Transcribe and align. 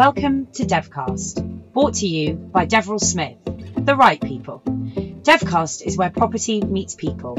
Welcome 0.00 0.46
to 0.54 0.64
Devcast, 0.64 1.74
brought 1.74 1.96
to 1.96 2.06
you 2.06 2.32
by 2.32 2.64
Deverell 2.64 2.98
Smith, 2.98 3.36
the 3.76 3.94
right 3.94 4.18
people. 4.18 4.62
Devcast 4.64 5.82
is 5.82 5.98
where 5.98 6.08
property 6.08 6.62
meets 6.62 6.94
people, 6.94 7.36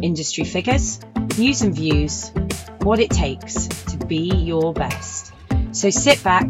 industry 0.00 0.44
figures, 0.44 1.00
news 1.36 1.62
and 1.62 1.74
views, 1.74 2.30
what 2.82 3.00
it 3.00 3.10
takes 3.10 3.66
to 3.66 3.96
be 3.96 4.32
your 4.32 4.72
best. 4.72 5.32
So 5.72 5.90
sit 5.90 6.22
back, 6.22 6.46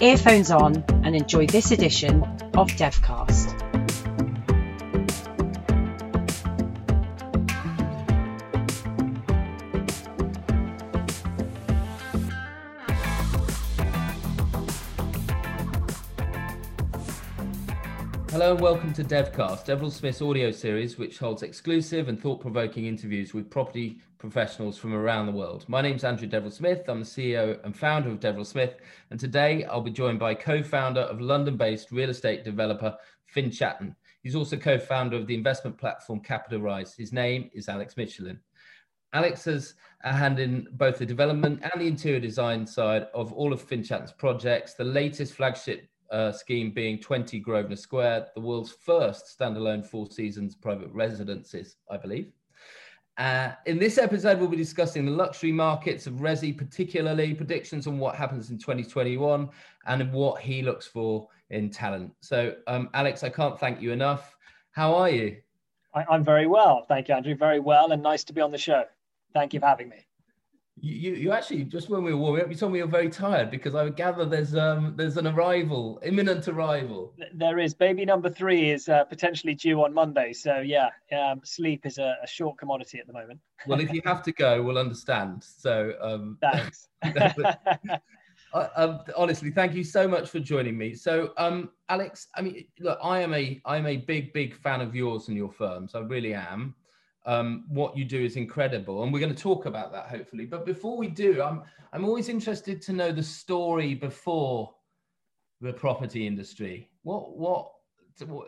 earphones 0.00 0.50
on, 0.50 0.82
and 1.04 1.14
enjoy 1.14 1.46
this 1.46 1.72
edition 1.72 2.22
of 2.56 2.68
Devcast. 2.68 3.51
And 18.52 18.60
welcome 18.60 18.92
to 18.92 19.02
Devcast, 19.02 19.64
Deverell 19.64 19.90
Smith's 19.90 20.20
audio 20.20 20.50
series, 20.50 20.98
which 20.98 21.18
holds 21.18 21.42
exclusive 21.42 22.08
and 22.08 22.20
thought 22.20 22.38
provoking 22.38 22.84
interviews 22.84 23.32
with 23.32 23.48
property 23.48 23.96
professionals 24.18 24.76
from 24.76 24.92
around 24.92 25.24
the 25.24 25.32
world. 25.32 25.64
My 25.68 25.80
name 25.80 25.96
is 25.96 26.04
Andrew 26.04 26.28
Deverell 26.28 26.50
Smith. 26.50 26.82
I'm 26.86 27.00
the 27.00 27.06
CEO 27.06 27.64
and 27.64 27.74
founder 27.74 28.10
of 28.10 28.20
Deverell 28.20 28.44
Smith. 28.44 28.74
And 29.08 29.18
today 29.18 29.64
I'll 29.64 29.80
be 29.80 29.90
joined 29.90 30.18
by 30.18 30.34
co 30.34 30.62
founder 30.62 31.00
of 31.00 31.18
London 31.18 31.56
based 31.56 31.92
real 31.92 32.10
estate 32.10 32.44
developer 32.44 32.94
Finchatton. 33.34 33.96
He's 34.22 34.34
also 34.34 34.58
co 34.58 34.78
founder 34.78 35.16
of 35.16 35.26
the 35.26 35.34
investment 35.34 35.78
platform 35.78 36.20
CapitalRise. 36.20 36.94
His 36.94 37.10
name 37.10 37.48
is 37.54 37.70
Alex 37.70 37.96
Michelin. 37.96 38.38
Alex 39.14 39.46
has 39.46 39.76
a 40.04 40.12
hand 40.12 40.38
in 40.38 40.66
both 40.72 40.98
the 40.98 41.06
development 41.06 41.62
and 41.62 41.80
the 41.80 41.88
interior 41.88 42.20
design 42.20 42.66
side 42.66 43.06
of 43.14 43.32
all 43.32 43.54
of 43.54 43.66
Finchatton's 43.66 44.12
projects. 44.12 44.74
The 44.74 44.84
latest 44.84 45.32
flagship 45.32 45.88
uh, 46.12 46.30
scheme 46.30 46.70
being 46.70 46.98
20 46.98 47.40
Grosvenor 47.40 47.76
Square, 47.76 48.28
the 48.34 48.40
world's 48.40 48.70
first 48.70 49.36
standalone 49.38 49.84
Four 49.84 50.10
Seasons 50.10 50.54
private 50.54 50.90
residences, 50.92 51.76
I 51.90 51.96
believe. 51.96 52.32
Uh, 53.18 53.52
in 53.66 53.78
this 53.78 53.98
episode, 53.98 54.38
we'll 54.38 54.48
be 54.48 54.56
discussing 54.56 55.04
the 55.04 55.10
luxury 55.10 55.52
markets 55.52 56.06
of 56.06 56.14
Resi, 56.14 56.56
particularly 56.56 57.34
predictions 57.34 57.86
on 57.86 57.98
what 57.98 58.14
happens 58.14 58.50
in 58.50 58.58
2021 58.58 59.48
and 59.86 60.12
what 60.12 60.40
he 60.40 60.62
looks 60.62 60.86
for 60.86 61.28
in 61.50 61.68
talent. 61.68 62.12
So, 62.20 62.54
um, 62.66 62.88
Alex, 62.94 63.22
I 63.22 63.28
can't 63.28 63.58
thank 63.58 63.82
you 63.82 63.92
enough. 63.92 64.34
How 64.70 64.94
are 64.94 65.10
you? 65.10 65.36
I, 65.94 66.04
I'm 66.08 66.24
very 66.24 66.46
well. 66.46 66.86
Thank 66.88 67.08
you, 67.08 67.14
Andrew. 67.14 67.34
Very 67.34 67.60
well, 67.60 67.92
and 67.92 68.02
nice 68.02 68.24
to 68.24 68.32
be 68.32 68.40
on 68.40 68.50
the 68.50 68.58
show. 68.58 68.84
Thank 69.34 69.52
you 69.52 69.60
for 69.60 69.66
having 69.66 69.88
me. 69.90 70.06
You, 70.84 71.12
you 71.12 71.30
actually 71.30 71.62
just 71.62 71.88
when 71.88 72.02
we 72.02 72.12
were 72.12 72.18
warming 72.18 72.42
up, 72.42 72.48
you 72.48 72.56
told 72.56 72.72
me 72.72 72.80
you're 72.80 72.88
very 72.88 73.08
tired 73.08 73.52
because 73.52 73.76
I 73.76 73.84
would 73.84 73.94
gather 73.94 74.24
there's 74.24 74.56
um 74.56 74.94
there's 74.96 75.16
an 75.16 75.28
arrival, 75.28 76.00
imminent 76.02 76.48
arrival. 76.48 77.14
There 77.32 77.60
is. 77.60 77.72
Baby 77.72 78.04
number 78.04 78.28
three 78.28 78.70
is 78.70 78.88
uh, 78.88 79.04
potentially 79.04 79.54
due 79.54 79.84
on 79.84 79.94
Monday, 79.94 80.32
so 80.32 80.58
yeah, 80.58 80.90
um, 81.16 81.40
sleep 81.44 81.86
is 81.86 81.98
a, 81.98 82.16
a, 82.24 82.26
short 82.26 82.58
commodity 82.58 82.98
at 82.98 83.06
the 83.06 83.12
moment. 83.12 83.38
well, 83.64 83.78
if 83.78 83.92
you 83.92 84.02
have 84.04 84.24
to 84.24 84.32
go, 84.32 84.60
we'll 84.60 84.76
understand. 84.76 85.44
So 85.44 85.94
um, 86.00 86.36
thanks. 86.40 86.88
uh, 88.52 88.68
um, 88.74 89.00
honestly, 89.16 89.52
thank 89.52 89.74
you 89.74 89.84
so 89.84 90.08
much 90.08 90.30
for 90.30 90.40
joining 90.40 90.76
me. 90.76 90.94
So, 90.94 91.32
um, 91.38 91.70
Alex, 91.90 92.26
I 92.34 92.42
mean, 92.42 92.66
look, 92.80 92.98
I 93.00 93.20
am 93.20 93.34
a 93.34 93.60
I'm 93.64 93.86
a 93.86 93.98
big 93.98 94.32
big 94.32 94.56
fan 94.56 94.80
of 94.80 94.96
yours 94.96 95.28
and 95.28 95.36
your 95.36 95.52
firms. 95.52 95.94
I 95.94 96.00
really 96.00 96.34
am 96.34 96.74
um, 97.24 97.64
what 97.68 97.96
you 97.96 98.04
do 98.04 98.22
is 98.24 98.36
incredible, 98.36 99.02
and 99.02 99.12
we're 99.12 99.20
going 99.20 99.34
to 99.34 99.42
talk 99.42 99.66
about 99.66 99.92
that 99.92 100.06
hopefully. 100.06 100.44
But 100.44 100.66
before 100.66 100.96
we 100.96 101.08
do, 101.08 101.42
I'm 101.42 101.62
I'm 101.92 102.04
always 102.04 102.28
interested 102.28 102.82
to 102.82 102.92
know 102.92 103.12
the 103.12 103.22
story 103.22 103.94
before 103.94 104.74
the 105.60 105.72
property 105.72 106.26
industry. 106.26 106.90
What 107.02 107.36
what 107.36 107.70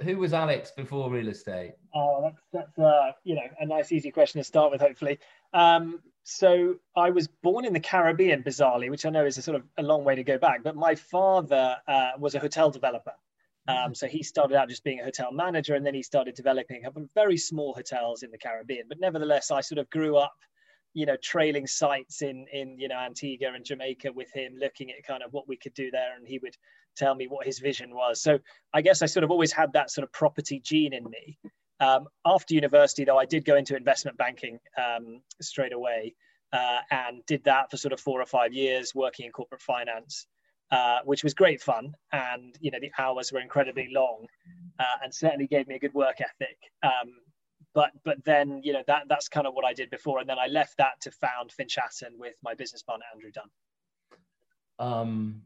who 0.03 0.19
was 0.19 0.33
Alex 0.33 0.73
before 0.77 1.11
real 1.11 1.29
estate? 1.29 1.75
Oh, 1.95 2.21
that's 2.23 2.43
that's 2.53 2.79
uh, 2.79 3.13
you 3.23 3.35
know 3.35 3.49
a 3.61 3.67
nice 3.67 3.93
easy 3.93 4.11
question 4.11 4.41
to 4.41 4.45
start 4.45 4.71
with, 4.71 4.81
hopefully. 4.81 5.19
Um, 5.53 6.01
so 6.25 6.77
I 6.97 7.11
was 7.11 7.29
born 7.29 7.65
in 7.65 7.73
the 7.73 7.81
Caribbean, 7.81 8.43
bizarrely, 8.43 8.91
which 8.91 9.05
I 9.05 9.11
know 9.11 9.27
is 9.27 9.39
a 9.39 9.43
sort 9.43 9.57
of 9.57 9.65
a 9.77 9.83
long 9.83 10.05
way 10.05 10.15
to 10.15 10.25
go 10.25 10.39
back. 10.39 10.63
But 10.63 10.75
my 10.75 10.95
father 10.95 11.77
uh, 11.87 12.13
was 12.19 12.35
a 12.35 12.41
hotel 12.41 12.71
developer, 12.71 13.13
um, 13.67 13.95
so 13.95 14.07
he 14.07 14.23
started 14.23 14.57
out 14.57 14.69
just 14.69 14.85
being 14.85 15.01
a 15.01 15.05
hotel 15.05 15.33
manager, 15.33 15.75
and 15.75 15.87
then 15.87 15.95
he 15.95 16.03
started 16.03 16.35
developing 16.35 16.85
very 17.15 17.39
small 17.39 17.73
hotels 17.75 18.23
in 18.23 18.31
the 18.31 18.39
Caribbean. 18.39 18.87
But 18.89 19.01
nevertheless, 19.01 19.51
I 19.51 19.63
sort 19.63 19.79
of 19.79 19.89
grew 19.89 20.17
up, 20.17 20.35
you 20.93 21.07
know, 21.07 21.17
trailing 21.23 21.67
sites 21.67 22.21
in 22.21 22.47
in 22.53 22.79
you 22.79 22.89
know 22.89 22.99
Antigua 22.99 23.53
and 23.55 23.65
Jamaica 23.65 24.13
with 24.13 24.31
him, 24.33 24.55
looking 24.59 24.91
at 24.91 25.03
kind 25.07 25.23
of 25.23 25.33
what 25.33 25.49
we 25.49 25.57
could 25.57 25.75
do 25.75 25.91
there, 25.91 26.15
and 26.17 26.29
he 26.29 26.39
would 26.39 26.57
tell 26.95 27.15
me 27.15 27.27
what 27.27 27.47
his 27.47 27.59
vision 27.59 27.95
was. 27.95 28.21
So 28.21 28.39
I 28.75 28.83
guess 28.83 29.01
I 29.01 29.07
sort 29.07 29.25
of 29.25 29.31
always 29.31 29.53
had 29.53 29.73
that 29.73 29.91
sort 29.91 30.05
of 30.05 30.13
property 30.13 30.61
gene 30.61 30.93
in 30.93 31.05
me. 31.05 31.39
Um, 31.81 32.07
after 32.25 32.55
university, 32.55 33.05
though, 33.05 33.19
I 33.19 33.27
did 33.27 33.45
go 33.45 33.57
into 33.57 33.77
investment 33.77 34.17
banking 34.17 34.59
um, 34.77 35.23
straight 35.41 35.73
away, 35.73 36.15
uh, 36.53 36.81
and 36.91 37.25
did 37.27 37.43
that 37.45 37.71
for 37.71 37.79
sort 37.79 37.93
of 37.93 38.01
four 38.01 38.21
or 38.21 38.27
five 38.27 38.53
years, 38.53 38.95
working 38.95 39.27
in 39.27 39.33
corporate 39.33 39.63
finance. 39.63 40.27
Uh, 40.75 40.99
which 41.05 41.23
was 41.23 41.35
great 41.35 41.63
fun. 41.63 41.95
And 42.11 42.59
you 42.61 42.73
know, 42.73 42.81
the 42.81 42.91
hours 42.99 43.31
were 43.31 43.39
incredibly 43.39 43.89
long, 43.93 44.27
uh, 44.81 44.97
and 45.05 45.15
certainly 45.15 45.47
gave 45.47 45.69
me 45.69 45.77
a 45.77 45.79
good 45.79 45.95
work 45.95 46.17
ethic. 46.21 46.59
Um, 46.83 47.13
but 47.75 47.93
but 48.05 48.25
then 48.25 48.61
you 48.65 48.73
know 48.73 48.83
that 48.89 49.05
that's 49.09 49.29
kind 49.29 49.47
of 49.47 49.55
what 49.55 49.65
I 49.65 49.73
did 49.73 49.89
before, 49.91 50.19
and 50.19 50.29
then 50.29 50.39
I 50.39 50.49
left 50.49 50.77
that 50.79 51.01
to 51.03 51.13
found 51.13 51.53
Finchatton 51.57 52.19
with 52.19 52.35
my 52.43 52.55
business 52.55 52.83
partner 52.83 53.05
Andrew 53.15 53.31
Dunn. 53.31 53.51
Um, 54.81 55.43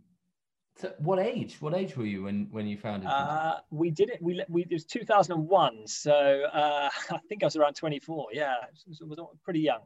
so 0.78 0.94
what 0.98 1.18
age? 1.18 1.58
What 1.60 1.74
age 1.74 1.94
were 1.94 2.06
you 2.06 2.22
when 2.22 2.48
when 2.50 2.66
you 2.66 2.78
founded? 2.78 3.10
Uh, 3.10 3.58
we 3.70 3.90
did 3.90 4.08
it. 4.08 4.22
We, 4.22 4.42
we 4.48 4.62
it 4.62 4.72
was 4.72 4.86
2001, 4.86 5.88
so 5.88 6.42
uh, 6.54 6.88
I 7.10 7.18
think 7.28 7.42
I 7.42 7.46
was 7.46 7.56
around 7.56 7.74
24. 7.74 8.28
Yeah, 8.32 8.54
it 8.62 8.88
was, 8.88 9.02
it 9.02 9.06
was 9.06 9.18
pretty 9.44 9.60
young. 9.60 9.80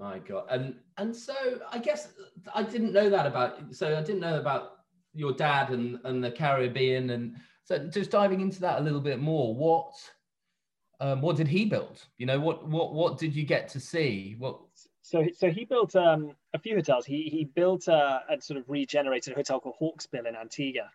My 0.00 0.18
God, 0.18 0.46
and 0.48 0.76
and 0.96 1.14
so 1.14 1.34
I 1.70 1.78
guess 1.78 2.08
I 2.54 2.62
didn't 2.62 2.94
know 2.94 3.10
that 3.10 3.26
about. 3.26 3.74
So 3.74 3.98
I 3.98 4.00
didn't 4.00 4.20
know 4.20 4.40
about 4.40 4.78
your 5.12 5.32
dad 5.34 5.68
and 5.68 5.98
and 6.04 6.24
the 6.24 6.30
Caribbean, 6.30 7.10
and 7.10 7.36
so 7.64 7.78
just 7.86 8.10
diving 8.10 8.40
into 8.40 8.62
that 8.62 8.80
a 8.80 8.82
little 8.82 9.02
bit 9.02 9.20
more. 9.20 9.54
What 9.54 9.92
um, 11.00 11.20
what 11.20 11.36
did 11.36 11.48
he 11.48 11.66
build? 11.66 12.02
You 12.16 12.24
know, 12.24 12.40
what 12.40 12.66
what 12.66 12.94
what 12.94 13.18
did 13.18 13.36
you 13.36 13.44
get 13.44 13.68
to 13.68 13.80
see? 13.80 14.36
What 14.38 14.58
so 15.02 15.26
so 15.36 15.50
he 15.50 15.66
built 15.66 15.94
um, 15.96 16.34
a 16.54 16.58
few 16.58 16.76
hotels. 16.76 17.04
He 17.04 17.24
he 17.24 17.44
built 17.44 17.86
a, 17.88 18.22
a 18.30 18.40
sort 18.40 18.58
of 18.58 18.70
regenerated 18.70 19.34
hotel 19.34 19.60
called 19.60 19.76
Hawksbill 19.82 20.26
in 20.26 20.34
Antigua 20.34 20.90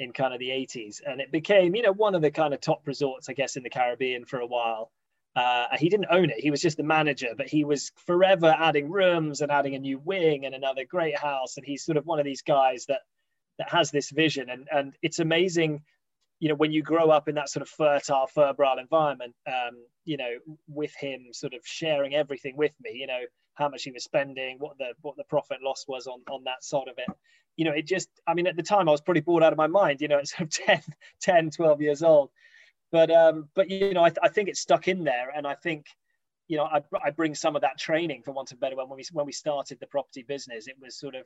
in 0.00 0.12
kind 0.12 0.34
of 0.34 0.40
the 0.40 0.48
80s, 0.48 1.00
and 1.06 1.18
it 1.18 1.32
became 1.32 1.74
you 1.74 1.80
know 1.80 1.92
one 1.92 2.14
of 2.14 2.20
the 2.20 2.30
kind 2.30 2.52
of 2.52 2.60
top 2.60 2.86
resorts, 2.86 3.30
I 3.30 3.32
guess, 3.32 3.56
in 3.56 3.62
the 3.62 3.70
Caribbean 3.70 4.26
for 4.26 4.40
a 4.40 4.46
while. 4.46 4.92
Uh, 5.36 5.66
he 5.78 5.88
didn't 5.88 6.06
own 6.10 6.30
it. 6.30 6.40
He 6.40 6.50
was 6.50 6.60
just 6.60 6.76
the 6.76 6.82
manager, 6.82 7.28
but 7.36 7.48
he 7.48 7.64
was 7.64 7.92
forever 8.06 8.54
adding 8.58 8.90
rooms 8.90 9.40
and 9.40 9.52
adding 9.52 9.74
a 9.74 9.78
new 9.78 9.98
wing 9.98 10.44
and 10.44 10.54
another 10.54 10.84
great 10.84 11.16
house. 11.16 11.56
And 11.56 11.64
he's 11.64 11.84
sort 11.84 11.96
of 11.96 12.06
one 12.06 12.18
of 12.18 12.24
these 12.24 12.42
guys 12.42 12.86
that 12.86 13.00
that 13.58 13.70
has 13.70 13.90
this 13.90 14.10
vision. 14.10 14.50
And 14.50 14.66
and 14.72 14.94
it's 15.02 15.20
amazing, 15.20 15.82
you 16.40 16.48
know, 16.48 16.56
when 16.56 16.72
you 16.72 16.82
grow 16.82 17.10
up 17.10 17.28
in 17.28 17.36
that 17.36 17.48
sort 17.48 17.62
of 17.62 17.68
fertile, 17.68 18.26
febrile 18.26 18.78
environment, 18.78 19.34
um, 19.46 19.84
you 20.04 20.16
know, 20.16 20.38
with 20.66 20.94
him 20.96 21.26
sort 21.32 21.54
of 21.54 21.60
sharing 21.64 22.14
everything 22.14 22.56
with 22.56 22.72
me, 22.80 22.92
you 22.94 23.06
know, 23.06 23.20
how 23.54 23.68
much 23.68 23.84
he 23.84 23.92
was 23.92 24.02
spending, 24.02 24.56
what 24.58 24.78
the 24.78 24.94
what 25.02 25.16
the 25.16 25.24
profit 25.24 25.58
loss 25.62 25.84
was 25.86 26.08
on 26.08 26.22
on 26.28 26.42
that 26.44 26.64
side 26.64 26.88
of 26.88 26.98
it. 26.98 27.14
You 27.56 27.66
know, 27.66 27.72
it 27.72 27.86
just, 27.86 28.08
I 28.26 28.34
mean, 28.34 28.46
at 28.46 28.56
the 28.56 28.62
time 28.62 28.88
I 28.88 28.92
was 28.92 29.00
pretty 29.00 29.20
bored 29.20 29.42
out 29.42 29.52
of 29.52 29.58
my 29.58 29.66
mind, 29.66 30.00
you 30.00 30.08
know, 30.08 30.18
at 30.18 30.28
sort 30.28 30.42
of 30.42 30.50
10, 30.66 30.80
10 31.20 31.50
12 31.50 31.80
years 31.82 32.02
old 32.02 32.30
but 32.92 33.10
um, 33.10 33.48
but 33.54 33.70
you 33.70 33.92
know, 33.92 34.04
I, 34.04 34.10
th- 34.10 34.18
I 34.22 34.28
think 34.28 34.48
it's 34.48 34.60
stuck 34.60 34.88
in 34.88 35.04
there, 35.04 35.30
and 35.34 35.46
I 35.46 35.54
think 35.54 35.86
you 36.48 36.56
know, 36.56 36.64
I, 36.64 36.82
I 37.04 37.10
bring 37.10 37.34
some 37.34 37.54
of 37.54 37.62
that 37.62 37.78
training, 37.78 38.22
for 38.22 38.32
want 38.32 38.50
of 38.50 38.58
a 38.58 38.60
better 38.60 38.76
word. 38.76 38.88
When 38.88 38.96
we 38.96 39.04
when 39.12 39.26
we 39.26 39.32
started 39.32 39.78
the 39.80 39.86
property 39.86 40.22
business, 40.22 40.66
it 40.66 40.76
was 40.80 40.98
sort 40.98 41.14
of 41.14 41.24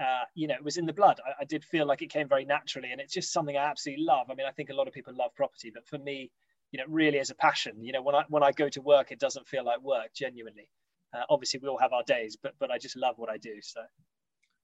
uh, 0.00 0.24
you 0.34 0.46
know, 0.48 0.54
it 0.54 0.64
was 0.64 0.76
in 0.78 0.86
the 0.86 0.92
blood. 0.92 1.20
I, 1.24 1.42
I, 1.42 1.44
did 1.44 1.62
feel 1.62 1.86
like 1.86 2.00
it 2.00 2.08
came 2.08 2.26
very 2.26 2.46
naturally, 2.46 2.90
and 2.90 3.00
it's 3.00 3.12
just 3.12 3.32
something 3.32 3.56
I 3.56 3.66
absolutely 3.66 4.04
love. 4.04 4.28
I 4.30 4.34
mean, 4.34 4.46
I 4.46 4.50
think 4.50 4.70
a 4.70 4.74
lot 4.74 4.88
of 4.88 4.94
people 4.94 5.12
love 5.14 5.34
property, 5.34 5.70
but 5.72 5.86
for 5.86 5.98
me, 5.98 6.30
you 6.72 6.78
know, 6.78 6.84
really 6.88 7.18
is 7.18 7.30
a 7.30 7.34
passion. 7.34 7.82
You 7.82 7.92
know, 7.92 8.02
when 8.02 8.14
I 8.14 8.24
when 8.28 8.42
I 8.42 8.52
go 8.52 8.68
to 8.70 8.80
work, 8.80 9.12
it 9.12 9.18
doesn't 9.18 9.46
feel 9.46 9.64
like 9.64 9.82
work. 9.82 10.14
Genuinely, 10.14 10.68
uh, 11.12 11.22
obviously, 11.28 11.60
we 11.62 11.68
all 11.68 11.78
have 11.78 11.92
our 11.92 12.02
days, 12.04 12.36
but 12.42 12.54
but 12.58 12.70
I 12.70 12.78
just 12.78 12.96
love 12.96 13.18
what 13.18 13.30
I 13.30 13.36
do. 13.36 13.60
So, 13.60 13.82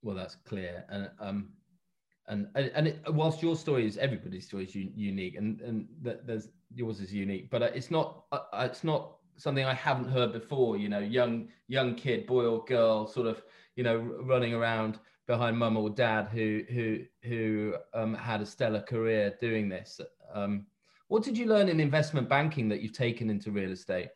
well, 0.02 0.16
that's 0.16 0.36
clear, 0.46 0.84
and 0.88 1.10
um, 1.20 1.50
and 2.28 2.48
and 2.54 2.88
it, 2.88 3.00
whilst 3.08 3.42
your 3.42 3.54
story 3.56 3.86
is 3.86 3.96
everybody's 3.98 4.46
story 4.46 4.64
is 4.64 4.74
unique 4.74 5.36
and 5.36 5.60
and 5.60 5.86
there's 6.00 6.48
yours 6.74 7.00
is 7.00 7.12
unique 7.12 7.50
but 7.50 7.62
it's 7.62 7.90
not 7.90 8.24
uh, 8.32 8.40
uh, 8.52 8.66
it's 8.68 8.82
not 8.82 9.16
something 9.36 9.64
i 9.64 9.74
haven't 9.74 10.08
heard 10.08 10.32
before 10.32 10.76
you 10.76 10.88
know 10.88 10.98
young 10.98 11.48
young 11.68 11.94
kid 11.94 12.26
boy 12.26 12.44
or 12.44 12.64
girl 12.64 13.06
sort 13.06 13.26
of 13.26 13.42
you 13.76 13.84
know 13.84 13.96
running 14.24 14.54
around 14.54 14.98
behind 15.26 15.58
mum 15.58 15.76
or 15.76 15.90
dad 15.90 16.28
who 16.28 16.62
who 16.70 17.00
who 17.24 17.74
um, 17.94 18.14
had 18.14 18.40
a 18.40 18.46
stellar 18.46 18.82
career 18.82 19.34
doing 19.40 19.68
this. 19.68 20.00
Um, 20.32 20.66
what 21.08 21.22
did 21.22 21.36
you 21.36 21.46
learn 21.46 21.68
in 21.68 21.80
investment 21.80 22.28
banking 22.28 22.68
that 22.68 22.80
you've 22.80 22.92
taken 22.92 23.30
into 23.30 23.50
real 23.50 23.70
estate 23.70 24.08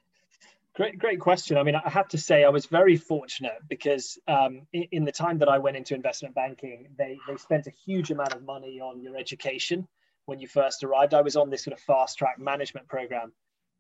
Great, 0.77 0.99
great 0.99 1.19
question. 1.19 1.59
I 1.59 1.65
mean, 1.65 1.75
I 1.75 1.89
have 1.91 2.09
to 2.09 2.19
say 2.19 2.45
I 2.45 2.49
was 2.49 2.67
very 2.67 2.97
fortunate 2.97 3.59
because 3.69 4.19
um, 4.29 4.63
in, 4.73 4.87
in, 4.93 5.05
the 5.05 5.13
time 5.13 5.39
that 5.39 5.49
I 5.49 5.59
went 5.59 5.77
into 5.77 5.95
investment 5.95 6.35
banking, 6.35 6.87
they, 6.97 7.19
they 7.27 7.37
spent 7.37 7.67
a 7.67 7.73
huge 7.85 8.13
amount 8.13 8.35
of 8.35 8.45
money 8.45 8.81
on 8.81 9.03
your 9.03 9.17
education 9.17 9.89
when 10.27 10.39
you 10.39 10.47
first 10.47 10.85
arrived. 10.85 11.13
I 11.13 11.23
was 11.23 11.35
on 11.35 11.51
this 11.51 11.65
sort 11.65 11.77
of 11.77 11.81
fast 11.81 12.19
track 12.19 12.39
management 12.39 12.87
program. 12.87 13.33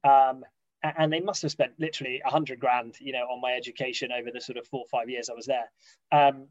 Um, 0.03 0.43
and 0.83 1.13
they 1.13 1.21
must 1.21 1.43
have 1.43 1.51
spent 1.51 1.73
literally 1.79 2.23
a 2.25 2.31
hundred 2.31 2.59
grand, 2.59 2.97
you 3.01 3.13
know, 3.13 3.25
on 3.31 3.41
my 3.41 3.53
education 3.53 4.11
over 4.13 4.31
the 4.33 4.41
sort 4.41 4.59
of 4.59 4.67
four 4.67 4.81
or 4.81 4.89
five 4.91 5.09
years 5.09 5.29
I 5.31 5.35
was 5.35 5.47
there. 5.47 5.71
Um, 6.11 6.49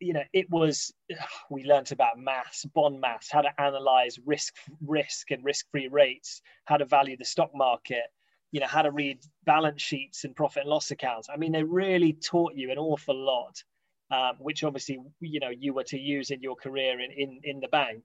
you 0.00 0.14
know, 0.14 0.22
it 0.32 0.50
was 0.50 0.92
we 1.50 1.64
learned 1.64 1.92
about 1.92 2.18
maths, 2.18 2.64
bond 2.64 3.00
maths, 3.00 3.30
how 3.30 3.42
to 3.42 3.60
analyze 3.60 4.18
risk, 4.24 4.54
risk 4.84 5.30
and 5.30 5.44
risk-free 5.44 5.88
rates, 5.88 6.42
how 6.64 6.76
to 6.76 6.86
value 6.86 7.16
the 7.16 7.24
stock 7.24 7.50
market, 7.54 8.04
you 8.52 8.60
know, 8.60 8.66
how 8.66 8.82
to 8.82 8.90
read 8.90 9.20
balance 9.44 9.80
sheets 9.82 10.24
and 10.24 10.34
profit 10.34 10.62
and 10.62 10.70
loss 10.70 10.90
accounts. 10.90 11.28
I 11.32 11.36
mean, 11.36 11.52
they 11.52 11.62
really 11.62 12.12
taught 12.12 12.54
you 12.54 12.70
an 12.70 12.78
awful 12.78 13.16
lot, 13.16 13.62
um, 14.10 14.36
which 14.38 14.64
obviously 14.64 14.98
you 15.20 15.40
know 15.40 15.50
you 15.50 15.74
were 15.74 15.84
to 15.84 15.98
use 15.98 16.30
in 16.30 16.42
your 16.42 16.56
career 16.56 17.00
in 17.00 17.10
in, 17.12 17.40
in 17.44 17.60
the 17.60 17.68
bank. 17.68 18.02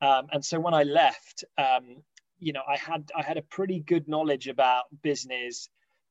Um, 0.00 0.28
and 0.32 0.44
so 0.44 0.58
when 0.58 0.74
I 0.74 0.84
left, 0.84 1.44
um, 1.58 2.02
you 2.38 2.52
know, 2.52 2.62
I 2.66 2.76
had 2.76 3.10
I 3.16 3.22
had 3.22 3.36
a 3.36 3.42
pretty 3.42 3.80
good 3.80 4.08
knowledge 4.08 4.48
about 4.48 4.84
business, 5.02 5.68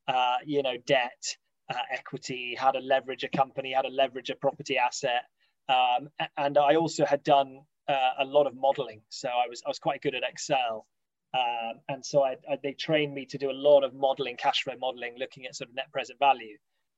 uh, 0.07 0.37
you 0.45 0.61
know, 0.61 0.75
debt, 0.85 1.37
uh, 1.69 1.77
equity, 1.91 2.55
how 2.57 2.71
to 2.71 2.79
leverage 2.79 3.23
a 3.23 3.29
company, 3.29 3.73
how 3.73 3.81
to 3.81 3.89
leverage 3.89 4.29
a 4.29 4.35
property 4.35 4.77
asset, 4.77 5.23
um, 5.67 6.09
and 6.37 6.57
I 6.57 6.75
also 6.75 7.05
had 7.05 7.23
done 7.23 7.61
uh, 7.87 8.11
a 8.19 8.25
lot 8.25 8.45
of 8.45 8.55
modeling. 8.55 9.01
So 9.09 9.29
I 9.29 9.47
was 9.49 9.61
I 9.65 9.69
was 9.69 9.79
quite 9.79 10.01
good 10.01 10.15
at 10.15 10.23
Excel, 10.23 10.85
um, 11.33 11.79
and 11.87 12.05
so 12.05 12.23
I, 12.23 12.37
I, 12.49 12.57
they 12.61 12.73
trained 12.73 13.13
me 13.13 13.25
to 13.27 13.37
do 13.37 13.51
a 13.51 13.53
lot 13.53 13.83
of 13.83 13.93
modeling, 13.93 14.35
cash 14.35 14.63
flow 14.63 14.75
modeling, 14.79 15.15
looking 15.19 15.45
at 15.45 15.55
sort 15.55 15.69
of 15.69 15.75
net 15.75 15.91
present 15.91 16.17
value. 16.19 16.57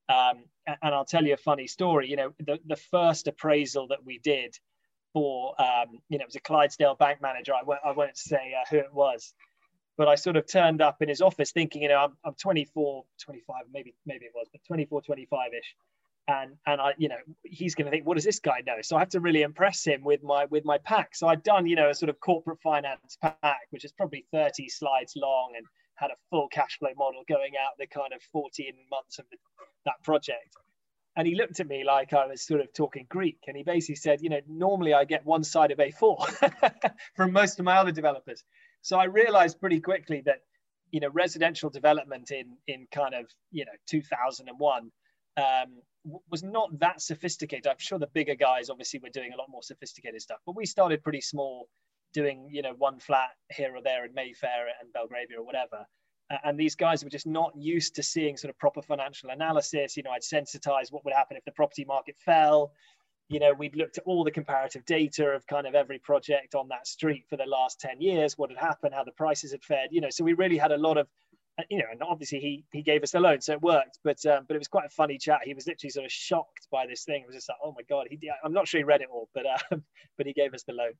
Um, 0.10 0.44
and 0.68 0.95
I'll 0.95 1.06
tell 1.06 1.24
you 1.24 1.33
a 1.33 1.38
funny 1.38 1.68
story. 1.68 2.10
You 2.10 2.16
know, 2.16 2.33
the, 2.39 2.60
the 2.66 2.75
first 2.75 3.28
appraisal 3.28 3.88
that 3.88 4.06
we 4.06 4.19
did 4.19 4.57
for, 5.13 5.60
um, 5.62 6.00
you 6.10 6.18
know, 6.18 6.24
it 6.24 6.28
was 6.28 6.36
a 6.36 6.42
Clydesdale 6.42 6.95
bank 6.95 7.22
manager. 7.22 7.54
I 7.54 7.63
won't, 7.63 7.81
I 7.86 7.92
won't 7.92 8.18
say 8.18 8.54
uh, 8.60 8.66
who 8.69 8.78
it 8.78 8.94
was, 8.94 9.33
but 9.98 10.07
I 10.07 10.16
sort 10.16 10.38
of 10.38 10.48
turned 10.48 10.81
up 10.81 11.01
in 11.01 11.10
his 11.10 11.22
office 11.22 11.51
thinking, 11.51 11.81
you 11.81 11.89
know, 11.89 11.98
I'm, 11.98 12.18
I'm 12.24 12.36
24, 12.36 13.04
25, 13.24 13.56
maybe, 13.74 13.95
maybe 14.06 14.25
it 14.25 14.31
was, 14.33 14.48
but 14.51 14.62
24, 14.66 15.01
25 15.01 15.54
ish. 15.54 15.75
And, 16.31 16.56
and 16.66 16.80
I, 16.80 16.94
you 16.98 17.10
know, 17.10 17.18
he's 17.44 17.75
going 17.75 17.86
to 17.86 17.92
think, 17.92 18.06
what 18.06 18.16
does 18.16 18.24
this 18.24 18.39
guy 18.39 18.62
know? 18.66 18.78
So 18.81 18.95
I 18.95 19.00
have 19.00 19.10
to 19.10 19.19
really 19.19 19.42
impress 19.42 19.83
him 19.83 20.04
with 20.04 20.24
my, 20.24 20.45
with 20.45 20.63
my 20.63 20.78
pack. 20.78 21.16
So 21.16 21.28
I'd 21.28 21.44
done, 21.44 21.66
you 21.68 21.75
know, 21.75 21.89
a 21.89 21.95
sort 21.95 22.10
of 22.10 22.19
corporate 22.19 22.60
finance 22.62 23.18
pack, 23.22 23.68
which 23.72 23.83
is 23.83 23.92
probably 23.92 24.25
30 24.31 24.69
slides 24.69 25.13
long 25.16 25.54
and 25.57 25.66
had 25.95 26.12
a 26.12 26.16
full 26.30 26.48
cash 26.48 26.78
flow 26.80 26.92
model 26.95 27.24
going 27.28 27.54
out 27.62 27.74
the 27.78 27.88
kind 27.88 28.13
of 28.13 28.22
14 28.31 28.74
months 28.89 29.19
of 29.19 29.25
the, 29.31 29.38
that 29.86 29.95
project 30.04 30.56
and 31.16 31.28
he 31.28 31.36
looked 31.36 31.60
at 31.60 31.68
me 31.68 31.83
like 31.83 32.13
I 32.13 32.25
was 32.25 32.42
sort 32.42 32.62
of 32.62 32.72
talking 32.74 33.06
Greek, 33.10 33.39
and 33.48 33.57
he 33.57 33.63
basically 33.63 33.95
said, 33.95 34.22
you 34.22 34.30
know, 34.30 34.39
normally 34.48 34.94
I 34.94 35.04
get 35.04 35.25
one 35.25 35.44
side 35.44 35.72
of 35.72 35.78
A4 35.78 36.72
from 37.16 37.33
most 37.33 37.60
of 37.60 37.66
my 37.66 37.75
other 37.78 37.92
developers. 37.92 38.44
So 38.81 38.98
I 38.98 39.06
realized 39.06 39.60
pretty 39.60 39.81
quickly 39.81 40.22
that, 40.25 40.39
you 40.92 41.00
know, 41.00 41.10
residential 41.10 41.69
development 41.69 42.31
in 42.31 42.57
in 42.68 42.88
kind 42.92 43.13
of 43.13 43.25
you 43.51 43.66
know 43.66 43.72
2001 43.88 44.92
um, 45.38 45.81
was 46.30 46.44
not 46.44 46.80
that 46.80 47.01
sophisticated. 47.01 47.68
I'm 47.68 47.75
sure 47.78 48.00
the 48.00 48.07
bigger 48.07 48.36
guys 48.36 48.69
obviously 48.69 49.00
were 49.00 49.10
doing 49.10 49.33
a 49.33 49.38
lot 49.38 49.48
more 49.50 49.63
sophisticated 49.63 50.22
stuff, 50.22 50.39
but 50.45 50.56
we 50.56 50.66
started 50.66 51.04
pretty 51.04 51.22
small, 51.22 51.69
doing 52.13 52.50
you 52.51 52.62
know 52.62 52.74
one 52.78 53.00
flat 53.00 53.30
here 53.50 53.75
or 53.75 53.81
there 53.81 54.06
in 54.06 54.13
Mayfair 54.13 54.68
and 54.81 54.92
Belgravia 54.94 55.39
or 55.39 55.45
whatever 55.45 55.86
and 56.44 56.60
these 56.60 56.75
guys 56.75 57.04
were 57.04 57.10
just 57.10 57.28
not 57.28 57.51
used 57.56 57.95
to 57.95 58.04
seeing 58.04 58.38
sort 58.38 58.50
of 58.50 58.57
proper 58.57 58.81
financial 58.81 59.30
analysis. 59.30 59.98
You 59.98 60.04
know, 60.04 60.12
I'd 60.12 60.22
sensitize 60.22 60.92
what 60.92 61.04
would 61.06 61.13
happen 61.13 61.38
if 61.38 61.45
the 61.45 61.51
property 61.51 61.86
market 61.86 62.16
fell. 62.19 62.72
You 63.30 63.39
know, 63.39 63.54
we'd 63.54 63.75
looked 63.75 63.98
at 63.98 64.04
all 64.06 64.24
the 64.24 64.31
comparative 64.31 64.86
data 64.86 65.28
of 65.28 65.45
kind 65.48 65.66
of 65.66 65.74
every 65.74 66.00
project 66.00 66.54
on 66.54 66.68
that 66.69 66.86
street 66.86 67.25
for 67.30 67.38
the 67.38 67.45
last 67.45 67.80
10 67.80 68.01
years, 68.01 68.38
what 68.38 68.50
had 68.50 68.60
happened, 68.60 68.94
how 68.94 69.04
the 69.04 69.12
prices 69.13 69.51
had 69.51 69.63
fared, 69.63 69.89
you 69.92 70.01
know, 70.01 70.10
so 70.10 70.24
we 70.24 70.33
really 70.33 70.57
had 70.57 70.72
a 70.72 70.78
lot 70.78 70.98
of, 70.98 71.07
uh, 71.07 71.31
you 71.69 71.79
know, 71.79 71.85
and 71.91 72.01
obviously 72.03 72.39
he 72.39 72.65
he 72.71 72.81
gave 72.81 73.03
us 73.03 73.11
the 73.11 73.19
loan, 73.19 73.41
so 73.41 73.53
it 73.53 73.61
worked. 73.61 73.99
But 74.03 74.25
um, 74.25 74.45
but 74.47 74.55
it 74.55 74.59
was 74.59 74.67
quite 74.67 74.85
a 74.85 74.89
funny 74.89 75.17
chat. 75.17 75.39
He 75.43 75.53
was 75.53 75.67
literally 75.67 75.89
sort 75.89 76.05
of 76.05 76.11
shocked 76.11 76.67
by 76.71 76.85
this 76.87 77.03
thing. 77.03 77.21
It 77.21 77.27
was 77.27 77.35
just 77.35 77.49
like, 77.49 77.57
oh 77.63 77.73
my 77.75 77.83
god, 77.89 78.07
he, 78.09 78.19
I'm 78.43 78.53
not 78.53 78.67
sure 78.67 78.79
he 78.79 78.83
read 78.83 79.01
it 79.01 79.07
all, 79.11 79.29
but 79.33 79.45
um, 79.45 79.83
but 80.17 80.27
he 80.27 80.33
gave 80.33 80.53
us 80.53 80.63
the 80.63 80.73
loan. 80.73 80.93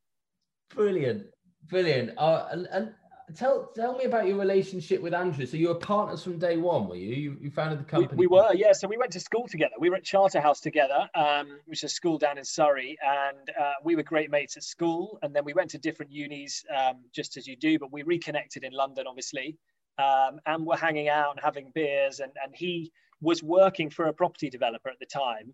Brilliant, 0.73 1.25
brilliant. 1.67 2.11
Uh, 2.17 2.47
and, 2.51 2.67
and 2.71 2.93
tell 3.35 3.71
tell 3.75 3.95
me 3.95 4.05
about 4.05 4.27
your 4.27 4.37
relationship 4.37 5.01
with 5.01 5.13
Andrew. 5.13 5.45
So 5.45 5.57
you 5.57 5.69
were 5.69 5.75
partners 5.75 6.23
from 6.23 6.37
day 6.37 6.57
one, 6.57 6.87
were 6.87 6.95
you? 6.95 7.15
You, 7.15 7.37
you 7.41 7.51
founded 7.51 7.79
the 7.79 7.83
company. 7.83 8.17
We, 8.17 8.27
we, 8.27 8.35
were, 8.35 8.53
yeah. 8.53 8.73
So 8.73 8.87
we 8.87 8.97
went 8.97 9.11
to 9.13 9.19
school 9.19 9.47
together. 9.47 9.73
We 9.79 9.89
were 9.89 9.97
at 9.97 10.03
Charterhouse 10.03 10.59
together, 10.59 11.09
um, 11.15 11.59
which 11.65 11.83
is 11.83 11.91
a 11.91 11.93
school 11.93 12.17
down 12.17 12.37
in 12.37 12.45
Surrey, 12.45 12.97
and 13.01 13.49
uh, 13.59 13.73
we 13.83 13.95
were 13.95 14.03
great 14.03 14.29
mates 14.29 14.57
at 14.57 14.63
school. 14.63 15.19
And 15.21 15.35
then 15.35 15.45
we 15.45 15.53
went 15.53 15.69
to 15.71 15.77
different 15.77 16.11
unis, 16.11 16.63
um, 16.75 16.97
just 17.13 17.37
as 17.37 17.47
you 17.47 17.55
do. 17.55 17.79
But 17.79 17.91
we 17.91 18.03
reconnected 18.03 18.63
in 18.63 18.73
London, 18.73 19.05
obviously, 19.07 19.57
um, 20.01 20.39
and 20.45 20.65
we're 20.65 20.77
hanging 20.77 21.09
out 21.09 21.31
and 21.31 21.39
having 21.44 21.71
beers. 21.74 22.19
And 22.19 22.31
and 22.44 22.53
he 22.56 22.92
was 23.21 23.44
working 23.44 23.89
for 23.89 24.07
a 24.07 24.13
property 24.13 24.50
developer 24.50 24.89
at 24.89 25.00
the 25.00 25.06
time. 25.06 25.53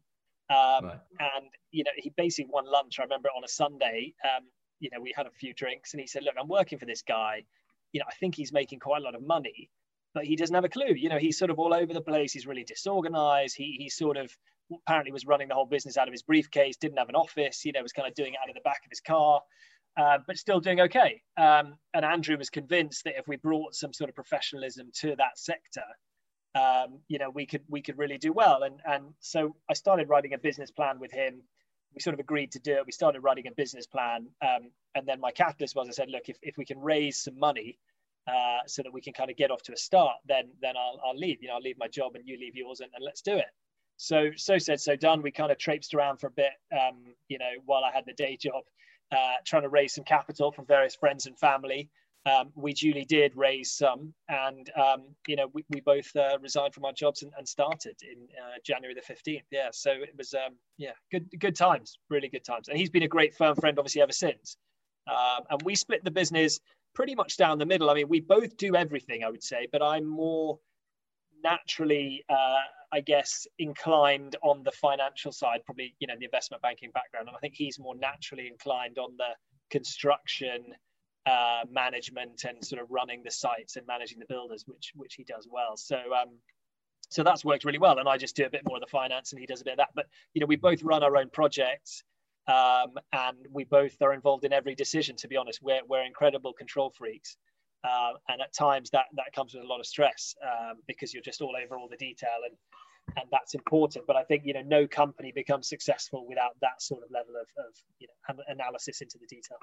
Um, 0.49 0.85
right. 0.85 0.99
And 1.19 1.49
you 1.71 1.83
know, 1.83 1.91
he 1.97 2.11
basically 2.15 2.49
won 2.51 2.65
lunch. 2.65 2.99
I 2.99 3.03
remember 3.03 3.29
on 3.35 3.43
a 3.43 3.49
Sunday. 3.49 4.13
Um, 4.23 4.45
you 4.79 4.89
know, 4.93 5.01
we 5.01 5.11
had 5.15 5.25
a 5.25 5.31
few 5.31 5.53
drinks, 5.53 5.93
and 5.93 6.01
he 6.01 6.07
said, 6.07 6.23
"Look, 6.23 6.35
I'm 6.39 6.47
working 6.47 6.77
for 6.77 6.85
this 6.85 7.01
guy 7.01 7.43
you 7.93 7.99
know, 7.99 8.05
I 8.09 8.13
think 8.15 8.35
he's 8.35 8.53
making 8.53 8.79
quite 8.79 9.01
a 9.01 9.05
lot 9.05 9.15
of 9.15 9.25
money, 9.25 9.69
but 10.13 10.25
he 10.25 10.35
doesn't 10.35 10.53
have 10.53 10.65
a 10.65 10.69
clue. 10.69 10.93
You 10.95 11.09
know, 11.09 11.17
he's 11.17 11.37
sort 11.37 11.51
of 11.51 11.59
all 11.59 11.73
over 11.73 11.93
the 11.93 12.01
place. 12.01 12.33
He's 12.33 12.47
really 12.47 12.63
disorganized. 12.63 13.55
He, 13.55 13.77
he 13.79 13.89
sort 13.89 14.17
of 14.17 14.35
apparently 14.71 15.11
was 15.11 15.25
running 15.25 15.47
the 15.47 15.55
whole 15.55 15.65
business 15.65 15.97
out 15.97 16.07
of 16.07 16.11
his 16.11 16.23
briefcase, 16.23 16.77
didn't 16.77 16.97
have 16.97 17.09
an 17.09 17.15
office, 17.15 17.63
you 17.65 17.71
know, 17.71 17.81
was 17.81 17.93
kind 17.93 18.07
of 18.07 18.13
doing 18.15 18.33
it 18.33 18.39
out 18.43 18.49
of 18.49 18.55
the 18.55 18.61
back 18.61 18.81
of 18.85 18.89
his 18.89 18.99
car, 18.99 19.41
uh, 19.97 20.19
but 20.27 20.37
still 20.37 20.59
doing 20.59 20.81
okay. 20.81 21.21
Um, 21.37 21.75
and 21.93 22.05
Andrew 22.05 22.37
was 22.37 22.49
convinced 22.49 23.03
that 23.05 23.17
if 23.17 23.27
we 23.27 23.37
brought 23.37 23.75
some 23.75 23.93
sort 23.93 24.09
of 24.09 24.15
professionalism 24.15 24.91
to 25.01 25.15
that 25.17 25.37
sector, 25.37 25.83
um, 26.55 26.99
you 27.07 27.19
know, 27.19 27.29
we 27.29 27.45
could 27.45 27.63
we 27.67 27.81
could 27.81 27.97
really 27.97 28.17
do 28.17 28.33
well. 28.33 28.63
And 28.63 28.79
and 28.85 29.13
so 29.19 29.55
I 29.69 29.73
started 29.73 30.09
writing 30.09 30.33
a 30.33 30.37
business 30.37 30.71
plan 30.71 30.99
with 30.99 31.11
him 31.11 31.41
we 31.97 32.01
sort 32.01 32.13
of 32.13 32.19
agreed 32.19 32.51
to 32.51 32.59
do 32.59 32.73
it. 32.73 32.85
We 32.85 32.91
started 32.91 33.21
writing 33.21 33.47
a 33.47 33.51
business 33.51 33.87
plan. 33.87 34.27
Um, 34.43 34.69
and 34.93 35.07
then 35.07 35.19
my 35.19 35.31
catalyst 35.31 35.75
was 35.75 35.87
I 35.87 35.91
said, 35.91 36.09
look, 36.09 36.29
if, 36.29 36.37
if 36.43 36.55
we 36.55 36.63
can 36.63 36.79
raise 36.79 37.17
some 37.23 37.39
money 37.39 37.79
uh, 38.27 38.59
so 38.67 38.83
that 38.83 38.93
we 38.93 39.01
can 39.01 39.13
kind 39.13 39.31
of 39.31 39.37
get 39.37 39.49
off 39.49 39.63
to 39.63 39.73
a 39.73 39.77
start, 39.77 40.15
then 40.27 40.49
then 40.61 40.75
I'll, 40.77 40.99
I'll 41.03 41.17
leave. 41.17 41.41
You 41.41 41.47
know, 41.47 41.55
I'll 41.55 41.61
leave 41.61 41.79
my 41.79 41.87
job 41.87 42.15
and 42.15 42.27
you 42.27 42.37
leave 42.37 42.55
yours 42.55 42.81
and, 42.81 42.91
and 42.93 43.03
let's 43.03 43.21
do 43.21 43.35
it. 43.35 43.47
So 43.97 44.29
so 44.35 44.59
said, 44.59 44.79
so 44.79 44.95
done. 44.95 45.23
We 45.23 45.31
kind 45.31 45.51
of 45.51 45.57
traipsed 45.57 45.95
around 45.95 46.17
for 46.17 46.27
a 46.27 46.31
bit, 46.31 46.51
um, 46.71 47.15
you 47.29 47.39
know, 47.39 47.51
while 47.65 47.83
I 47.83 47.91
had 47.91 48.05
the 48.05 48.13
day 48.13 48.37
job, 48.39 48.63
uh, 49.11 49.35
trying 49.45 49.63
to 49.63 49.69
raise 49.69 49.93
some 49.93 50.03
capital 50.03 50.51
from 50.51 50.65
various 50.65 50.95
friends 50.95 51.25
and 51.25 51.37
family 51.37 51.89
um, 52.27 52.51
we 52.55 52.73
duly 52.73 53.05
did 53.05 53.35
raise 53.35 53.71
some, 53.71 54.13
and 54.27 54.69
um, 54.75 55.03
you 55.27 55.35
know 55.35 55.47
we, 55.53 55.63
we 55.69 55.79
both 55.81 56.13
uh, 56.15 56.37
resigned 56.41 56.73
from 56.73 56.85
our 56.85 56.91
jobs 56.91 57.23
and, 57.23 57.31
and 57.37 57.47
started 57.47 57.95
in 58.01 58.27
uh, 58.37 58.57
January 58.65 58.93
the 58.93 59.01
fifteenth. 59.01 59.45
Yeah, 59.51 59.69
so 59.71 59.91
it 59.91 60.13
was 60.17 60.33
um, 60.33 60.55
yeah 60.77 60.91
good 61.11 61.27
good 61.39 61.55
times, 61.55 61.99
really 62.09 62.27
good 62.27 62.43
times, 62.43 62.67
and 62.67 62.77
he's 62.77 62.89
been 62.89 63.03
a 63.03 63.07
great 63.07 63.35
firm 63.35 63.55
friend 63.55 63.79
obviously 63.79 64.01
ever 64.01 64.11
since. 64.11 64.57
Um, 65.09 65.43
and 65.51 65.61
we 65.63 65.75
split 65.75 66.03
the 66.03 66.11
business 66.11 66.59
pretty 66.93 67.15
much 67.15 67.37
down 67.37 67.59
the 67.59 67.65
middle. 67.65 67.89
I 67.89 67.93
mean, 67.93 68.09
we 68.09 68.19
both 68.19 68.57
do 68.57 68.75
everything, 68.75 69.23
I 69.23 69.29
would 69.29 69.43
say, 69.43 69.67
but 69.71 69.81
I'm 69.81 70.05
more 70.05 70.59
naturally, 71.43 72.23
uh, 72.29 72.59
I 72.91 73.01
guess, 73.01 73.47
inclined 73.59 74.35
on 74.43 74.63
the 74.63 74.71
financial 74.71 75.31
side, 75.31 75.61
probably 75.65 75.95
you 75.99 76.07
know 76.07 76.15
the 76.17 76.25
investment 76.25 76.61
banking 76.61 76.91
background, 76.91 77.27
and 77.27 77.35
I 77.35 77.39
think 77.39 77.55
he's 77.55 77.79
more 77.79 77.95
naturally 77.95 78.47
inclined 78.47 78.97
on 78.97 79.15
the 79.17 79.35
construction 79.69 80.63
uh, 81.25 81.63
management 81.69 82.45
and 82.45 82.63
sort 82.63 82.81
of 82.81 82.89
running 82.89 83.21
the 83.23 83.31
sites 83.31 83.75
and 83.75 83.85
managing 83.85 84.19
the 84.19 84.25
builders, 84.27 84.63
which 84.65 84.93
which 84.95 85.15
he 85.15 85.23
does 85.23 85.47
well. 85.51 85.75
So 85.75 85.97
um, 85.97 86.39
so 87.09 87.23
that's 87.23 87.45
worked 87.45 87.65
really 87.65 87.79
well. 87.79 87.99
And 87.99 88.07
I 88.07 88.17
just 88.17 88.35
do 88.35 88.45
a 88.45 88.49
bit 88.49 88.61
more 88.65 88.77
of 88.77 88.81
the 88.81 88.87
finance, 88.87 89.31
and 89.31 89.39
he 89.39 89.45
does 89.45 89.61
a 89.61 89.63
bit 89.63 89.71
of 89.71 89.77
that. 89.77 89.89
But 89.95 90.07
you 90.33 90.41
know, 90.41 90.47
we 90.47 90.55
both 90.55 90.83
run 90.83 91.03
our 91.03 91.17
own 91.17 91.29
projects, 91.29 92.03
um, 92.47 92.95
and 93.13 93.37
we 93.51 93.63
both 93.63 94.01
are 94.01 94.13
involved 94.13 94.45
in 94.45 94.53
every 94.53 94.75
decision. 94.75 95.15
To 95.17 95.27
be 95.27 95.37
honest, 95.37 95.61
we're 95.61 95.81
we're 95.87 96.05
incredible 96.05 96.53
control 96.53 96.91
freaks. 96.97 97.37
Uh, 97.83 98.13
and 98.29 98.41
at 98.41 98.53
times 98.53 98.89
that 98.89 99.05
that 99.15 99.31
comes 99.35 99.53
with 99.53 99.63
a 99.63 99.67
lot 99.67 99.79
of 99.79 99.85
stress 99.85 100.35
um, 100.43 100.77
because 100.87 101.13
you're 101.13 101.23
just 101.23 101.41
all 101.41 101.55
over 101.63 101.77
all 101.77 101.87
the 101.87 101.97
detail 101.97 102.39
and 102.45 102.55
and 103.15 103.25
that's 103.31 103.53
important 103.53 104.03
but 104.07 104.15
i 104.15 104.23
think 104.23 104.41
you 104.43 104.53
know 104.53 104.63
no 104.65 104.87
company 104.87 105.31
becomes 105.33 105.69
successful 105.69 106.25
without 106.27 106.51
that 106.59 106.81
sort 106.81 107.01
of 107.03 107.09
level 107.11 107.35
of, 107.35 107.47
of 107.65 107.73
you 107.99 108.07
know 108.07 108.43
analysis 108.49 109.01
into 109.01 109.17
the 109.19 109.27
detail 109.27 109.57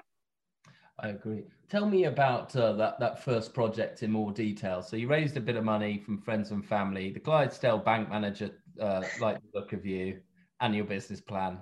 I 0.97 1.09
agree. 1.09 1.43
Tell 1.67 1.85
me 1.85 2.05
about 2.05 2.55
uh, 2.55 2.71
that 2.73 2.99
that 3.01 3.21
first 3.21 3.53
project 3.53 4.01
in 4.01 4.11
more 4.11 4.31
detail. 4.31 4.81
So 4.81 4.95
you 4.95 5.09
raised 5.09 5.35
a 5.35 5.41
bit 5.41 5.57
of 5.57 5.65
money 5.65 5.97
from 5.97 6.21
friends 6.21 6.51
and 6.51 6.65
family. 6.65 7.11
The 7.11 7.19
Clydesdale 7.19 7.79
bank 7.79 8.09
manager 8.09 8.51
uh, 8.79 9.03
liked 9.19 9.41
the 9.41 9.59
look 9.59 9.73
of 9.73 9.85
you 9.85 10.21
and 10.61 10.73
your 10.73 10.85
business 10.85 11.19
plan. 11.19 11.59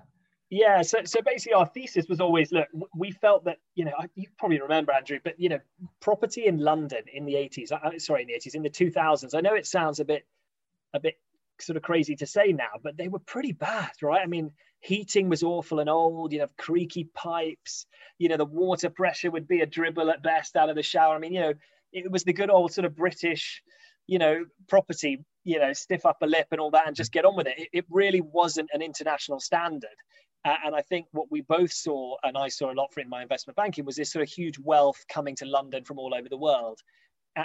Yeah, 0.53 0.83
so 0.83 0.99
so 1.03 1.19
basically 1.25 1.53
our 1.53 1.65
thesis 1.65 2.05
was 2.07 2.21
always 2.21 2.51
look, 2.51 2.67
we 2.95 3.09
felt 3.09 3.43
that 3.45 3.57
you 3.73 3.85
know 3.85 3.93
you 4.13 4.27
probably 4.37 4.61
remember 4.61 4.91
Andrew, 4.91 5.17
but 5.23 5.39
you 5.39 5.49
know 5.49 5.57
property 5.99 6.45
in 6.45 6.59
London 6.59 7.01
in 7.11 7.25
the 7.25 7.33
80s, 7.33 7.71
uh, 7.71 7.97
sorry 7.97 8.21
in 8.21 8.27
the 8.27 8.35
80s 8.35 8.53
in 8.53 8.61
the 8.61 8.69
2000s. 8.69 9.33
I 9.33 9.41
know 9.41 9.55
it 9.55 9.65
sounds 9.65 9.99
a 9.99 10.05
bit 10.05 10.27
a 10.93 10.99
bit 10.99 11.15
sort 11.59 11.75
of 11.75 11.81
crazy 11.81 12.15
to 12.17 12.27
say 12.27 12.51
now, 12.51 12.69
but 12.83 12.97
they 12.97 13.07
were 13.07 13.17
pretty 13.17 13.51
bad, 13.51 13.93
right? 14.03 14.21
I 14.21 14.27
mean, 14.27 14.51
heating 14.79 15.27
was 15.27 15.41
awful 15.41 15.79
and 15.79 15.89
old. 15.89 16.31
You 16.31 16.39
know, 16.39 16.47
creaky 16.59 17.05
pipes. 17.15 17.87
You 18.19 18.29
know, 18.29 18.37
the 18.37 18.45
water 18.45 18.91
pressure 18.91 19.31
would 19.31 19.47
be 19.47 19.61
a 19.61 19.65
dribble 19.65 20.11
at 20.11 20.21
best 20.21 20.55
out 20.55 20.69
of 20.69 20.75
the 20.75 20.83
shower. 20.83 21.15
I 21.15 21.17
mean, 21.17 21.33
you 21.33 21.41
know, 21.41 21.53
it 21.93 22.11
was 22.11 22.25
the 22.25 22.33
good 22.33 22.51
old 22.51 22.71
sort 22.71 22.85
of 22.85 22.95
British, 22.95 23.63
you 24.05 24.19
know, 24.19 24.45
property. 24.67 25.25
You 25.45 25.57
know, 25.57 25.73
stiff 25.73 26.05
upper 26.05 26.27
lip 26.27 26.49
and 26.51 26.61
all 26.61 26.69
that, 26.71 26.85
and 26.85 26.95
just 26.95 27.11
get 27.11 27.25
on 27.25 27.35
with 27.35 27.47
it. 27.47 27.57
It, 27.57 27.69
it 27.73 27.85
really 27.89 28.21
wasn't 28.21 28.69
an 28.71 28.83
international 28.83 29.39
standard. 29.39 29.89
Uh, 30.45 30.55
and 30.65 30.75
I 30.75 30.81
think 30.81 31.07
what 31.11 31.31
we 31.31 31.41
both 31.41 31.71
saw, 31.71 32.17
and 32.23 32.37
I 32.37 32.49
saw 32.49 32.71
a 32.71 32.75
lot 32.75 32.93
for 32.93 32.99
in 32.99 33.09
my 33.09 33.21
investment 33.21 33.55
banking, 33.55 33.85
was 33.85 33.95
this 33.95 34.11
sort 34.11 34.23
of 34.23 34.29
huge 34.29 34.59
wealth 34.59 35.05
coming 35.07 35.35
to 35.37 35.45
London 35.45 35.83
from 35.85 35.99
all 35.99 36.13
over 36.13 36.27
the 36.29 36.37
world. 36.37 36.79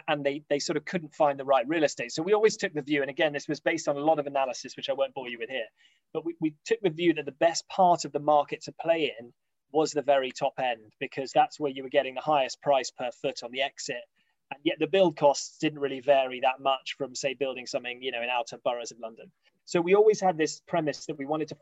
And 0.07 0.23
they, 0.23 0.43
they 0.50 0.59
sort 0.59 0.76
of 0.76 0.85
couldn't 0.85 1.14
find 1.14 1.38
the 1.38 1.47
right 1.47 1.67
real 1.67 1.85
estate. 1.85 2.12
So 2.12 2.23
we 2.23 2.35
always 2.35 2.59
took 2.59 2.75
the 2.75 2.83
view, 2.83 3.00
and 3.00 3.11
again, 3.11 3.33
this 3.33 3.49
was 3.49 3.61
based 3.61 3.88
on 3.88 3.97
a 3.97 4.00
lot 4.00 4.19
of 4.19 4.26
analysis, 4.26 4.76
which 4.76 4.90
I 4.90 4.93
won't 4.93 5.14
bore 5.14 5.31
you 5.31 5.38
with 5.38 5.49
here, 5.49 5.64
but 6.12 6.26
we, 6.26 6.35
we 6.40 6.55
took 6.67 6.81
the 6.83 6.90
view 6.90 7.14
that 7.14 7.25
the 7.25 7.33
best 7.33 7.67
part 7.69 8.05
of 8.05 8.12
the 8.12 8.21
market 8.21 8.62
to 8.64 8.73
play 8.73 9.14
in 9.19 9.33
was 9.73 9.93
the 9.93 10.02
very 10.02 10.31
top 10.31 10.55
end, 10.59 10.93
because 11.00 11.31
that's 11.33 11.59
where 11.59 11.73
you 11.73 11.83
were 11.83 11.88
getting 11.88 12.14
the 12.14 12.21
highest 12.21 12.61
price 12.61 12.90
per 12.90 13.11
foot 13.23 13.43
on 13.43 13.50
the 13.50 13.62
exit. 13.62 14.02
And 14.50 14.61
yet 14.62 14.76
the 14.78 14.87
build 14.87 15.17
costs 15.17 15.57
didn't 15.59 15.78
really 15.78 16.00
vary 16.00 16.40
that 16.40 16.61
much 16.61 16.97
from, 16.99 17.14
say, 17.14 17.33
building 17.35 17.67
something, 17.67 18.02
you 18.02 18.12
know, 18.12 18.23
in 18.23 18.28
outer 18.28 18.59
boroughs 18.62 18.90
of 18.90 18.99
London. 18.99 19.31
So 19.64 19.81
we 19.81 19.95
always 19.95 20.21
had 20.21 20.37
this 20.37 20.61
premise 20.67 21.07
that 21.07 21.19
we 21.19 21.26
wanted 21.26 21.49
to 21.49 21.57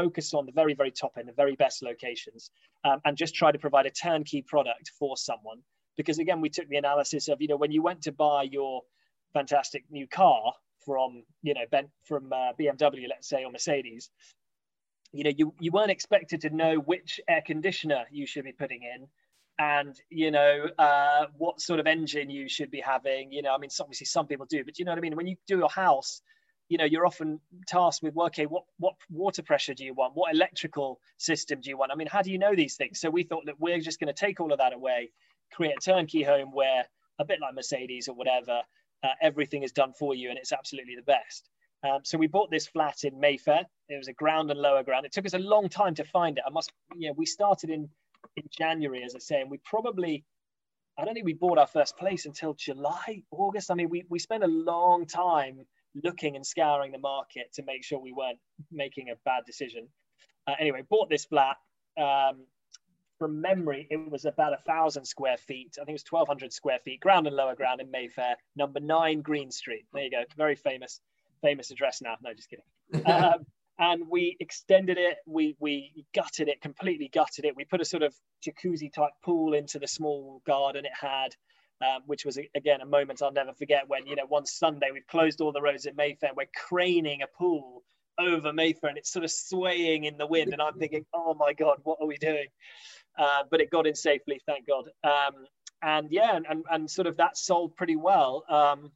focus 0.00 0.34
on 0.34 0.46
the 0.46 0.52
very, 0.52 0.74
very 0.74 0.90
top 0.90 1.12
end, 1.18 1.28
the 1.28 1.32
very 1.32 1.56
best 1.56 1.82
locations, 1.82 2.50
um, 2.84 3.00
and 3.04 3.16
just 3.16 3.34
try 3.34 3.50
to 3.50 3.58
provide 3.58 3.86
a 3.86 3.90
turnkey 3.90 4.42
product 4.42 4.92
for 4.98 5.16
someone. 5.16 5.58
Because 5.96 6.18
again, 6.18 6.40
we 6.40 6.48
took 6.48 6.68
the 6.68 6.76
analysis 6.76 7.28
of, 7.28 7.40
you 7.42 7.48
know, 7.48 7.56
when 7.56 7.72
you 7.72 7.82
went 7.82 8.02
to 8.02 8.12
buy 8.12 8.44
your 8.44 8.82
fantastic 9.32 9.84
new 9.90 10.06
car 10.06 10.52
from, 10.84 11.24
you 11.42 11.54
know, 11.54 11.66
ben, 11.70 11.88
from 12.04 12.32
uh, 12.32 12.52
BMW, 12.58 13.08
let's 13.08 13.28
say, 13.28 13.44
or 13.44 13.50
Mercedes, 13.50 14.10
you 15.12 15.24
know, 15.24 15.32
you, 15.36 15.52
you 15.58 15.72
weren't 15.72 15.90
expected 15.90 16.42
to 16.42 16.50
know 16.50 16.76
which 16.76 17.20
air 17.28 17.42
conditioner 17.44 18.04
you 18.12 18.26
should 18.26 18.44
be 18.44 18.52
putting 18.52 18.82
in 18.82 19.08
and 19.60 20.00
you 20.08 20.30
know 20.30 20.66
uh, 20.78 21.26
what 21.36 21.60
sort 21.60 21.80
of 21.80 21.86
engine 21.86 22.30
you 22.30 22.48
should 22.48 22.70
be 22.70 22.80
having 22.80 23.32
you 23.32 23.42
know 23.42 23.52
i 23.52 23.58
mean 23.58 23.70
obviously 23.80 24.06
some 24.06 24.26
people 24.26 24.46
do 24.48 24.64
but 24.64 24.78
you 24.78 24.84
know 24.84 24.92
what 24.92 24.98
i 24.98 25.00
mean 25.00 25.16
when 25.16 25.26
you 25.26 25.36
do 25.48 25.58
your 25.58 25.68
house 25.68 26.22
you 26.68 26.78
know 26.78 26.84
you're 26.84 27.06
often 27.06 27.40
tasked 27.66 28.02
with 28.02 28.16
okay 28.16 28.46
what 28.46 28.64
what 28.78 28.94
water 29.10 29.42
pressure 29.42 29.74
do 29.74 29.84
you 29.84 29.94
want? 29.94 30.12
What 30.14 30.34
electrical 30.34 31.00
system 31.18 31.60
do 31.60 31.70
you 31.70 31.76
want? 31.78 31.92
I 31.92 31.94
mean 31.96 32.08
how 32.08 32.22
do 32.22 32.30
you 32.30 32.38
know 32.38 32.54
these 32.54 32.76
things? 32.76 33.00
So 33.00 33.10
we 33.10 33.22
thought 33.24 33.46
that 33.46 33.60
we're 33.60 33.80
just 33.80 34.00
going 34.00 34.12
to 34.12 34.18
take 34.18 34.40
all 34.40 34.52
of 34.52 34.58
that 34.58 34.72
away 34.72 35.10
create 35.52 35.74
a 35.76 35.80
turnkey 35.80 36.22
home 36.22 36.52
where 36.52 36.84
a 37.18 37.24
bit 37.24 37.40
like 37.40 37.54
mercedes 37.54 38.08
or 38.08 38.14
whatever 38.14 38.62
uh, 39.02 39.08
everything 39.22 39.62
is 39.62 39.72
done 39.72 39.92
for 39.92 40.14
you 40.14 40.28
and 40.28 40.38
it's 40.38 40.52
absolutely 40.52 40.96
the 40.96 41.02
best. 41.02 41.48
Um, 41.84 42.00
so 42.02 42.18
we 42.18 42.26
bought 42.26 42.50
this 42.50 42.66
flat 42.66 43.04
in 43.04 43.20
mayfair. 43.20 43.64
It 43.88 43.96
was 43.96 44.08
a 44.08 44.12
ground 44.12 44.50
and 44.50 44.60
lower 44.60 44.82
ground. 44.82 45.06
It 45.06 45.12
took 45.12 45.26
us 45.26 45.34
a 45.34 45.38
long 45.38 45.68
time 45.68 45.94
to 45.96 46.04
find 46.04 46.36
it. 46.38 46.44
I 46.46 46.50
must 46.50 46.72
you 46.96 47.08
know 47.08 47.14
we 47.16 47.26
started 47.26 47.70
in 47.70 47.88
in 48.36 48.44
january 48.50 49.02
as 49.04 49.14
i 49.14 49.18
say 49.18 49.40
and 49.40 49.50
we 49.50 49.58
probably 49.64 50.24
i 50.98 51.04
don't 51.04 51.14
think 51.14 51.24
we 51.24 51.34
bought 51.34 51.56
our 51.56 51.68
first 51.68 51.96
place 51.96 52.26
until 52.26 52.54
july 52.54 53.22
august. 53.30 53.70
I 53.70 53.74
mean 53.74 53.88
we, 53.88 54.04
we 54.08 54.18
spent 54.18 54.42
a 54.42 54.48
long 54.48 55.06
time 55.06 55.64
looking 56.02 56.36
and 56.36 56.46
scouring 56.46 56.92
the 56.92 56.98
market 56.98 57.52
to 57.54 57.62
make 57.62 57.84
sure 57.84 57.98
we 57.98 58.12
weren't 58.12 58.38
making 58.70 59.10
a 59.10 59.14
bad 59.24 59.44
decision. 59.46 59.88
Uh, 60.46 60.54
anyway, 60.58 60.82
bought 60.88 61.08
this 61.10 61.24
flat. 61.24 61.56
Um, 62.00 62.46
from 63.18 63.40
memory, 63.40 63.86
it 63.90 64.10
was 64.10 64.24
about 64.24 64.52
a 64.52 64.58
thousand 64.66 65.04
square 65.04 65.36
feet. 65.36 65.76
I 65.76 65.84
think 65.84 65.90
it 65.90 65.92
was 65.92 66.04
1,200 66.08 66.52
square 66.52 66.78
feet, 66.84 67.00
ground 67.00 67.26
and 67.26 67.34
lower 67.34 67.56
ground 67.56 67.80
in 67.80 67.90
Mayfair, 67.90 68.36
number 68.54 68.78
nine 68.78 69.22
Green 69.22 69.50
Street. 69.50 69.86
There 69.92 70.04
you 70.04 70.10
go, 70.10 70.22
very 70.36 70.54
famous, 70.54 71.00
famous 71.42 71.70
address 71.72 72.00
now. 72.00 72.14
No, 72.22 72.32
just 72.34 72.48
kidding. 72.48 72.64
Um, 73.06 73.44
and 73.80 74.08
we 74.10 74.36
extended 74.40 74.98
it. 74.98 75.18
We 75.26 75.56
we 75.60 76.04
gutted 76.14 76.48
it, 76.48 76.60
completely 76.60 77.10
gutted 77.12 77.44
it. 77.44 77.54
We 77.54 77.64
put 77.64 77.80
a 77.80 77.84
sort 77.84 78.02
of 78.02 78.14
jacuzzi 78.44 78.92
type 78.92 79.12
pool 79.24 79.54
into 79.54 79.78
the 79.78 79.86
small 79.86 80.42
garden 80.46 80.84
it 80.84 80.92
had 81.00 81.34
um, 81.80 82.02
which 82.06 82.24
was 82.24 82.38
again 82.54 82.80
a 82.80 82.86
moment 82.86 83.22
I'll 83.22 83.32
never 83.32 83.52
forget 83.52 83.88
when 83.88 84.06
you 84.06 84.16
know 84.16 84.26
one 84.26 84.46
Sunday 84.46 84.88
we've 84.92 85.06
closed 85.06 85.40
all 85.40 85.52
the 85.52 85.62
roads 85.62 85.86
in 85.86 85.96
Mayfair, 85.96 86.30
we're 86.36 86.46
craning 86.56 87.22
a 87.22 87.26
pool 87.26 87.82
over 88.18 88.52
Mayfair 88.52 88.90
and 88.90 88.98
it's 88.98 89.12
sort 89.12 89.24
of 89.24 89.30
swaying 89.30 90.04
in 90.04 90.18
the 90.18 90.26
wind, 90.26 90.52
and 90.52 90.60
I'm 90.60 90.78
thinking, 90.78 91.06
oh 91.14 91.34
my 91.34 91.52
god, 91.52 91.78
what 91.84 91.98
are 92.00 92.06
we 92.06 92.16
doing? 92.16 92.46
Uh, 93.16 93.42
but 93.50 93.60
it 93.60 93.70
got 93.70 93.86
in 93.86 93.94
safely, 93.94 94.40
thank 94.46 94.66
God. 94.66 94.88
Um, 95.04 95.46
and 95.82 96.08
yeah, 96.10 96.36
and, 96.36 96.46
and, 96.48 96.64
and 96.70 96.90
sort 96.90 97.06
of 97.06 97.16
that 97.18 97.36
sold 97.36 97.76
pretty 97.76 97.96
well. 97.96 98.44
Um, 98.48 98.90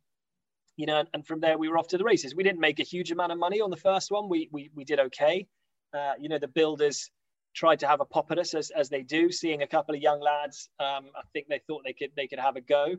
you 0.77 0.87
know, 0.87 0.99
and, 1.01 1.09
and, 1.13 1.27
from 1.27 1.41
there 1.41 1.59
we 1.59 1.69
were 1.69 1.79
off 1.79 1.89
to 1.89 1.99
the 1.99 2.05
races. 2.05 2.35
We 2.35 2.43
didn't 2.43 2.61
make 2.61 2.81
a 2.81 2.85
huge 2.85 3.11
amount 3.11 3.31
of 3.31 3.39
money 3.39 3.61
on 3.61 3.71
the 3.71 3.77
first 3.77 4.11
one. 4.11 4.29
We 4.29 4.49
we, 4.53 4.71
we 4.75 4.85
did 4.85 4.99
okay. 4.99 5.47
Uh, 5.95 6.15
you 6.19 6.29
know, 6.29 6.39
the 6.39 6.49
builders 6.49 7.11
tried 7.55 7.81
to 7.81 7.87
have 7.87 8.01
a 8.01 8.05
pop 8.05 8.31
at 8.31 8.39
us 8.39 8.55
as, 8.55 8.71
as 8.71 8.89
they 8.89 9.03
do, 9.03 9.31
seeing 9.31 9.63
a 9.63 9.67
couple 9.67 9.95
of 9.95 10.01
young 10.01 10.21
lads. 10.21 10.69
Um, 10.81 11.11
I 11.17 11.23
think 11.33 11.49
they 11.49 11.61
thought 11.67 11.83
they 11.85 11.93
could 11.93 12.11
they 12.17 12.27
could 12.27 12.39
have 12.39 12.57
a 12.57 12.61
go. 12.61 12.97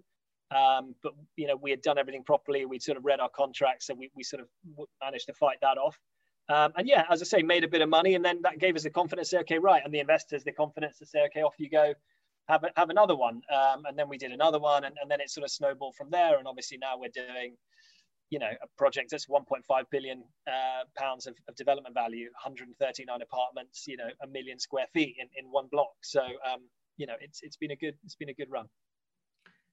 Um, 0.55 0.93
but 1.01 1.13
you 1.35 1.47
know 1.47 1.55
we 1.55 1.71
had 1.71 1.81
done 1.81 1.97
everything 1.97 2.23
properly. 2.23 2.65
We'd 2.65 2.83
sort 2.83 2.97
of 2.97 3.05
read 3.05 3.19
our 3.19 3.29
contracts, 3.29 3.89
and 3.89 3.97
we, 3.97 4.11
we 4.15 4.23
sort 4.23 4.41
of 4.41 4.47
managed 5.01 5.27
to 5.27 5.33
fight 5.33 5.57
that 5.61 5.77
off. 5.77 5.97
Um, 6.49 6.73
and 6.75 6.87
yeah, 6.87 7.05
as 7.09 7.21
I 7.21 7.25
say, 7.25 7.41
made 7.41 7.63
a 7.63 7.67
bit 7.67 7.81
of 7.81 7.89
money, 7.89 8.15
and 8.15 8.23
then 8.23 8.41
that 8.43 8.59
gave 8.59 8.75
us 8.75 8.83
the 8.83 8.89
confidence 8.89 9.29
to 9.29 9.37
say, 9.37 9.39
okay, 9.41 9.59
right, 9.59 9.81
and 9.83 9.93
the 9.93 9.99
investors 9.99 10.43
the 10.43 10.51
confidence 10.51 10.97
to 10.99 11.05
say, 11.05 11.23
okay, 11.25 11.41
off 11.41 11.55
you 11.57 11.69
go, 11.69 11.93
have 12.49 12.63
a, 12.65 12.71
have 12.75 12.89
another 12.89 13.15
one. 13.15 13.41
Um, 13.49 13.85
and 13.85 13.97
then 13.97 14.09
we 14.09 14.17
did 14.17 14.31
another 14.31 14.59
one, 14.59 14.83
and, 14.83 14.95
and 15.01 15.09
then 15.09 15.21
it 15.21 15.29
sort 15.29 15.45
of 15.45 15.51
snowballed 15.51 15.95
from 15.95 16.09
there. 16.09 16.37
And 16.37 16.47
obviously 16.47 16.77
now 16.77 16.97
we're 16.97 17.09
doing 17.13 17.55
you 18.33 18.39
know 18.39 18.49
a 18.63 18.67
project 18.79 19.11
that's 19.11 19.27
1.5 19.27 19.61
billion 19.91 20.23
uh, 20.47 20.83
pounds 20.97 21.27
of, 21.27 21.35
of, 21.47 21.55
development 21.55 21.93
value 21.93 22.25
139 22.43 23.21
apartments 23.21 23.85
you 23.85 23.95
know 23.95 24.09
a 24.23 24.27
million 24.27 24.57
square 24.57 24.87
feet 24.91 25.15
in, 25.19 25.27
in 25.37 25.51
one 25.51 25.67
block. 25.71 25.93
So 26.01 26.21
um, 26.21 26.61
you 26.97 27.05
know 27.05 27.13
it's 27.21 27.41
it's 27.43 27.57
been 27.57 27.71
a 27.71 27.75
good 27.75 27.95
it's 28.03 28.15
been 28.15 28.29
a 28.29 28.33
good 28.33 28.49
run. 28.49 28.65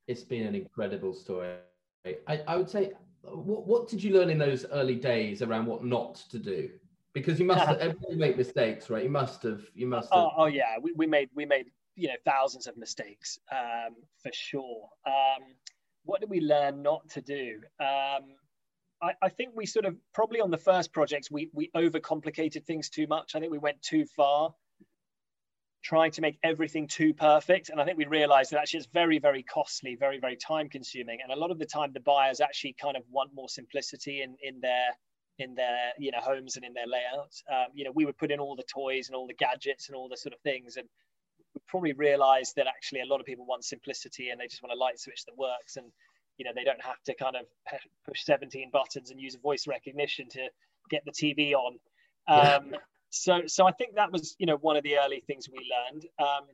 It's 0.07 0.25
been 0.25 0.47
an 0.47 0.55
incredible 0.55 1.15
story. 1.15 1.55
I, 2.05 2.43
I 2.47 2.57
would 2.57 2.69
say 2.69 2.93
what, 3.23 3.67
what 3.67 3.89
did 3.89 4.03
you 4.03 4.13
learn 4.13 4.29
in 4.29 4.39
those 4.39 4.67
early 4.73 4.97
days 4.97 5.41
around 5.41 5.65
what 5.65 5.83
not 5.83 6.17
to 6.31 6.39
do? 6.39 6.69
Because 7.15 7.41
you 7.41 7.47
must 7.47 7.67
have, 7.81 7.97
make 8.11 8.37
mistakes 8.37 8.91
right? 8.91 9.05
You 9.05 9.11
must 9.11 9.43
have 9.45 9.63
you 9.75 9.87
must 9.87 10.13
have 10.13 10.23
oh, 10.23 10.31
oh 10.37 10.47
yeah. 10.47 10.77
We, 10.83 10.93
we 10.93 11.07
made 11.07 11.31
we 11.35 11.47
made 11.47 11.71
you 11.97 12.09
know 12.09 12.21
thousands 12.27 12.67
of 12.67 12.77
mistakes 12.77 13.39
um, 13.51 13.95
for 14.23 14.31
sure. 14.35 14.87
Um, 15.07 15.55
what 16.05 16.21
did 16.21 16.29
we 16.29 16.41
learn 16.41 16.83
not 16.83 17.09
to 17.11 17.21
do? 17.21 17.61
Um, 17.79 18.37
I, 19.03 19.13
I, 19.23 19.29
think 19.29 19.53
we 19.55 19.67
sort 19.67 19.87
of 19.87 19.97
probably 20.13 20.41
on 20.41 20.51
the 20.51 20.59
first 20.59 20.93
projects 20.93 21.31
we 21.31 21.51
we 21.53 21.71
overcomplicated 21.75 22.65
things 22.65 22.91
too 22.91 23.07
much. 23.07 23.35
I 23.35 23.41
think 23.41 23.51
we 23.51 23.59
went 23.59 23.81
too 23.83 24.05
far, 24.05 24.55
trying 25.83 26.11
to 26.13 26.21
make 26.21 26.39
everything 26.43 26.87
too 26.87 27.15
perfect. 27.15 27.71
And 27.71 27.81
I 27.81 27.85
think 27.85 27.97
we 27.97 28.07
realized 28.07 28.51
that 28.53 28.61
actually 28.61 28.79
it's 28.79 28.89
very 28.93 29.19
very 29.19 29.43
costly, 29.43 29.97
very 29.97 30.19
very 30.19 30.37
time 30.37 30.69
consuming. 30.69 31.19
And 31.23 31.33
a 31.33 31.37
lot 31.37 31.51
of 31.51 31.59
the 31.59 31.67
time 31.67 31.93
the 31.93 32.01
buyers 32.01 32.41
actually 32.41 32.77
kind 32.81 32.97
of 32.97 33.03
want 33.11 33.31
more 33.35 33.49
simplicity 33.49 34.23
in 34.23 34.37
in 34.43 34.61
their 34.61 34.89
in 35.39 35.55
their 35.55 35.93
you 35.99 36.11
know 36.11 36.21
homes 36.21 36.57
and 36.57 36.65
in 36.65 36.75
their 36.75 36.87
layouts. 36.87 37.43
Um, 37.51 37.67
you 37.73 37.85
know 37.85 37.93
we 37.95 38.05
would 38.05 38.19
put 38.19 38.31
in 38.31 38.41
all 38.41 38.57
the 38.57 38.65
toys 38.65 39.09
and 39.09 39.17
all 39.17 39.27
the 39.27 39.35
gadgets 39.35 39.89
and 39.89 39.97
all 39.97 40.09
the 40.09 40.17
sort 40.17 40.35
of 40.35 40.41
things 40.41 40.77
and 40.77 40.87
we 41.55 41.61
probably 41.67 41.93
realized 41.95 42.55
that 42.57 42.67
actually 42.67 43.01
a 43.01 43.07
lot 43.07 43.19
of 43.19 43.27
people 43.27 43.45
want 43.47 43.65
simplicity 43.65 44.29
and 44.29 44.41
they 44.41 44.47
just 44.47 44.63
want 44.63 44.73
a 44.73 44.79
light 44.79 45.01
switch 45.01 45.25
that 45.25 45.37
works 45.37 45.77
and 45.77 45.91
you 46.41 46.45
know 46.45 46.53
they 46.55 46.65
don't 46.65 46.83
have 46.83 47.01
to 47.05 47.15
kind 47.15 47.37
of 47.37 47.45
push 48.09 48.25
17 48.25 48.71
buttons 48.73 49.11
and 49.11 49.21
use 49.21 49.37
voice 49.37 49.67
recognition 49.69 50.27
to 50.31 50.49
get 50.89 51.03
the 51.05 51.13
TV 51.13 51.53
on. 51.53 51.75
Um, 52.27 52.71
yeah. 52.73 52.79
So 53.11 53.43
so 53.47 53.67
I 53.67 53.73
think 53.73 53.97
that 53.97 54.11
was 54.11 54.37
you 54.39 54.47
know 54.47 54.57
one 54.57 54.77
of 54.77 54.83
the 54.83 54.97
early 54.99 55.23
things 55.27 55.49
we 55.51 55.59
learned, 55.59 56.07
um, 56.19 56.47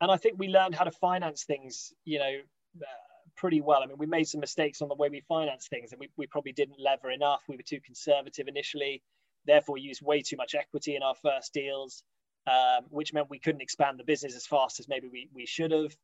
and 0.00 0.10
I 0.10 0.16
think 0.16 0.38
we 0.38 0.46
learned 0.46 0.76
how 0.76 0.84
to 0.84 0.92
finance 0.92 1.44
things 1.44 1.92
you 2.04 2.20
know 2.20 2.32
uh, 2.80 3.00
pretty 3.36 3.60
well. 3.60 3.82
I 3.82 3.86
mean 3.86 3.98
we 3.98 4.06
made 4.06 4.28
some 4.28 4.40
mistakes 4.40 4.80
on 4.82 4.88
the 4.88 4.94
way 4.94 5.08
we 5.08 5.20
finance 5.26 5.66
things, 5.68 5.90
and 5.90 5.98
we, 5.98 6.10
we 6.16 6.28
probably 6.28 6.52
didn't 6.52 6.78
lever 6.78 7.10
enough. 7.10 7.42
We 7.48 7.56
were 7.56 7.62
too 7.66 7.80
conservative 7.84 8.46
initially, 8.46 9.02
therefore 9.46 9.78
used 9.78 10.00
way 10.00 10.22
too 10.22 10.36
much 10.36 10.54
equity 10.54 10.94
in 10.94 11.02
our 11.02 11.16
first 11.16 11.52
deals. 11.52 12.04
Um, 12.46 12.84
which 12.90 13.14
meant 13.14 13.30
we 13.30 13.38
couldn't 13.38 13.62
expand 13.62 13.98
the 13.98 14.04
business 14.04 14.36
as 14.36 14.46
fast 14.46 14.78
as 14.78 14.86
maybe 14.86 15.08
we, 15.10 15.30
we 15.32 15.46
should 15.46 15.70
have. 15.70 15.96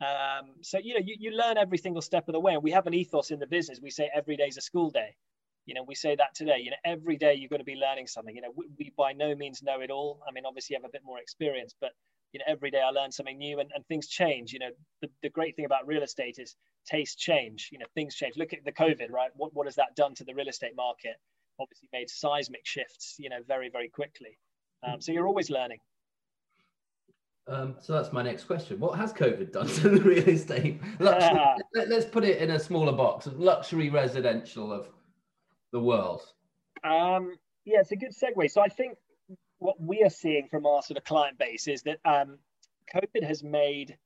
Um, 0.00 0.54
so 0.62 0.78
you 0.78 0.94
know, 0.94 1.00
you, 1.04 1.16
you 1.18 1.30
learn 1.32 1.58
every 1.58 1.78
single 1.78 2.02
step 2.02 2.28
of 2.28 2.32
the 2.32 2.40
way, 2.40 2.54
and 2.54 2.62
we 2.62 2.70
have 2.70 2.86
an 2.86 2.94
ethos 2.94 3.30
in 3.30 3.38
the 3.40 3.46
business. 3.46 3.80
We 3.82 3.90
say 3.90 4.10
every 4.14 4.36
day 4.36 4.44
is 4.44 4.56
a 4.56 4.60
school 4.60 4.90
day. 4.90 5.16
You 5.66 5.74
know, 5.74 5.82
we 5.82 5.94
say 5.94 6.16
that 6.16 6.34
today. 6.34 6.58
You 6.62 6.70
know, 6.70 6.76
every 6.84 7.16
day 7.16 7.34
you're 7.34 7.48
going 7.48 7.60
to 7.60 7.64
be 7.64 7.74
learning 7.74 8.06
something. 8.06 8.34
You 8.34 8.42
know, 8.42 8.52
we, 8.54 8.66
we 8.78 8.92
by 8.96 9.12
no 9.12 9.34
means 9.34 9.62
know 9.62 9.80
it 9.80 9.90
all. 9.90 10.22
I 10.26 10.32
mean, 10.32 10.44
obviously 10.46 10.74
you 10.74 10.80
have 10.80 10.88
a 10.88 10.92
bit 10.92 11.02
more 11.04 11.18
experience, 11.18 11.74
but 11.80 11.90
you 12.32 12.38
know, 12.38 12.44
every 12.46 12.70
day 12.70 12.80
I 12.80 12.90
learn 12.90 13.10
something 13.10 13.38
new, 13.38 13.58
and, 13.58 13.70
and 13.74 13.86
things 13.86 14.06
change. 14.06 14.52
You 14.52 14.60
know, 14.60 14.70
the, 15.02 15.08
the 15.22 15.30
great 15.30 15.56
thing 15.56 15.64
about 15.64 15.86
real 15.86 16.02
estate 16.02 16.36
is 16.38 16.54
taste 16.86 17.18
change. 17.18 17.70
You 17.72 17.78
know, 17.78 17.86
things 17.94 18.14
change. 18.14 18.36
Look 18.36 18.52
at 18.52 18.64
the 18.64 18.72
COVID, 18.72 19.10
right? 19.10 19.30
What 19.34 19.52
what 19.54 19.66
has 19.66 19.76
that 19.76 19.96
done 19.96 20.14
to 20.16 20.24
the 20.24 20.34
real 20.34 20.48
estate 20.48 20.76
market? 20.76 21.16
Obviously, 21.60 21.88
made 21.92 22.08
seismic 22.08 22.64
shifts. 22.64 23.16
You 23.18 23.30
know, 23.30 23.40
very 23.46 23.68
very 23.68 23.88
quickly. 23.88 24.38
Um, 24.86 25.00
so 25.00 25.10
you're 25.10 25.26
always 25.26 25.50
learning. 25.50 25.80
Um, 27.48 27.76
so 27.80 27.94
that's 27.94 28.12
my 28.12 28.22
next 28.22 28.44
question. 28.44 28.78
What 28.78 28.98
has 28.98 29.12
COVID 29.12 29.52
done 29.52 29.66
to 29.66 29.88
the 29.88 30.00
real 30.02 30.28
estate? 30.28 30.80
Luxury, 30.98 31.38
uh, 31.38 31.54
let, 31.74 31.90
us 31.90 32.04
put 32.04 32.24
it 32.24 32.42
in 32.42 32.50
a 32.50 32.58
smaller 32.58 32.92
box 32.92 33.26
of 33.26 33.40
luxury 33.40 33.88
residential 33.88 34.70
of 34.70 34.88
the 35.72 35.80
world. 35.80 36.22
Um, 36.84 37.36
yeah, 37.64 37.80
it's 37.80 37.92
a 37.92 37.96
good 37.96 38.12
segue. 38.12 38.50
So 38.50 38.60
I 38.60 38.68
think 38.68 38.98
what 39.58 39.80
we 39.80 40.02
are 40.02 40.10
seeing 40.10 40.48
from 40.48 40.66
our 40.66 40.82
sort 40.82 40.98
of 40.98 41.04
client 41.04 41.38
base 41.38 41.68
is 41.68 41.82
that 41.82 41.98
um, 42.04 42.38
COVID 42.94 43.24
has 43.26 43.42
made 43.42 43.96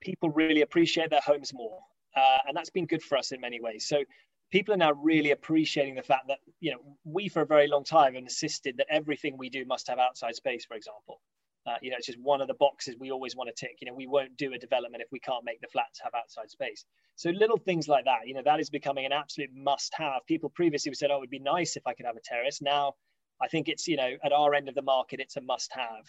people 0.00 0.30
really 0.30 0.62
appreciate 0.62 1.10
their 1.10 1.20
homes 1.24 1.54
more, 1.54 1.78
uh, 2.16 2.38
and 2.48 2.56
that's 2.56 2.70
been 2.70 2.86
good 2.86 3.02
for 3.02 3.16
us 3.16 3.30
in 3.30 3.40
many 3.40 3.60
ways. 3.60 3.86
So 3.86 4.02
people 4.50 4.74
are 4.74 4.78
now 4.78 4.92
really 4.92 5.30
appreciating 5.30 5.94
the 5.94 6.02
fact 6.02 6.26
that 6.28 6.38
you 6.60 6.72
know 6.72 6.78
we 7.04 7.28
for 7.28 7.42
a 7.42 7.46
very 7.46 7.68
long 7.68 7.84
time 7.84 8.14
have 8.14 8.22
insisted 8.22 8.76
that 8.78 8.86
everything 8.90 9.38
we 9.38 9.48
do 9.48 9.64
must 9.64 9.88
have 9.88 9.98
outside 9.98 10.34
space, 10.34 10.64
for 10.64 10.74
example. 10.74 11.20
Uh, 11.66 11.76
you 11.80 11.90
know, 11.90 11.96
it's 11.96 12.06
just 12.06 12.18
one 12.20 12.40
of 12.40 12.48
the 12.48 12.54
boxes 12.54 12.96
we 12.98 13.12
always 13.12 13.36
want 13.36 13.48
to 13.48 13.66
tick. 13.66 13.76
You 13.80 13.88
know, 13.88 13.94
we 13.94 14.06
won't 14.06 14.36
do 14.36 14.52
a 14.52 14.58
development 14.58 15.02
if 15.02 15.12
we 15.12 15.20
can't 15.20 15.44
make 15.44 15.60
the 15.60 15.68
flats 15.68 16.00
have 16.02 16.12
outside 16.14 16.50
space. 16.50 16.84
So 17.16 17.30
little 17.30 17.58
things 17.58 17.86
like 17.86 18.04
that, 18.06 18.26
you 18.26 18.34
know, 18.34 18.42
that 18.44 18.58
is 18.58 18.70
becoming 18.70 19.06
an 19.06 19.12
absolute 19.12 19.50
must-have. 19.54 20.26
People 20.26 20.50
previously 20.50 20.92
said, 20.94 21.10
"Oh, 21.10 21.16
it 21.16 21.20
would 21.20 21.30
be 21.30 21.38
nice 21.38 21.76
if 21.76 21.86
I 21.86 21.94
could 21.94 22.06
have 22.06 22.16
a 22.16 22.20
terrace." 22.20 22.60
Now, 22.60 22.94
I 23.40 23.48
think 23.48 23.68
it's 23.68 23.86
you 23.86 23.96
know, 23.96 24.16
at 24.24 24.32
our 24.32 24.54
end 24.54 24.68
of 24.68 24.74
the 24.74 24.82
market, 24.82 25.20
it's 25.20 25.36
a 25.36 25.40
must-have. 25.40 26.06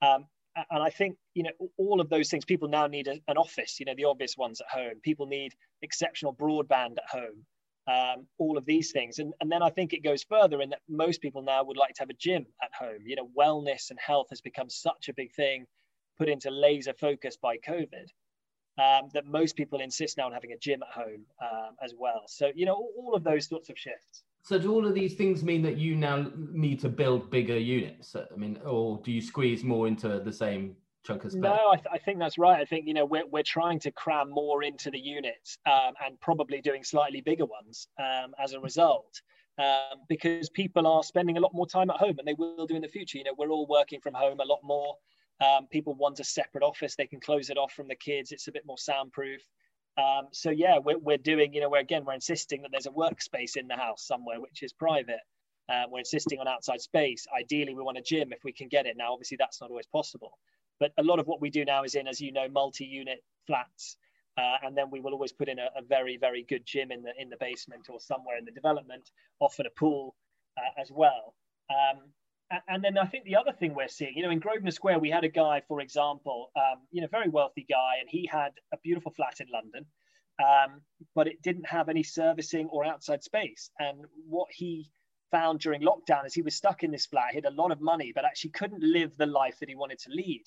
Um, 0.00 0.26
and 0.70 0.82
I 0.82 0.90
think 0.90 1.16
you 1.34 1.42
know 1.42 1.70
all 1.76 2.00
of 2.00 2.08
those 2.08 2.30
things. 2.30 2.44
People 2.44 2.68
now 2.68 2.86
need 2.86 3.08
a, 3.08 3.20
an 3.28 3.36
office. 3.36 3.80
You 3.80 3.86
know, 3.86 3.94
the 3.96 4.04
obvious 4.04 4.36
ones 4.36 4.60
at 4.60 4.68
home. 4.68 5.00
People 5.02 5.26
need 5.26 5.52
exceptional 5.82 6.34
broadband 6.34 6.96
at 6.98 7.08
home 7.10 7.44
um, 7.86 8.26
all 8.38 8.56
of 8.56 8.64
these 8.64 8.92
things. 8.92 9.18
And, 9.18 9.32
and 9.40 9.50
then 9.50 9.62
I 9.62 9.70
think 9.70 9.92
it 9.92 10.02
goes 10.02 10.22
further 10.22 10.60
in 10.60 10.70
that 10.70 10.80
most 10.88 11.20
people 11.20 11.42
now 11.42 11.62
would 11.64 11.76
like 11.76 11.94
to 11.94 12.02
have 12.02 12.10
a 12.10 12.14
gym 12.14 12.46
at 12.62 12.70
home. 12.78 13.00
You 13.06 13.16
know, 13.16 13.28
wellness 13.38 13.90
and 13.90 13.98
health 13.98 14.28
has 14.30 14.40
become 14.40 14.70
such 14.70 15.08
a 15.08 15.14
big 15.14 15.32
thing 15.34 15.66
put 16.16 16.28
into 16.28 16.50
laser 16.50 16.94
focus 16.94 17.36
by 17.36 17.56
COVID 17.58 18.06
um, 18.78 19.08
that 19.12 19.26
most 19.26 19.56
people 19.56 19.80
insist 19.80 20.16
now 20.16 20.26
on 20.26 20.32
having 20.32 20.52
a 20.52 20.58
gym 20.58 20.82
at 20.82 20.88
home 20.88 21.24
um, 21.42 21.76
as 21.82 21.94
well. 21.96 22.22
So, 22.26 22.50
you 22.54 22.66
know, 22.66 22.88
all 22.96 23.14
of 23.14 23.24
those 23.24 23.48
sorts 23.48 23.68
of 23.68 23.78
shifts. 23.78 24.22
So 24.42 24.58
do 24.58 24.72
all 24.72 24.86
of 24.86 24.94
these 24.94 25.14
things 25.14 25.42
mean 25.42 25.62
that 25.62 25.78
you 25.78 25.96
now 25.96 26.30
need 26.52 26.80
to 26.80 26.88
build 26.88 27.30
bigger 27.30 27.58
units? 27.58 28.14
I 28.14 28.36
mean, 28.36 28.58
or 28.64 29.00
do 29.02 29.10
you 29.10 29.22
squeeze 29.22 29.64
more 29.64 29.86
into 29.86 30.20
the 30.20 30.32
same 30.32 30.76
chunk 31.04 31.24
of 31.24 31.32
space. 31.32 31.42
No, 31.42 31.70
I, 31.70 31.76
th- 31.76 31.86
I, 31.92 31.98
think 31.98 32.18
that's 32.18 32.38
right. 32.38 32.60
I 32.60 32.64
think 32.64 32.86
you 32.86 32.94
know 32.94 33.04
we're 33.04 33.26
we're 33.26 33.42
trying 33.42 33.78
to 33.80 33.90
cram 33.90 34.30
more 34.30 34.62
into 34.62 34.90
the 34.90 34.98
units 34.98 35.58
um, 35.66 35.94
and 36.04 36.20
probably 36.20 36.60
doing 36.60 36.82
slightly 36.82 37.20
bigger 37.20 37.46
ones 37.46 37.88
um, 37.98 38.34
as 38.42 38.52
a 38.52 38.60
result. 38.60 39.20
Um, 39.56 40.00
because 40.08 40.50
people 40.50 40.84
are 40.84 41.04
spending 41.04 41.36
a 41.36 41.40
lot 41.40 41.54
more 41.54 41.66
time 41.66 41.88
at 41.88 41.96
home 41.96 42.16
and 42.18 42.26
they 42.26 42.34
will 42.34 42.66
do 42.66 42.74
in 42.74 42.82
the 42.82 42.88
future. 42.88 43.18
You 43.18 43.24
know, 43.24 43.34
we're 43.38 43.50
all 43.50 43.68
working 43.68 44.00
from 44.00 44.12
home 44.12 44.40
a 44.40 44.44
lot 44.44 44.58
more. 44.64 44.96
Um, 45.40 45.68
people 45.70 45.94
want 45.94 46.18
a 46.18 46.24
separate 46.24 46.64
office; 46.64 46.96
they 46.96 47.06
can 47.06 47.20
close 47.20 47.50
it 47.50 47.58
off 47.58 47.72
from 47.72 47.86
the 47.86 47.94
kids. 47.94 48.32
It's 48.32 48.48
a 48.48 48.52
bit 48.52 48.66
more 48.66 48.78
soundproof. 48.78 49.40
Um, 49.96 50.26
so 50.32 50.50
yeah, 50.50 50.78
we're, 50.78 50.98
we're 50.98 51.18
doing. 51.18 51.54
You 51.54 51.60
know, 51.60 51.70
we're 51.70 51.78
again 51.78 52.04
we're 52.04 52.14
insisting 52.14 52.62
that 52.62 52.70
there's 52.72 52.86
a 52.86 52.90
workspace 52.90 53.56
in 53.56 53.68
the 53.68 53.76
house 53.76 54.06
somewhere 54.06 54.40
which 54.40 54.62
is 54.62 54.72
private. 54.72 55.20
Uh, 55.68 55.84
we're 55.88 56.00
insisting 56.00 56.40
on 56.40 56.48
outside 56.48 56.80
space. 56.80 57.26
Ideally, 57.38 57.74
we 57.74 57.82
want 57.82 57.96
a 57.96 58.02
gym 58.02 58.32
if 58.32 58.40
we 58.44 58.52
can 58.52 58.68
get 58.68 58.86
it. 58.86 58.96
Now, 58.96 59.12
obviously, 59.12 59.36
that's 59.38 59.60
not 59.60 59.70
always 59.70 59.86
possible. 59.86 60.32
But 60.80 60.92
a 60.98 61.02
lot 61.02 61.18
of 61.18 61.26
what 61.26 61.40
we 61.40 61.50
do 61.50 61.64
now 61.64 61.84
is 61.84 61.94
in, 61.94 62.08
as 62.08 62.20
you 62.20 62.32
know, 62.32 62.48
multi-unit 62.48 63.22
flats. 63.46 63.96
Uh, 64.36 64.56
and 64.64 64.76
then 64.76 64.90
we 64.90 65.00
will 65.00 65.12
always 65.12 65.32
put 65.32 65.48
in 65.48 65.58
a, 65.58 65.68
a, 65.76 65.82
very, 65.82 66.16
very 66.16 66.42
good 66.42 66.66
gym 66.66 66.90
in 66.90 67.02
the 67.02 67.12
in 67.18 67.30
the 67.30 67.36
basement 67.38 67.88
or 67.88 68.00
somewhere 68.00 68.36
in 68.36 68.44
the 68.44 68.50
development, 68.50 69.08
often 69.38 69.64
a 69.64 69.70
pool 69.70 70.16
uh, 70.58 70.80
as 70.80 70.90
well. 70.90 71.34
Um, 71.70 72.02
and 72.68 72.84
then 72.84 72.98
I 72.98 73.06
think 73.06 73.24
the 73.24 73.36
other 73.36 73.52
thing 73.52 73.74
we're 73.74 73.88
seeing, 73.88 74.14
you 74.16 74.22
know, 74.22 74.30
in 74.30 74.38
Grosvenor 74.38 74.70
Square, 74.70 74.98
we 74.98 75.10
had 75.10 75.24
a 75.24 75.28
guy, 75.28 75.62
for 75.66 75.80
example, 75.80 76.50
um, 76.56 76.80
you 76.90 77.00
know, 77.00 77.08
very 77.10 77.28
wealthy 77.28 77.66
guy, 77.68 77.94
and 78.00 78.08
he 78.08 78.28
had 78.30 78.52
a 78.72 78.76
beautiful 78.78 79.12
flat 79.12 79.40
in 79.40 79.46
London, 79.52 79.86
um, 80.38 80.82
but 81.14 81.26
it 81.26 81.42
didn't 81.42 81.66
have 81.66 81.88
any 81.88 82.02
servicing 82.02 82.68
or 82.70 82.84
outside 82.84 83.22
space. 83.22 83.70
And 83.78 84.04
what 84.28 84.48
he 84.52 84.90
found 85.30 85.60
during 85.60 85.80
lockdown 85.80 86.26
is 86.26 86.34
he 86.34 86.42
was 86.42 86.54
stuck 86.54 86.82
in 86.82 86.90
this 86.90 87.06
flat. 87.06 87.30
He 87.30 87.36
had 87.36 87.46
a 87.46 87.50
lot 87.50 87.72
of 87.72 87.80
money, 87.80 88.12
but 88.14 88.24
actually 88.24 88.50
couldn't 88.50 88.82
live 88.82 89.16
the 89.16 89.26
life 89.26 89.58
that 89.60 89.68
he 89.68 89.74
wanted 89.74 89.98
to 90.00 90.10
lead. 90.10 90.44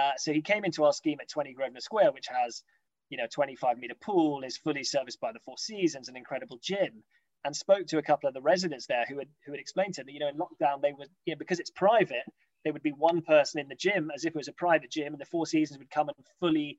Uh, 0.00 0.12
so 0.16 0.32
he 0.32 0.40
came 0.40 0.64
into 0.64 0.84
our 0.84 0.92
scheme 0.92 1.18
at 1.20 1.28
20 1.28 1.52
Grosvenor 1.52 1.80
Square, 1.80 2.12
which 2.12 2.26
has, 2.28 2.62
you 3.10 3.18
know, 3.18 3.26
25 3.30 3.78
meter 3.78 3.94
pool, 4.00 4.42
is 4.44 4.56
fully 4.56 4.84
serviced 4.84 5.20
by 5.20 5.32
the 5.32 5.40
Four 5.40 5.58
Seasons, 5.58 6.08
an 6.08 6.16
incredible 6.16 6.58
gym, 6.62 7.02
and 7.44 7.54
spoke 7.54 7.86
to 7.88 7.98
a 7.98 8.02
couple 8.02 8.28
of 8.28 8.34
the 8.34 8.40
residents 8.40 8.86
there 8.86 9.04
who 9.08 9.18
had 9.18 9.28
who 9.44 9.52
had 9.52 9.60
explained 9.60 9.94
to 9.94 10.00
him 10.00 10.06
that 10.06 10.12
you 10.12 10.20
know 10.20 10.28
in 10.28 10.38
lockdown 10.38 10.80
they 10.80 10.92
would 10.92 11.08
you 11.24 11.34
know 11.34 11.38
because 11.38 11.60
it's 11.60 11.70
private 11.70 12.24
there 12.64 12.72
would 12.72 12.82
be 12.82 12.92
one 12.92 13.22
person 13.22 13.60
in 13.60 13.68
the 13.68 13.74
gym 13.74 14.10
as 14.14 14.24
if 14.24 14.30
it 14.34 14.36
was 14.36 14.48
a 14.48 14.52
private 14.52 14.90
gym, 14.90 15.12
and 15.12 15.20
the 15.20 15.26
Four 15.26 15.46
Seasons 15.46 15.78
would 15.78 15.90
come 15.90 16.08
and 16.08 16.16
fully 16.40 16.78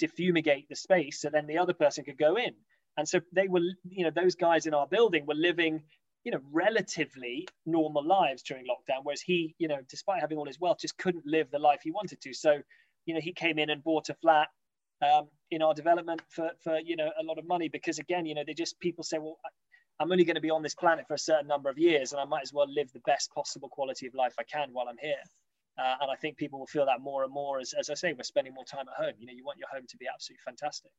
defumigate 0.00 0.68
the 0.68 0.76
space, 0.76 1.20
so 1.20 1.30
then 1.30 1.46
the 1.46 1.58
other 1.58 1.74
person 1.74 2.04
could 2.04 2.18
go 2.18 2.36
in. 2.36 2.54
And 2.96 3.08
so 3.08 3.20
they 3.32 3.48
were, 3.48 3.60
you 3.88 4.04
know, 4.04 4.10
those 4.10 4.34
guys 4.34 4.66
in 4.66 4.74
our 4.74 4.86
building 4.86 5.26
were 5.26 5.34
living 5.34 5.82
you 6.24 6.32
know, 6.32 6.40
relatively 6.52 7.48
normal 7.66 8.04
lives 8.04 8.42
during 8.42 8.64
lockdown, 8.64 9.00
whereas 9.02 9.22
he, 9.22 9.54
you 9.58 9.68
know, 9.68 9.78
despite 9.88 10.20
having 10.20 10.38
all 10.38 10.46
his 10.46 10.60
wealth, 10.60 10.78
just 10.80 10.98
couldn't 10.98 11.26
live 11.26 11.50
the 11.50 11.58
life 11.58 11.80
he 11.82 11.90
wanted 11.90 12.20
to. 12.20 12.32
So, 12.34 12.60
you 13.06 13.14
know, 13.14 13.20
he 13.20 13.32
came 13.32 13.58
in 13.58 13.70
and 13.70 13.82
bought 13.82 14.10
a 14.10 14.14
flat 14.14 14.48
um, 15.02 15.28
in 15.50 15.62
our 15.62 15.72
development 15.72 16.20
for, 16.28 16.50
for, 16.62 16.78
you 16.78 16.96
know, 16.96 17.10
a 17.18 17.24
lot 17.24 17.38
of 17.38 17.46
money 17.46 17.68
because 17.68 17.98
again, 17.98 18.26
you 18.26 18.34
know, 18.34 18.44
they 18.46 18.54
just, 18.54 18.78
people 18.80 19.02
say, 19.02 19.18
well, 19.18 19.38
I'm 19.98 20.12
only 20.12 20.24
going 20.24 20.34
to 20.34 20.40
be 20.42 20.50
on 20.50 20.62
this 20.62 20.74
planet 20.74 21.06
for 21.08 21.14
a 21.14 21.18
certain 21.18 21.46
number 21.46 21.70
of 21.70 21.78
years 21.78 22.12
and 22.12 22.20
I 22.20 22.24
might 22.24 22.42
as 22.42 22.52
well 22.52 22.70
live 22.70 22.92
the 22.92 23.00
best 23.00 23.32
possible 23.32 23.68
quality 23.68 24.06
of 24.06 24.14
life 24.14 24.34
I 24.38 24.44
can 24.44 24.68
while 24.72 24.88
I'm 24.88 24.98
here. 25.00 25.22
Uh, 25.78 25.94
and 26.02 26.10
I 26.10 26.16
think 26.16 26.36
people 26.36 26.58
will 26.58 26.66
feel 26.66 26.84
that 26.86 27.00
more 27.00 27.24
and 27.24 27.32
more 27.32 27.60
as, 27.60 27.72
as 27.72 27.88
I 27.88 27.94
say, 27.94 28.12
we're 28.12 28.24
spending 28.24 28.52
more 28.52 28.64
time 28.64 28.86
at 28.88 29.02
home. 29.02 29.14
You 29.18 29.26
know, 29.26 29.32
you 29.32 29.44
want 29.44 29.58
your 29.58 29.68
home 29.72 29.86
to 29.88 29.96
be 29.96 30.06
absolutely 30.12 30.42
fantastic. 30.44 30.90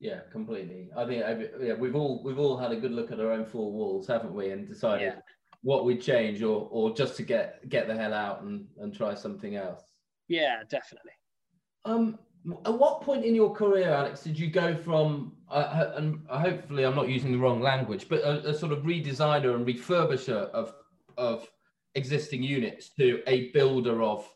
Yeah, 0.00 0.20
completely. 0.30 0.90
I 0.96 1.04
think 1.04 1.24
yeah, 1.60 1.74
we've 1.74 1.96
all 1.96 2.22
we've 2.22 2.38
all 2.38 2.56
had 2.56 2.70
a 2.70 2.76
good 2.76 2.92
look 2.92 3.10
at 3.10 3.18
our 3.18 3.32
own 3.32 3.44
four 3.44 3.72
walls, 3.72 4.06
haven't 4.06 4.32
we, 4.32 4.50
and 4.50 4.66
decided 4.66 5.14
yeah. 5.14 5.20
what 5.62 5.84
we'd 5.84 6.00
change 6.00 6.42
or 6.42 6.68
or 6.70 6.94
just 6.94 7.16
to 7.16 7.22
get 7.24 7.68
get 7.68 7.88
the 7.88 7.96
hell 7.96 8.14
out 8.14 8.42
and 8.42 8.66
and 8.80 8.94
try 8.94 9.14
something 9.14 9.56
else. 9.56 9.82
Yeah, 10.28 10.62
definitely. 10.68 11.12
Um, 11.84 12.18
at 12.64 12.78
what 12.78 13.02
point 13.02 13.24
in 13.24 13.34
your 13.34 13.52
career, 13.52 13.90
Alex, 13.90 14.22
did 14.22 14.38
you 14.38 14.48
go 14.48 14.76
from 14.76 15.32
uh, 15.50 15.92
and 15.96 16.20
hopefully 16.28 16.84
I'm 16.84 16.94
not 16.94 17.08
using 17.08 17.32
the 17.32 17.38
wrong 17.38 17.60
language, 17.60 18.08
but 18.08 18.20
a, 18.20 18.50
a 18.50 18.54
sort 18.54 18.72
of 18.72 18.84
redesigner 18.84 19.54
and 19.56 19.66
refurbisher 19.66 20.48
of 20.50 20.74
of 21.16 21.50
existing 21.96 22.44
units 22.44 22.90
to 22.90 23.20
a 23.26 23.50
builder 23.50 24.02
of 24.02 24.28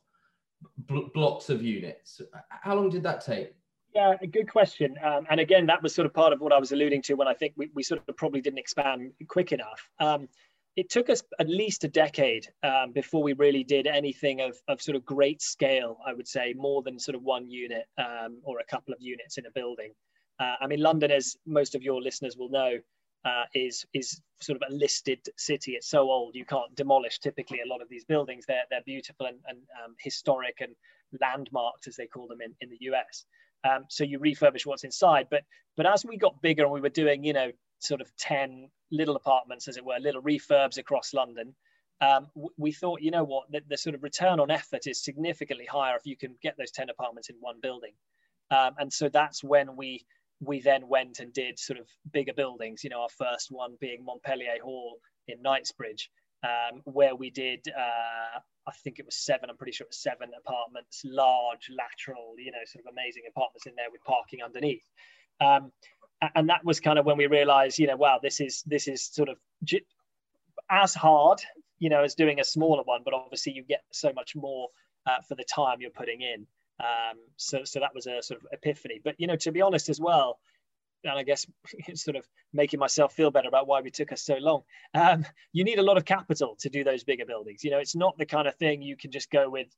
bl- 0.78 1.08
blocks 1.14 1.50
of 1.50 1.62
units? 1.62 2.20
How 2.48 2.74
long 2.74 2.90
did 2.90 3.04
that 3.04 3.24
take? 3.24 3.54
Yeah, 3.94 4.14
a 4.22 4.26
good 4.26 4.50
question. 4.50 4.96
Um, 5.04 5.26
and 5.28 5.38
again, 5.38 5.66
that 5.66 5.82
was 5.82 5.94
sort 5.94 6.06
of 6.06 6.14
part 6.14 6.32
of 6.32 6.40
what 6.40 6.52
I 6.52 6.58
was 6.58 6.72
alluding 6.72 7.02
to 7.02 7.14
when 7.14 7.28
I 7.28 7.34
think 7.34 7.52
we, 7.56 7.68
we 7.74 7.82
sort 7.82 8.02
of 8.08 8.16
probably 8.16 8.40
didn't 8.40 8.58
expand 8.58 9.12
quick 9.28 9.52
enough. 9.52 9.88
Um, 10.00 10.28
it 10.76 10.88
took 10.88 11.10
us 11.10 11.22
at 11.38 11.48
least 11.48 11.84
a 11.84 11.88
decade 11.88 12.46
um, 12.62 12.92
before 12.92 13.22
we 13.22 13.34
really 13.34 13.62
did 13.62 13.86
anything 13.86 14.40
of, 14.40 14.56
of 14.68 14.80
sort 14.80 14.96
of 14.96 15.04
great 15.04 15.42
scale, 15.42 15.98
I 16.06 16.14
would 16.14 16.26
say, 16.26 16.54
more 16.56 16.82
than 16.82 16.98
sort 16.98 17.14
of 17.14 17.22
one 17.22 17.50
unit 17.50 17.84
um, 17.98 18.38
or 18.42 18.60
a 18.60 18.64
couple 18.64 18.94
of 18.94 19.00
units 19.02 19.36
in 19.36 19.44
a 19.44 19.50
building. 19.50 19.92
Uh, 20.40 20.54
I 20.62 20.66
mean, 20.66 20.80
London, 20.80 21.10
as 21.10 21.36
most 21.44 21.74
of 21.74 21.82
your 21.82 22.00
listeners 22.00 22.36
will 22.38 22.48
know, 22.48 22.78
uh, 23.24 23.44
is 23.54 23.84
is 23.92 24.20
sort 24.40 24.60
of 24.60 24.68
a 24.68 24.74
listed 24.74 25.20
city. 25.36 25.72
It's 25.72 25.88
so 25.88 26.10
old 26.10 26.34
you 26.34 26.44
can't 26.44 26.74
demolish 26.74 27.20
typically 27.20 27.60
a 27.64 27.68
lot 27.68 27.80
of 27.80 27.88
these 27.88 28.04
buildings. 28.04 28.44
They're 28.48 28.64
they're 28.70 28.82
beautiful 28.84 29.26
and, 29.26 29.38
and 29.46 29.58
um, 29.84 29.94
historic 30.00 30.56
and 30.60 30.74
landmarked 31.20 31.86
as 31.86 31.94
they 31.94 32.06
call 32.06 32.26
them 32.26 32.40
in, 32.40 32.54
in 32.60 32.70
the 32.70 32.78
US. 32.90 33.24
Um, 33.64 33.84
so 33.88 34.04
you 34.04 34.18
refurbish 34.18 34.66
what's 34.66 34.84
inside. 34.84 35.28
But 35.30 35.44
but 35.76 35.86
as 35.86 36.04
we 36.04 36.16
got 36.16 36.40
bigger 36.42 36.64
and 36.64 36.72
we 36.72 36.80
were 36.80 36.88
doing, 36.88 37.24
you 37.24 37.32
know, 37.32 37.50
sort 37.78 38.00
of 38.00 38.14
10 38.16 38.68
little 38.90 39.16
apartments, 39.16 39.68
as 39.68 39.76
it 39.76 39.84
were, 39.84 39.98
little 39.98 40.22
refurbs 40.22 40.78
across 40.78 41.14
London, 41.14 41.54
um, 42.00 42.26
we 42.58 42.72
thought, 42.72 43.00
you 43.00 43.10
know 43.10 43.24
what, 43.24 43.50
the, 43.50 43.62
the, 43.68 43.78
sort 43.78 43.94
of 43.94 44.02
return 44.02 44.40
on 44.40 44.50
effort 44.50 44.86
is 44.86 45.02
significantly 45.02 45.66
higher 45.66 45.96
if 45.96 46.04
you 46.04 46.16
can 46.16 46.36
get 46.42 46.56
those 46.58 46.72
10 46.72 46.90
apartments 46.90 47.30
in 47.30 47.36
one 47.40 47.56
building. 47.62 47.92
Um, 48.50 48.74
and 48.78 48.92
so 48.92 49.08
that's 49.08 49.42
when 49.42 49.76
we 49.76 50.04
we 50.44 50.60
then 50.60 50.88
went 50.88 51.20
and 51.20 51.32
did 51.32 51.56
sort 51.56 51.78
of 51.78 51.86
bigger 52.12 52.32
buildings, 52.34 52.82
you 52.82 52.90
know, 52.90 53.02
our 53.02 53.08
first 53.08 53.52
one 53.52 53.76
being 53.80 54.04
Montpellier 54.04 54.56
Hall 54.62 54.98
in 55.28 55.40
Knightsbridge, 55.40 56.10
um, 56.42 56.82
where 56.84 57.14
we 57.14 57.30
did 57.30 57.60
uh, 57.68 58.40
I 58.66 58.72
think 58.84 58.98
it 58.98 59.06
was 59.06 59.16
seven. 59.16 59.50
I'm 59.50 59.56
pretty 59.56 59.72
sure 59.72 59.84
it 59.84 59.90
was 59.90 59.98
seven 59.98 60.30
apartments, 60.38 61.02
large, 61.04 61.68
lateral, 61.70 62.34
you 62.38 62.52
know, 62.52 62.58
sort 62.66 62.84
of 62.86 62.92
amazing 62.92 63.24
apartments 63.28 63.66
in 63.66 63.74
there 63.76 63.90
with 63.90 64.02
parking 64.04 64.42
underneath. 64.42 64.84
Um, 65.40 65.72
and 66.36 66.48
that 66.48 66.64
was 66.64 66.78
kind 66.78 66.98
of 66.98 67.04
when 67.06 67.16
we 67.16 67.26
realized, 67.26 67.78
you 67.78 67.88
know, 67.88 67.96
wow, 67.96 68.20
this 68.22 68.40
is 68.40 68.62
this 68.64 68.86
is 68.86 69.04
sort 69.04 69.28
of 69.28 69.38
as 70.70 70.94
hard, 70.94 71.40
you 71.80 71.90
know, 71.90 72.04
as 72.04 72.14
doing 72.14 72.38
a 72.38 72.44
smaller 72.44 72.84
one, 72.84 73.00
but 73.04 73.14
obviously 73.14 73.52
you 73.52 73.64
get 73.64 73.82
so 73.90 74.12
much 74.14 74.36
more 74.36 74.68
uh, 75.06 75.20
for 75.28 75.34
the 75.34 75.44
time 75.44 75.78
you're 75.80 75.90
putting 75.90 76.20
in. 76.20 76.46
Um, 76.78 77.18
so 77.36 77.64
so 77.64 77.80
that 77.80 77.94
was 77.94 78.06
a 78.06 78.22
sort 78.22 78.40
of 78.40 78.46
epiphany. 78.52 79.00
But 79.02 79.16
you 79.18 79.26
know, 79.26 79.36
to 79.36 79.50
be 79.50 79.60
honest 79.60 79.88
as 79.88 80.00
well, 80.00 80.38
and 81.04 81.18
I 81.18 81.22
guess 81.22 81.46
sort 81.94 82.16
of 82.16 82.26
making 82.52 82.80
myself 82.80 83.14
feel 83.14 83.30
better 83.30 83.48
about 83.48 83.66
why 83.66 83.80
we 83.80 83.90
took 83.90 84.12
us 84.12 84.22
so 84.22 84.36
long. 84.36 84.62
Um, 84.94 85.24
you 85.52 85.64
need 85.64 85.78
a 85.78 85.82
lot 85.82 85.96
of 85.96 86.04
capital 86.04 86.56
to 86.60 86.68
do 86.68 86.84
those 86.84 87.04
bigger 87.04 87.26
buildings. 87.26 87.64
You 87.64 87.70
know, 87.70 87.78
it's 87.78 87.96
not 87.96 88.16
the 88.18 88.26
kind 88.26 88.48
of 88.48 88.54
thing 88.56 88.82
you 88.82 88.96
can 88.96 89.10
just 89.10 89.30
go 89.30 89.48
with, 89.48 89.68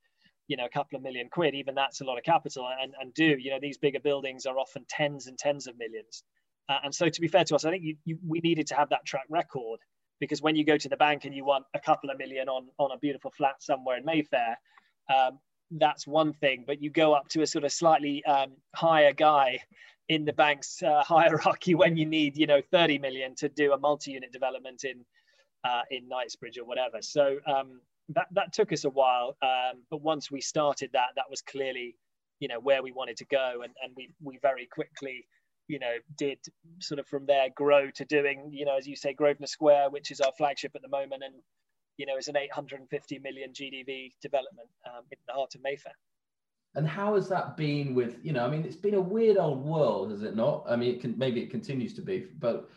you 0.49 0.57
know, 0.57 0.65
a 0.65 0.69
couple 0.71 0.97
of 0.97 1.03
million 1.03 1.29
quid. 1.31 1.55
Even 1.55 1.75
that's 1.75 2.01
a 2.01 2.05
lot 2.05 2.19
of 2.19 2.25
capital, 2.25 2.69
and 2.81 2.95
and 3.01 3.15
do 3.15 3.37
you 3.39 3.51
know 3.51 3.59
these 3.61 3.79
bigger 3.79 4.01
buildings 4.01 4.47
are 4.47 4.59
often 4.59 4.85
tens 4.89 5.27
and 5.27 5.39
tens 5.39 5.67
of 5.67 5.79
millions. 5.79 6.23
Uh, 6.69 6.79
and 6.85 6.95
so, 6.95 7.09
to 7.09 7.21
be 7.21 7.29
fair 7.29 7.45
to 7.45 7.55
us, 7.55 7.65
I 7.65 7.71
think 7.71 7.85
you, 7.85 7.97
you, 8.05 8.19
we 8.27 8.41
needed 8.41 8.67
to 8.69 8.75
have 8.75 8.89
that 8.91 9.05
track 9.05 9.25
record 9.29 9.81
because 10.21 10.41
when 10.41 10.57
you 10.57 10.65
go 10.65 10.79
to 10.79 10.89
the 10.89 10.97
bank 10.97 11.25
and 11.25 11.35
you 11.35 11.45
want 11.45 11.65
a 11.75 11.81
couple 11.81 12.11
of 12.11 12.19
million 12.19 12.49
on 12.49 12.69
on 12.79 12.93
a 12.93 12.99
beautiful 12.99 13.31
flat 13.31 13.63
somewhere 13.63 13.97
in 13.97 14.05
Mayfair, 14.05 14.59
um, 15.15 15.39
that's 15.73 16.07
one 16.07 16.33
thing. 16.33 16.65
But 16.67 16.83
you 16.83 16.91
go 16.91 17.15
up 17.15 17.29
to 17.31 17.43
a 17.43 17.47
sort 17.47 17.65
of 17.65 17.73
slightly 17.73 18.25
um, 18.25 18.53
higher 18.75 19.13
guy 19.13 19.61
in 20.09 20.25
the 20.25 20.33
bank's 20.33 20.83
uh, 20.83 21.03
hierarchy 21.07 21.75
when 21.75 21.97
you 21.97 22.07
need, 22.07 22.37
you 22.37 22.47
know, 22.47 22.61
30 22.71 22.99
million 22.99 23.35
to 23.37 23.49
do 23.49 23.73
a 23.73 23.79
multi-unit 23.79 24.33
development 24.33 24.85
in 24.85 25.05
uh, 25.65 25.83
in 25.91 26.07
Knightsbridge 26.09 26.59
or 26.59 26.65
whatever. 26.65 27.01
So 27.01 27.39
um, 27.47 27.81
that 28.11 28.27
that 28.33 28.53
took 28.53 28.73
us 28.73 28.85
a 28.85 28.91
while, 28.91 29.37
um, 29.43 29.83
but 29.91 30.03
once 30.03 30.31
we 30.31 30.41
started 30.41 30.91
that, 30.93 31.09
that 31.17 31.25
was 31.31 31.41
clearly, 31.41 31.97
you 32.39 32.49
know, 32.49 32.61
where 32.61 32.83
we 32.83 32.93
wanted 32.93 33.17
to 33.19 33.25
go, 33.27 33.63
and 33.63 33.73
and 33.83 33.93
we 33.97 34.11
we 34.23 34.39
very 34.43 34.67
quickly 34.67 35.27
you 35.67 35.79
know, 35.79 35.95
did 36.17 36.39
sort 36.81 36.99
of 36.99 37.07
from 37.07 37.25
there 37.27 37.49
grow 37.55 37.91
to 37.91 38.05
doing, 38.05 38.51
you 38.53 38.67
know, 38.67 38.77
as 38.77 38.87
you 38.87 38.97
say, 38.97 39.15
Grosvenor 39.15 39.47
Square, 39.47 39.91
which 39.91 40.11
is 40.11 40.21
our 40.21 40.33
flagship 40.37 40.73
at 40.75 40.83
the 40.83 40.89
moment, 40.89 41.23
and 41.25 41.35
you 41.97 42.07
know, 42.07 42.17
is 42.17 42.29
an 42.29 42.37
850 42.37 43.19
million 43.21 43.53
GDV 43.53 44.13
development 44.21 44.69
um, 44.87 45.05
in 45.11 45.19
the 45.27 45.33
heart 45.33 45.55
of 45.55 45.63
Mayfair. 45.63 45.95
And 46.77 46.89
how 46.89 47.15
has 47.15 47.29
that 47.29 47.57
been 47.57 47.95
with, 47.95 48.19
you 48.23 48.33
know, 48.33 48.45
I 48.45 48.49
mean, 48.49 48.65
it's 48.65 48.77
been 48.77 48.95
a 48.95 49.01
weird 49.01 49.37
old 49.37 49.65
world, 49.65 50.11
has 50.11 50.23
it 50.23 50.35
not? 50.35 50.65
I 50.69 50.75
mean, 50.75 50.93
it 50.93 51.01
can 51.01 51.17
maybe 51.17 51.41
it 51.41 51.51
continues 51.51 51.95
to 51.95 52.03
be, 52.03 52.27
but 52.39 52.69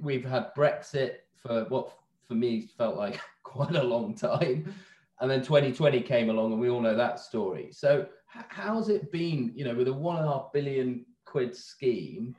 we've 0.00 0.24
had 0.24 0.54
Brexit 0.54 1.16
for 1.36 1.64
what 1.68 1.92
for 2.26 2.34
me 2.34 2.62
felt 2.62 2.96
like 2.96 3.20
quite 3.42 3.76
a 3.76 3.82
long 3.82 4.14
time. 4.14 4.72
And 5.20 5.30
then 5.30 5.42
2020 5.42 6.00
came 6.02 6.30
along 6.30 6.52
and 6.52 6.60
we 6.60 6.68
all 6.68 6.80
know 6.80 6.96
that 6.96 7.20
story. 7.20 7.70
So 7.72 8.06
how's 8.26 8.88
it 8.88 9.10
been, 9.12 9.52
you 9.54 9.64
know, 9.64 9.74
with 9.74 9.88
a 9.88 9.92
one 9.92 10.16
and 10.16 10.26
a 10.26 10.28
half 10.28 10.52
billion 10.52 11.06
quid 11.24 11.56
scheme, 11.56 12.34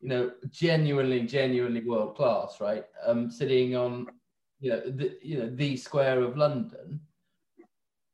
you 0.00 0.08
know, 0.08 0.30
genuinely, 0.50 1.22
genuinely 1.22 1.82
world 1.84 2.16
class, 2.16 2.60
right? 2.60 2.84
Um, 3.04 3.30
sitting 3.30 3.74
on, 3.74 4.06
you 4.60 4.70
know, 4.70 4.80
the, 4.90 5.18
you 5.22 5.38
know, 5.38 5.50
the 5.50 5.76
square 5.76 6.22
of 6.22 6.36
London. 6.36 7.00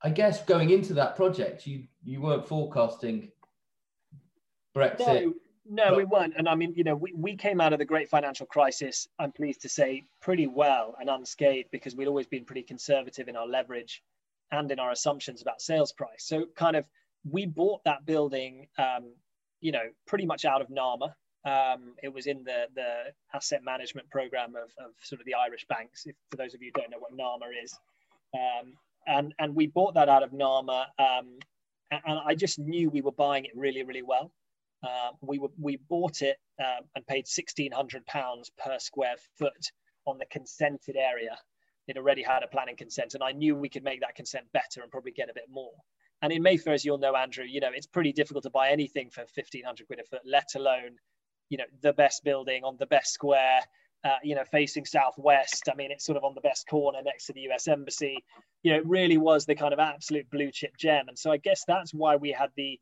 I 0.05 0.11
guess 0.11 0.45
going 0.45 0.71
into 0.71 0.95
that 0.95 1.17
project, 1.17 1.67
you 1.67 1.85
you 2.05 2.21
weren't 2.21 2.47
forecasting 2.47 3.33
Brexit. 4.77 5.25
No, 5.25 5.35
no 5.69 5.85
but... 5.91 5.97
we 5.97 6.05
weren't. 6.05 6.35
And 6.37 6.49
I 6.49 6.55
mean, 6.55 6.75
you 6.77 6.85
know, 6.85 6.95
we, 6.95 7.13
we 7.15 7.37
came 7.37 7.61
out 7.61 7.73
of 7.73 7.79
the 7.79 7.85
great 7.85 8.09
financial 8.11 8.47
crisis, 8.47 9.09
I'm 9.19 9.33
pleased 9.33 9.63
to 9.63 9.69
say, 9.69 10.05
pretty 10.21 10.47
well 10.47 10.95
and 11.01 11.09
unscathed 11.09 11.71
because 11.73 11.97
we'd 11.97 12.09
always 12.09 12.27
been 12.27 12.45
pretty 12.45 12.63
conservative 12.63 13.29
in 13.29 13.37
our 13.37 13.47
leverage 13.47 14.03
and 14.53 14.71
in 14.71 14.79
our 14.79 14.91
assumptions 14.91 15.41
about 15.41 15.63
sales 15.63 15.93
price. 15.93 16.25
So 16.27 16.47
kind 16.55 16.77
of 16.77 16.85
we 17.29 17.47
bought 17.47 17.83
that 17.85 18.05
building 18.05 18.69
um, 18.79 19.15
you 19.65 19.73
know, 19.73 19.89
pretty 20.07 20.27
much 20.27 20.45
out 20.45 20.61
of 20.61 20.69
NAMA. 20.69 21.17
Um, 21.47 21.95
it 22.03 22.13
was 22.13 22.27
in 22.27 22.45
the, 22.45 22.67
the 22.75 23.13
asset 23.33 23.65
management 23.65 24.11
program 24.11 24.51
of, 24.51 24.71
of 24.79 24.93
sort 25.03 25.23
of 25.23 25.25
the 25.25 25.33
Irish 25.35 25.65
banks, 25.71 26.05
if, 26.05 26.15
for 26.31 26.37
those 26.37 26.53
of 26.53 26.61
you 26.61 26.71
who 26.75 26.83
don't 26.83 26.91
know 26.91 26.99
what 26.99 27.17
NAMA 27.17 27.47
is. 27.65 27.75
Um, 28.35 28.75
and, 29.07 29.35
and 29.39 29.55
we 29.55 29.67
bought 29.67 29.95
that 29.95 30.09
out 30.09 30.23
of 30.23 30.33
NAMA. 30.33 30.87
Um, 30.99 31.39
and, 31.91 32.19
I 32.27 32.35
just 32.35 32.59
knew 32.59 32.91
we 32.91 33.03
were 33.03 33.13
buying 33.13 33.45
it 33.45 33.53
really, 33.55 33.83
really 33.83 34.03
well. 34.03 34.33
Uh, 34.83 35.11
we, 35.21 35.39
were, 35.39 35.49
we 35.59 35.79
bought 35.89 36.23
it 36.23 36.37
um, 36.61 36.85
and 36.95 37.07
paid 37.07 37.25
£1,600 37.25 38.51
per 38.59 38.79
square 38.79 39.15
foot 39.39 39.71
on 40.07 40.19
the 40.19 40.27
consented 40.31 40.97
area. 40.97 41.37
It 41.89 41.97
already 41.97 42.23
had 42.23 42.43
a 42.43 42.49
planning 42.49 42.77
consent, 42.77 43.15
and 43.15 43.23
I 43.23 43.33
knew 43.33 43.55
we 43.55 43.69
could 43.69 43.85
make 43.85 44.01
that 44.01 44.15
consent 44.15 44.47
better 44.53 44.83
and 44.83 44.91
probably 44.91 45.13
get 45.13 45.31
a 45.31 45.35
bit 45.35 45.45
more. 45.51 45.73
And 46.23 46.33
in 46.33 46.43
Mayfair, 46.43 46.73
as 46.73 46.85
you'll 46.85 46.99
know, 46.99 47.15
Andrew, 47.15 47.45
you 47.45 47.61
know, 47.61 47.71
it's 47.75 47.87
pretty 47.87 48.13
difficult 48.13 48.45
to 48.45 48.51
buy 48.51 48.71
anything 48.71 49.11
for 49.11 49.21
1500 49.21 49.87
quid 49.87 50.01
a 50.01 50.05
foot, 50.05 50.23
let 50.25 50.49
alone, 50.57 50.97
you 51.51 51.59
know, 51.59 51.65
the 51.83 51.93
best 51.93 52.25
building 52.25 52.65
on 52.65 52.77
the 52.79 52.87
best 52.87 53.13
square, 53.13 53.61
uh, 54.05 54.19
you 54.23 54.35
know, 54.35 54.45
facing 54.45 54.85
southwest. 54.85 55.69
I 55.71 55.75
mean, 55.75 55.91
it's 55.91 56.05
sort 56.05 56.19
of 56.19 56.25
on 56.25 56.35
the 56.35 56.41
best 56.41 56.69
corner 56.69 57.01
next 57.03 57.27
to 57.27 57.33
the 57.33 57.49
US 57.51 57.67
Embassy. 57.69 58.19
You 58.63 58.73
know, 58.73 58.79
it 58.79 58.87
really 58.87 59.17
was 59.17 59.47
the 59.47 59.55
kind 59.55 59.73
of 59.73 59.79
absolute 59.79 60.31
blue 60.31 60.51
chip 60.51 60.77
gem. 60.77 61.09
And 61.09 61.19
so 61.19 61.33
I 61.33 61.39
guess 61.39 61.65
that's 61.67 61.95
why 61.95 62.17
we 62.17 62.31
had 62.31 62.51
the, 62.57 62.79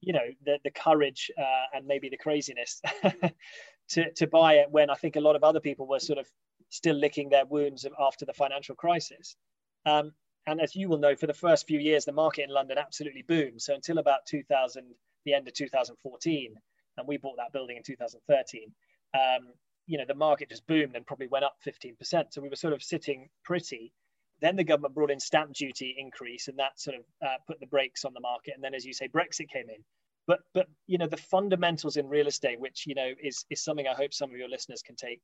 you 0.00 0.12
know, 0.12 0.26
the, 0.44 0.58
the 0.64 0.70
courage 0.70 1.30
uh, 1.38 1.76
and 1.76 1.86
maybe 1.86 2.08
the 2.08 2.16
craziness 2.16 2.80
to, 3.90 4.10
to 4.12 4.26
buy 4.26 4.54
it 4.54 4.70
when 4.70 4.88
I 4.88 4.94
think 4.94 5.16
a 5.16 5.20
lot 5.20 5.36
of 5.36 5.44
other 5.44 5.60
people 5.60 5.86
were 5.86 6.00
sort 6.00 6.18
of 6.18 6.26
still 6.70 6.96
licking 6.96 7.28
their 7.28 7.44
wounds 7.44 7.86
after 8.00 8.24
the 8.24 8.32
financial 8.32 8.74
crisis. 8.74 9.36
Um, 9.84 10.12
and 10.46 10.60
as 10.60 10.74
you 10.74 10.88
will 10.88 10.98
know, 10.98 11.14
for 11.14 11.26
the 11.26 11.34
first 11.34 11.66
few 11.66 11.78
years, 11.78 12.04
the 12.04 12.12
market 12.12 12.44
in 12.44 12.50
London 12.50 12.78
absolutely 12.78 13.22
boomed. 13.22 13.60
So 13.60 13.74
until 13.74 13.98
about 13.98 14.26
2000, 14.26 14.84
the 15.24 15.34
end 15.34 15.46
of 15.46 15.54
2014, 15.54 16.54
and 16.96 17.08
we 17.08 17.16
bought 17.16 17.36
that 17.36 17.52
building 17.52 17.76
in 17.76 17.82
2013, 17.82 18.72
um, 19.14 19.52
you 19.86 19.98
know, 19.98 20.04
the 20.06 20.14
market 20.14 20.48
just 20.48 20.66
boomed 20.66 20.96
and 20.96 21.06
probably 21.06 21.26
went 21.26 21.44
up 21.44 21.56
15%. 21.66 22.32
So 22.32 22.40
we 22.40 22.48
were 22.48 22.56
sort 22.56 22.72
of 22.72 22.82
sitting 22.82 23.28
pretty. 23.44 23.92
Then 24.40 24.56
the 24.56 24.64
government 24.64 24.94
brought 24.94 25.10
in 25.10 25.20
stamp 25.20 25.52
duty 25.54 25.94
increase, 25.98 26.48
and 26.48 26.58
that 26.58 26.78
sort 26.78 26.96
of 26.96 27.02
uh, 27.26 27.36
put 27.46 27.60
the 27.60 27.66
brakes 27.66 28.04
on 28.04 28.12
the 28.14 28.20
market. 28.20 28.54
And 28.54 28.64
then, 28.64 28.74
as 28.74 28.84
you 28.84 28.92
say, 28.92 29.08
Brexit 29.08 29.48
came 29.48 29.68
in. 29.68 29.82
But 30.26 30.40
but 30.54 30.66
you 30.86 30.98
know, 30.98 31.06
the 31.06 31.16
fundamentals 31.16 31.96
in 31.96 32.08
real 32.08 32.26
estate, 32.26 32.58
which 32.58 32.84
you 32.86 32.94
know 32.94 33.12
is 33.22 33.44
is 33.50 33.62
something 33.62 33.86
I 33.86 33.94
hope 33.94 34.12
some 34.12 34.30
of 34.30 34.36
your 34.36 34.48
listeners 34.48 34.82
can 34.82 34.96
take 34.96 35.20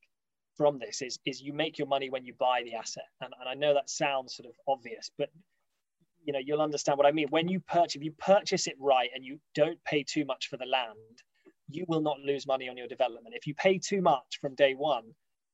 from 0.55 0.79
this 0.79 1.01
is 1.01 1.19
is 1.25 1.41
you 1.41 1.53
make 1.53 1.77
your 1.77 1.87
money 1.87 2.09
when 2.09 2.25
you 2.25 2.33
buy 2.39 2.61
the 2.63 2.75
asset 2.75 3.05
and, 3.21 3.33
and 3.39 3.49
i 3.49 3.53
know 3.53 3.73
that 3.73 3.89
sounds 3.89 4.35
sort 4.35 4.47
of 4.47 4.55
obvious 4.67 5.09
but 5.17 5.29
you 6.23 6.33
know 6.33 6.39
you'll 6.39 6.61
understand 6.61 6.97
what 6.97 7.07
i 7.07 7.11
mean 7.11 7.27
when 7.29 7.47
you 7.47 7.59
purchase 7.59 7.95
if 7.95 8.03
you 8.03 8.11
purchase 8.19 8.67
it 8.67 8.75
right 8.79 9.09
and 9.15 9.23
you 9.23 9.39
don't 9.55 9.83
pay 9.85 10.03
too 10.03 10.25
much 10.25 10.47
for 10.47 10.57
the 10.57 10.65
land 10.65 11.21
you 11.75 11.85
will 11.87 12.01
not 12.01 12.19
lose 12.19 12.47
money 12.47 12.69
on 12.69 12.77
your 12.77 12.87
development 12.87 13.35
if 13.35 13.47
you 13.47 13.53
pay 13.55 13.77
too 13.77 14.01
much 14.01 14.39
from 14.39 14.55
day 14.55 14.73
one 14.73 15.03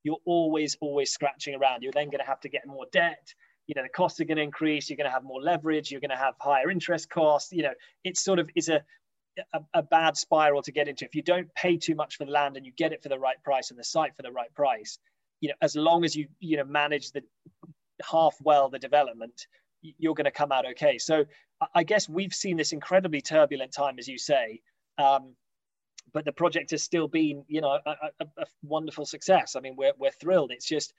you're 0.04 0.18
always 0.26 0.78
always 0.82 1.12
scratching 1.12 1.56
around 1.56 1.84
you're 1.84 1.92
then 1.94 2.10
going 2.10 2.20
to 2.20 2.26
have 2.26 2.40
to 2.40 2.50
get 2.50 2.66
more 2.66 2.86
debt 2.92 3.34
you 3.68 3.74
know 3.76 3.84
the 3.84 3.90
costs 3.90 4.20
are 4.20 4.26
going 4.26 4.38
to 4.38 4.44
increase 4.44 4.90
you're 4.90 4.98
going 4.98 5.10
to 5.10 5.12
have 5.12 5.24
more 5.24 5.42
leverage 5.42 5.92
you're 5.92 6.02
going 6.02 6.10
to 6.10 6.16
have 6.16 6.36
higher 6.40 6.70
interest 6.70 7.10
costs 7.10 7.52
you 7.52 7.64
know 7.64 7.74
it's 8.04 8.24
sort 8.24 8.40
of 8.40 8.50
is 8.56 8.70
a 8.70 8.82
a, 9.54 9.60
a, 9.76 9.84
bad 9.84 10.18
spiral 10.18 10.62
to 10.64 10.72
get 10.72 10.88
into. 10.88 11.06
If 11.06 11.16
you 11.16 11.22
don't 11.22 11.54
pay 11.54 11.78
too 11.78 11.96
much 11.96 12.16
for 12.16 12.26
the 12.26 12.32
land 12.32 12.58
and 12.58 12.66
you 12.66 12.72
get 12.76 12.92
it 12.92 13.04
for 13.04 13.10
the 13.10 13.20
right 13.20 13.42
price 13.44 13.70
and 13.70 13.80
the 13.80 13.84
site 13.84 14.16
for 14.16 14.24
the 14.24 14.32
right 14.32 14.54
price, 14.56 14.98
you 15.42 15.50
know, 15.50 15.56
as 15.62 15.76
long 15.76 16.04
as 16.04 16.16
you 16.16 16.28
you 16.40 16.58
know 16.58 16.66
manage 16.66 17.12
the 17.12 17.22
half 18.04 18.36
well 18.42 18.70
the 18.70 18.80
development, 18.80 19.48
you're 19.82 20.16
going 20.16 20.26
to 20.26 20.32
come 20.32 20.52
out 20.52 20.66
okay. 20.66 20.98
So 20.98 21.26
I 21.74 21.84
guess 21.84 22.08
we've 22.08 22.34
seen 22.34 22.58
this 22.58 22.72
incredibly 22.72 23.22
turbulent 23.22 23.72
time, 23.72 23.98
as 24.00 24.08
you 24.08 24.18
say. 24.18 24.62
Um, 24.98 25.36
but 26.14 26.26
the 26.26 26.32
project 26.32 26.72
has 26.72 26.84
still 26.84 27.08
been, 27.08 27.44
you 27.48 27.62
know, 27.62 27.80
a, 27.86 27.92
a, 28.20 28.26
a 28.38 28.46
wonderful 28.64 29.06
success. 29.06 29.56
I 29.56 29.60
mean, 29.60 29.76
we're, 29.78 29.94
we're 29.98 30.12
thrilled. 30.12 30.52
It's 30.52 30.68
just, 30.68 30.94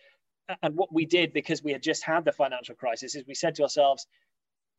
and 0.62 0.76
what 0.76 0.92
we 0.92 1.06
did 1.06 1.32
because 1.32 1.62
we 1.62 1.72
had 1.72 1.82
just 1.82 2.04
had 2.04 2.24
the 2.24 2.32
financial 2.32 2.74
crisis 2.74 3.14
is 3.14 3.24
we 3.26 3.34
said 3.34 3.54
to 3.56 3.62
ourselves, 3.62 4.06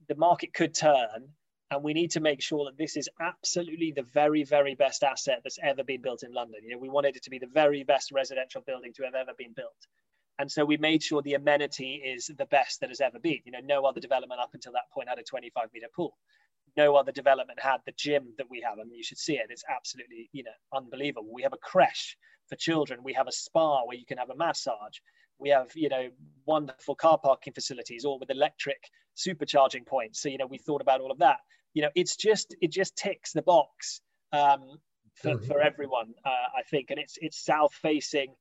the 0.08 0.16
market 0.16 0.54
could 0.54 0.74
turn 0.74 1.30
and 1.72 1.84
we 1.84 1.94
need 1.94 2.12
to 2.12 2.20
make 2.20 2.42
sure 2.42 2.66
that 2.66 2.78
this 2.78 2.98
is 2.98 3.10
absolutely 3.22 3.92
the 3.92 4.04
very 4.04 4.44
very 4.44 4.76
best 4.76 5.04
asset 5.04 5.40
that's 5.44 5.60
ever 5.62 5.84
been 5.84 6.02
built 6.02 6.24
in 6.24 6.34
london 6.34 6.62
you 6.64 6.72
know 6.72 6.78
we 6.78 6.90
wanted 6.90 7.16
it 7.16 7.24
to 7.24 7.30
be 7.30 7.40
the 7.40 7.48
very 7.54 7.84
best 7.84 8.12
residential 8.12 8.62
building 8.62 8.94
to 8.94 9.04
have 9.04 9.16
ever 9.16 9.32
been 9.38 9.54
built 9.54 9.88
and 10.40 10.50
so 10.50 10.64
we 10.64 10.78
made 10.78 11.04
sure 11.04 11.22
the 11.22 11.34
amenity 11.34 12.02
is 12.04 12.32
the 12.38 12.46
best 12.46 12.80
that 12.80 12.90
has 12.90 13.02
ever 13.02 13.20
been 13.20 13.40
you 13.46 13.52
know 13.52 13.60
no 13.64 13.86
other 13.86 14.00
development 14.00 14.42
up 14.42 14.52
until 14.54 14.72
that 14.72 14.90
point 14.94 15.10
had 15.10 15.20
a 15.20 15.24
25 15.24 15.68
meter 15.74 15.88
pool 15.96 16.18
no 16.84 16.96
other 16.96 17.12
development 17.12 17.60
had 17.60 17.80
the 17.86 17.94
gym 18.04 18.24
that 18.38 18.50
we 18.50 18.60
have. 18.62 18.78
I 18.80 18.84
mean, 18.84 18.96
you 19.02 19.04
should 19.10 19.18
see 19.28 19.38
it. 19.42 19.48
It's 19.50 19.64
absolutely 19.78 20.30
you 20.32 20.44
know 20.44 20.58
unbelievable. 20.80 21.34
We 21.34 21.44
have 21.44 21.58
a 21.60 21.66
creche 21.72 22.18
for 22.48 22.56
children. 22.56 23.04
We 23.04 23.14
have 23.14 23.28
a 23.28 23.32
spa 23.32 23.84
where 23.86 23.98
you 23.98 24.06
can 24.06 24.18
have 24.18 24.30
a 24.30 24.36
massage. 24.36 24.98
We 25.40 25.50
have 25.50 25.70
you 25.76 25.90
know 25.90 26.06
wonderful 26.46 26.96
car 26.96 27.18
parking 27.18 27.54
facilities 27.54 28.06
all 28.06 28.20
with 28.20 28.32
electric 28.32 28.82
supercharging 29.16 29.86
points. 29.86 30.22
So 30.22 30.30
you 30.30 30.38
know 30.38 30.48
we 30.48 30.58
thought 30.58 30.82
about 30.82 31.02
all 31.02 31.12
of 31.12 31.20
that. 31.20 31.40
You 31.74 31.84
know, 31.84 31.94
it's 31.96 32.16
just 32.16 32.56
it 32.62 32.72
just 32.72 32.96
ticks 32.96 33.34
the 33.34 33.42
box 33.42 34.02
um, 34.32 34.80
for, 35.16 35.36
mm-hmm. 35.36 35.46
for 35.46 35.60
everyone, 35.62 36.14
uh, 36.26 36.48
I 36.60 36.64
think, 36.72 36.90
and 36.90 37.00
it's 37.00 37.18
it's 37.22 37.44
south 37.44 37.74
facing 37.74 38.34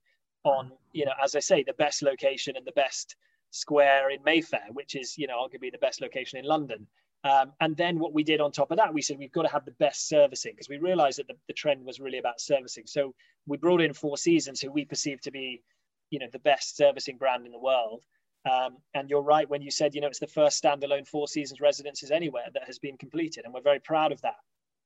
on 0.45 0.73
you 0.93 1.05
know, 1.05 1.13
as 1.23 1.35
I 1.35 1.41
say, 1.41 1.63
the 1.63 1.75
best 1.85 2.03
location 2.03 2.57
and 2.57 2.67
the 2.67 2.73
best 2.85 3.17
square 3.51 4.11
in 4.11 4.23
Mayfair, 4.25 4.67
which 4.73 4.95
is 4.95 5.17
you 5.19 5.27
know 5.27 5.39
arguably 5.45 5.73
the 5.73 5.87
best 5.87 6.01
location 6.01 6.39
in 6.39 6.45
London. 6.45 6.87
Um, 7.25 7.53
and 7.61 7.77
then 7.77 7.99
what 7.99 8.15
we 8.15 8.23
did 8.23 8.41
on 8.41 8.53
top 8.53 8.71
of 8.71 8.77
that, 8.79 8.95
we 8.95 9.03
said 9.03 9.19
we've 9.19 9.33
got 9.33 9.43
to 9.43 9.49
have 9.53 9.65
the 9.65 9.73
best 9.73 10.09
servicing 10.09 10.53
because 10.53 10.69
we 10.69 10.79
realized 10.79 11.19
that 11.19 11.27
the, 11.27 11.35
the 11.49 11.53
trend 11.53 11.85
was 11.85 11.99
really 11.99 12.19
about 12.19 12.41
servicing. 12.41 12.85
So 12.87 13.15
we 13.47 13.57
brought 13.57 13.81
in 13.81 13.93
Four 13.93 14.17
Seasons, 14.17 14.61
who 14.61 14.71
we 14.71 14.85
perceive 14.85 15.21
to 15.23 15.31
be, 15.31 15.63
you 16.11 16.19
know, 16.21 16.29
the 16.33 16.39
best 16.39 16.77
servicing 16.77 17.19
brand 17.19 17.45
in 17.45 17.53
the 17.53 17.59
world. 17.59 18.05
Um, 18.49 18.77
and 18.95 19.11
you're 19.11 19.23
right 19.23 19.51
when 19.51 19.63
you 19.63 19.71
said, 19.71 19.95
you 19.95 20.01
know, 20.01 20.07
it's 20.07 20.21
the 20.21 20.27
first 20.29 20.63
standalone 20.63 21.07
Four 21.07 21.27
Seasons 21.27 21.61
residences 21.61 22.11
anywhere 22.13 22.47
that 22.55 22.65
has 22.65 22.79
been 22.79 22.97
completed, 22.97 23.45
and 23.45 23.53
we're 23.53 23.61
very 23.61 23.81
proud 23.81 24.13
of 24.13 24.21
that. 24.23 24.37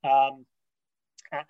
Um, 0.08 0.46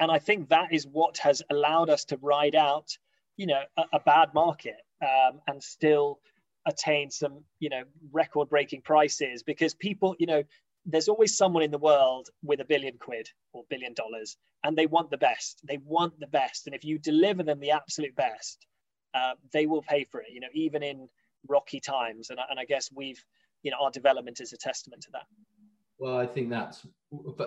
and 0.00 0.10
I 0.10 0.18
think 0.18 0.48
that 0.48 0.72
is 0.72 0.86
what 0.86 1.16
has 1.18 1.42
allowed 1.48 1.90
us 1.90 2.04
to 2.06 2.18
ride 2.20 2.54
out, 2.54 2.88
you 3.36 3.46
know, 3.46 3.62
a, 3.76 3.82
a 3.94 4.00
bad 4.00 4.34
market 4.34 4.76
um, 5.00 5.40
and 5.46 5.62
still 5.62 6.18
attain 6.66 7.10
some, 7.10 7.42
you 7.60 7.70
know, 7.70 7.82
record-breaking 8.12 8.82
prices 8.82 9.42
because 9.42 9.74
people, 9.74 10.14
you 10.18 10.26
know, 10.26 10.42
there's 10.84 11.08
always 11.08 11.36
someone 11.36 11.62
in 11.62 11.70
the 11.70 11.78
world 11.78 12.28
with 12.42 12.60
a 12.60 12.64
billion 12.64 12.96
quid 12.98 13.28
or 13.52 13.62
billion 13.70 13.94
dollars, 13.94 14.36
and 14.64 14.76
they 14.76 14.86
want 14.86 15.10
the 15.10 15.18
best. 15.18 15.60
They 15.66 15.78
want 15.84 16.18
the 16.18 16.26
best, 16.26 16.66
and 16.66 16.74
if 16.74 16.84
you 16.84 16.98
deliver 16.98 17.42
them 17.42 17.60
the 17.60 17.70
absolute 17.70 18.14
best, 18.16 18.66
uh, 19.14 19.34
they 19.52 19.66
will 19.66 19.82
pay 19.82 20.04
for 20.10 20.20
it. 20.20 20.28
You 20.32 20.40
know, 20.40 20.48
even 20.54 20.82
in 20.82 21.08
rocky 21.48 21.80
times, 21.80 22.30
and, 22.30 22.38
and 22.50 22.58
I 22.58 22.64
guess 22.64 22.90
we've, 22.94 23.22
you 23.62 23.70
know, 23.70 23.78
our 23.80 23.90
development 23.90 24.40
is 24.40 24.52
a 24.52 24.56
testament 24.56 25.02
to 25.02 25.10
that. 25.12 25.26
Well, 25.98 26.16
I 26.16 26.26
think 26.26 26.50
that's 26.50 26.86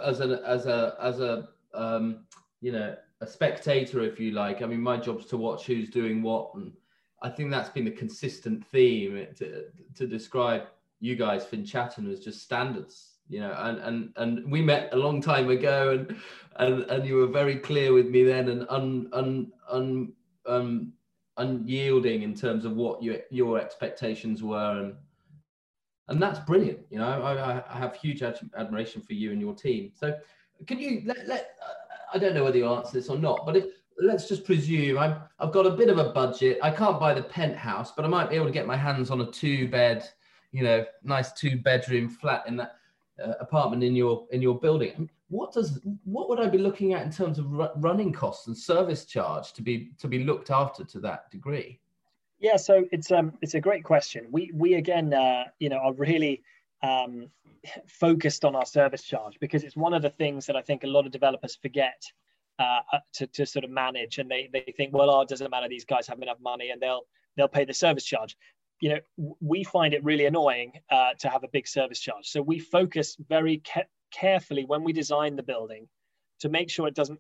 as 0.02 0.22
a 0.22 0.42
as 0.46 0.66
a 0.66 0.96
as 1.02 1.20
a 1.20 1.50
um, 1.74 2.26
you 2.62 2.72
know 2.72 2.96
a 3.22 3.28
spectator, 3.28 4.02
if 4.02 4.20
you 4.20 4.32
like. 4.32 4.62
I 4.62 4.66
mean, 4.66 4.82
my 4.82 4.98
job's 4.98 5.26
to 5.28 5.38
watch 5.38 5.66
who's 5.66 5.90
doing 5.90 6.22
what, 6.22 6.54
and 6.56 6.72
I 7.22 7.30
think 7.30 7.52
that's 7.52 7.70
been 7.70 7.86
the 7.86 7.92
consistent 7.92 8.66
theme 8.68 9.28
to 9.38 9.66
to 9.96 10.08
describe 10.08 10.64
you 11.02 11.16
guys, 11.16 11.46
Finchatton, 11.46 12.12
as 12.12 12.22
just 12.22 12.42
standards. 12.42 13.15
You 13.28 13.40
know, 13.40 13.56
and 13.58 13.80
and 13.80 14.10
and 14.18 14.52
we 14.52 14.62
met 14.62 14.90
a 14.94 14.98
long 14.98 15.22
time 15.22 15.50
ago, 15.50 15.92
and 15.92 16.16
and 16.58 16.84
and 16.92 17.06
you 17.06 17.16
were 17.16 17.28
very 17.28 17.56
clear 17.56 17.92
with 17.92 18.08
me 18.08 18.24
then, 18.24 18.50
and 18.50 18.66
un 18.70 19.10
un 19.14 19.52
un 19.70 20.14
um 20.46 20.94
unyielding 21.38 22.22
in 22.22 22.36
terms 22.36 22.66
of 22.66 22.74
what 22.74 23.02
your 23.02 23.18
your 23.32 23.60
expectations 23.60 24.44
were, 24.44 24.80
and 24.80 24.96
and 26.08 26.22
that's 26.22 26.40
brilliant. 26.40 26.80
You 26.90 27.00
know, 27.00 27.08
I, 27.08 27.64
I 27.68 27.78
have 27.78 27.96
huge 27.96 28.22
ad- 28.22 28.50
admiration 28.56 29.02
for 29.02 29.14
you 29.14 29.32
and 29.32 29.42
your 29.42 29.56
team. 29.56 29.92
So, 29.96 30.16
can 30.68 30.80
you 30.80 31.02
let, 31.06 31.28
let 31.28 31.56
uh, 31.68 31.74
I 32.14 32.20
don't 32.20 32.36
know 32.36 32.44
whether 32.44 32.58
you 32.58 32.68
answer 32.68 32.94
this 32.94 33.10
or 33.10 33.18
not, 33.18 33.46
but 33.46 33.58
if, 33.58 33.66
let's 34.00 34.28
just 34.28 34.46
presume 34.46 34.98
I'm, 34.98 35.18
I've 35.40 35.52
got 35.52 35.66
a 35.66 35.72
bit 35.72 35.90
of 35.90 35.98
a 35.98 36.12
budget. 36.12 36.60
I 36.62 36.70
can't 36.70 37.00
buy 37.00 37.14
the 37.14 37.24
penthouse, 37.24 37.92
but 37.92 38.06
I 38.06 38.08
might 38.08 38.30
be 38.30 38.36
able 38.36 38.46
to 38.46 38.52
get 38.52 38.68
my 38.68 38.78
hands 38.78 39.10
on 39.10 39.22
a 39.22 39.32
two 39.32 39.68
bed, 39.68 40.08
you 40.52 40.64
know, 40.64 40.86
nice 41.04 41.32
two 41.32 41.58
bedroom 41.58 42.10
flat 42.10 42.44
in 42.48 42.56
that 42.58 42.76
uh, 43.24 43.34
apartment 43.40 43.84
in 43.84 43.96
your 43.96 44.28
in 44.32 44.42
your 44.42 44.60
building. 44.60 45.10
What 45.30 45.54
does 45.54 45.80
what 46.04 46.30
would 46.30 46.40
I 46.40 46.48
be 46.48 46.58
looking 46.58 46.94
at 46.94 47.04
in 47.04 47.12
terms 47.12 47.40
of 47.40 47.52
running 47.78 48.12
costs 48.12 48.48
and 48.48 48.58
service 48.58 49.06
charge 49.06 49.54
to 49.54 49.62
be 49.62 49.92
to 50.00 50.08
be 50.08 50.24
looked 50.24 50.52
after 50.52 50.84
to 50.84 51.00
that 51.02 51.32
degree? 51.32 51.80
Yeah, 52.40 52.58
so 52.58 52.86
it's 52.92 53.12
um 53.12 53.34
it's 53.42 53.54
a 53.54 53.62
great 53.62 53.84
question. 53.84 54.28
We 54.32 54.52
we 54.54 54.76
again 54.76 55.14
uh, 55.14 55.46
you 55.60 55.70
know 55.70 55.78
are 55.78 55.94
really 55.94 56.44
um, 56.84 57.30
focused 57.88 58.46
on 58.46 58.56
our 58.56 58.66
service 58.66 59.04
charge 59.04 59.40
because 59.40 59.64
it's 59.64 59.76
one 59.76 59.94
of 59.94 60.02
the 60.02 60.10
things 60.10 60.46
that 60.46 60.56
I 60.56 60.62
think 60.62 60.84
a 60.84 60.88
lot 60.88 61.06
of 61.06 61.12
developers 61.12 61.56
forget 61.56 62.04
uh, 62.60 62.80
uh, 62.94 63.00
to, 63.14 63.28
to 63.28 63.46
sort 63.46 63.66
of 63.66 63.72
manage, 63.72 64.18
and 64.18 64.30
they 64.30 64.50
they 64.52 64.74
think 64.78 64.94
well, 64.94 65.10
oh, 65.10 65.22
it 65.22 65.30
doesn't 65.30 65.52
matter. 65.52 65.68
These 65.68 65.86
guys 65.86 66.08
have 66.08 66.22
enough 66.22 66.40
money, 66.40 66.70
and 66.70 66.82
they'll 66.82 67.06
they'll 67.36 67.48
pay 67.48 67.66
the 67.66 67.74
service 67.74 68.06
charge. 68.06 68.38
You 68.82 68.90
know, 68.90 69.36
we 69.40 69.64
find 69.64 69.94
it 69.94 70.04
really 70.04 70.26
annoying 70.26 70.74
uh, 70.90 71.14
to 71.20 71.30
have 71.30 71.44
a 71.44 71.48
big 71.48 71.68
service 71.68 72.00
charge. 72.00 72.28
So 72.28 72.42
we 72.42 72.60
focus 72.60 73.16
very 73.28 73.62
ca- 73.66 73.90
carefully 74.12 74.66
when 74.66 74.84
we 74.84 74.94
design 74.94 75.36
the 75.36 75.44
building 75.44 75.88
to 76.42 76.50
make 76.50 76.70
sure 76.70 76.88
it 76.88 76.96
doesn't 76.96 77.20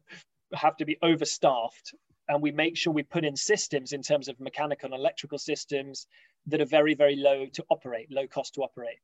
have 0.53 0.75
to 0.77 0.85
be 0.85 0.97
overstaffed. 1.01 1.93
And 2.27 2.41
we 2.41 2.51
make 2.51 2.75
sure 2.75 2.91
we 2.91 3.03
put 3.03 3.23
in 3.23 3.35
systems 3.35 3.93
in 3.93 4.01
terms 4.01 4.27
of 4.27 4.39
mechanical 4.39 4.87
and 4.87 4.99
electrical 4.99 5.37
systems 5.37 6.07
that 6.47 6.61
are 6.61 6.65
very 6.65 6.95
very 6.95 7.15
low 7.15 7.45
to 7.53 7.63
operate 7.69 8.11
low 8.11 8.27
cost 8.27 8.55
to 8.55 8.61
operate. 8.61 8.99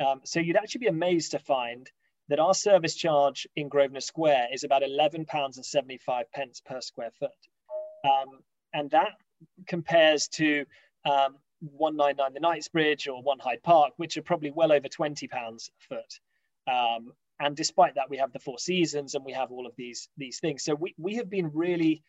Um, 0.00 0.20
so 0.24 0.40
you'd 0.40 0.56
actually 0.56 0.80
be 0.80 0.86
amazed 0.86 1.32
to 1.32 1.38
find 1.38 1.90
that 2.28 2.38
our 2.38 2.54
service 2.54 2.94
charge 2.94 3.46
in 3.56 3.68
grosvenor 3.68 4.00
square 4.00 4.48
is 4.52 4.64
about 4.64 4.82
11 4.82 5.26
pounds 5.26 5.56
and 5.56 5.66
75 5.66 6.30
pence 6.32 6.62
per 6.64 6.80
square 6.80 7.10
foot. 7.18 7.30
Um, 8.04 8.40
and 8.72 8.90
that 8.90 9.12
compares 9.66 10.28
to 10.28 10.64
um, 11.04 11.36
199 11.62 12.34
the 12.34 12.40
knightsbridge 12.40 13.08
or 13.08 13.22
one 13.22 13.38
hyde 13.38 13.62
park 13.62 13.92
which 13.96 14.16
are 14.16 14.22
probably 14.22 14.50
well 14.50 14.72
over 14.72 14.88
20 14.88 15.28
pounds 15.28 15.70
a 15.90 15.94
foot 15.94 16.20
um, 16.72 17.12
and 17.40 17.56
despite 17.56 17.94
that 17.94 18.10
we 18.10 18.18
have 18.18 18.32
the 18.32 18.38
four 18.38 18.58
seasons 18.58 19.14
and 19.14 19.24
we 19.24 19.32
have 19.32 19.50
all 19.50 19.66
of 19.66 19.72
these 19.76 20.08
these 20.16 20.40
things 20.40 20.64
so 20.64 20.74
we, 20.74 20.94
we 20.98 21.16
have 21.16 21.30
been 21.30 21.50
really 21.54 22.02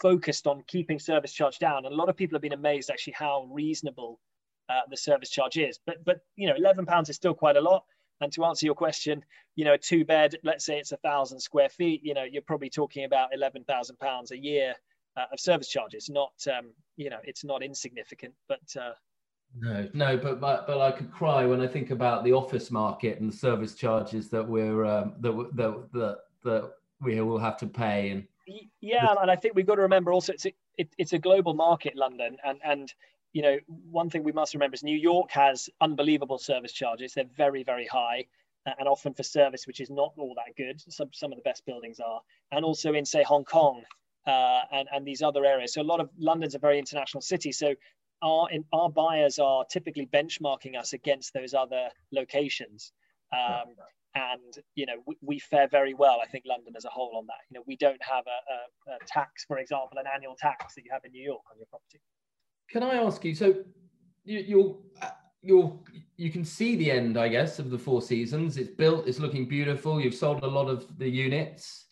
focused 0.00 0.46
on 0.46 0.62
keeping 0.66 0.98
service 0.98 1.32
charge 1.32 1.58
down. 1.58 1.84
And 1.84 1.94
a 1.94 1.96
lot 1.96 2.08
of 2.08 2.16
people 2.16 2.36
have 2.36 2.42
been 2.42 2.52
amazed 2.52 2.90
actually 2.90 3.14
how 3.14 3.48
reasonable 3.50 4.20
uh, 4.68 4.80
the 4.88 4.96
service 4.96 5.30
charge 5.30 5.56
is. 5.56 5.78
But 5.86 6.04
but 6.04 6.20
you 6.36 6.48
know, 6.48 6.54
eleven 6.56 6.86
pounds 6.86 7.08
is 7.08 7.16
still 7.16 7.34
quite 7.34 7.56
a 7.56 7.60
lot. 7.60 7.84
And 8.20 8.30
to 8.34 8.44
answer 8.44 8.66
your 8.66 8.74
question, 8.74 9.24
you 9.56 9.64
know, 9.64 9.74
a 9.74 9.78
two 9.78 10.04
bed, 10.04 10.36
let's 10.44 10.64
say 10.64 10.78
it's 10.78 10.92
a 10.92 10.98
thousand 10.98 11.40
square 11.40 11.70
feet, 11.70 12.02
you 12.04 12.12
know, 12.12 12.24
you're 12.24 12.42
probably 12.42 12.70
talking 12.70 13.04
about 13.04 13.34
eleven 13.34 13.64
thousand 13.64 13.98
pounds 13.98 14.30
a 14.30 14.38
year 14.38 14.74
uh, 15.16 15.24
of 15.32 15.40
service 15.40 15.68
charges. 15.68 16.08
Not 16.08 16.32
um, 16.48 16.72
you 16.96 17.10
know, 17.10 17.18
it's 17.24 17.44
not 17.44 17.62
insignificant, 17.62 18.34
but 18.48 18.60
uh, 18.80 18.92
no, 19.58 19.88
no, 19.92 20.16
but, 20.16 20.40
but 20.40 20.66
but 20.66 20.80
I 20.80 20.92
could 20.92 21.10
cry 21.10 21.44
when 21.44 21.60
I 21.60 21.66
think 21.66 21.90
about 21.90 22.24
the 22.24 22.32
office 22.32 22.70
market 22.70 23.20
and 23.20 23.32
the 23.32 23.36
service 23.36 23.74
charges 23.74 24.28
that 24.30 24.46
we're 24.46 24.84
um, 24.84 25.14
that 25.20 25.32
that 25.54 25.92
that 25.92 26.18
that 26.44 26.72
we 27.00 27.20
will 27.20 27.38
have 27.38 27.56
to 27.58 27.66
pay 27.66 28.10
and 28.10 28.26
yeah, 28.80 29.14
and 29.20 29.30
I 29.30 29.36
think 29.36 29.54
we've 29.54 29.66
got 29.66 29.76
to 29.76 29.82
remember 29.82 30.12
also 30.12 30.32
it's 30.32 30.46
a, 30.46 30.54
it, 30.76 30.88
it's 30.98 31.12
a 31.12 31.18
global 31.18 31.54
market, 31.54 31.96
London, 31.96 32.36
and 32.44 32.58
and 32.64 32.92
you 33.32 33.42
know 33.42 33.58
one 33.66 34.10
thing 34.10 34.24
we 34.24 34.32
must 34.32 34.54
remember 34.54 34.74
is 34.74 34.82
New 34.82 34.96
York 34.96 35.30
has 35.30 35.68
unbelievable 35.80 36.38
service 36.38 36.72
charges. 36.72 37.14
They're 37.14 37.24
very 37.36 37.62
very 37.62 37.86
high, 37.86 38.26
and 38.66 38.88
often 38.88 39.14
for 39.14 39.22
service 39.22 39.66
which 39.66 39.80
is 39.80 39.90
not 39.90 40.12
all 40.16 40.34
that 40.36 40.56
good. 40.56 40.80
Some 40.92 41.10
some 41.12 41.32
of 41.32 41.36
the 41.36 41.42
best 41.42 41.64
buildings 41.66 42.00
are, 42.00 42.20
and 42.52 42.64
also 42.64 42.94
in 42.94 43.04
say 43.04 43.22
Hong 43.22 43.44
Kong 43.44 43.82
uh, 44.26 44.60
and 44.72 44.88
and 44.92 45.06
these 45.06 45.22
other 45.22 45.44
areas. 45.44 45.74
So 45.74 45.82
a 45.82 45.84
lot 45.84 46.00
of 46.00 46.10
London's 46.18 46.54
a 46.54 46.58
very 46.58 46.78
international 46.78 47.20
city. 47.20 47.52
So 47.52 47.74
our 48.22 48.50
in, 48.50 48.64
our 48.72 48.90
buyers 48.90 49.38
are 49.38 49.64
typically 49.70 50.06
benchmarking 50.06 50.78
us 50.78 50.92
against 50.92 51.32
those 51.34 51.54
other 51.54 51.88
locations. 52.12 52.92
Um, 53.32 53.74
and 54.14 54.58
you 54.74 54.86
know 54.86 54.96
we, 55.06 55.16
we, 55.20 55.38
fare 55.38 55.68
very 55.68 55.94
well 55.94 56.18
i 56.22 56.26
think 56.26 56.44
london 56.46 56.72
as 56.76 56.84
a 56.84 56.88
whole 56.88 57.12
on 57.16 57.26
that 57.26 57.36
you 57.48 57.54
know 57.54 57.62
we 57.66 57.76
don't 57.76 58.02
have 58.02 58.24
a, 58.26 58.90
a, 58.90 58.94
a, 58.94 58.98
tax 59.06 59.44
for 59.44 59.58
example 59.58 59.98
an 59.98 60.04
annual 60.12 60.34
tax 60.36 60.74
that 60.74 60.84
you 60.84 60.90
have 60.92 61.02
in 61.04 61.12
new 61.12 61.22
york 61.22 61.42
on 61.50 61.56
your 61.56 61.66
property 61.66 62.00
can 62.68 62.82
i 62.82 62.96
ask 62.96 63.24
you 63.24 63.34
so 63.34 63.54
you, 64.24 64.38
you're 64.40 64.76
you're 65.42 65.78
you 66.16 66.30
can 66.30 66.44
see 66.44 66.76
the 66.76 66.90
end 66.90 67.16
i 67.16 67.28
guess 67.28 67.58
of 67.58 67.70
the 67.70 67.78
four 67.78 68.02
seasons 68.02 68.56
it's 68.56 68.70
built 68.70 69.06
it's 69.06 69.18
looking 69.20 69.46
beautiful 69.46 70.00
you've 70.00 70.14
sold 70.14 70.42
a 70.42 70.46
lot 70.46 70.68
of 70.68 70.98
the 70.98 71.08
units 71.08 71.86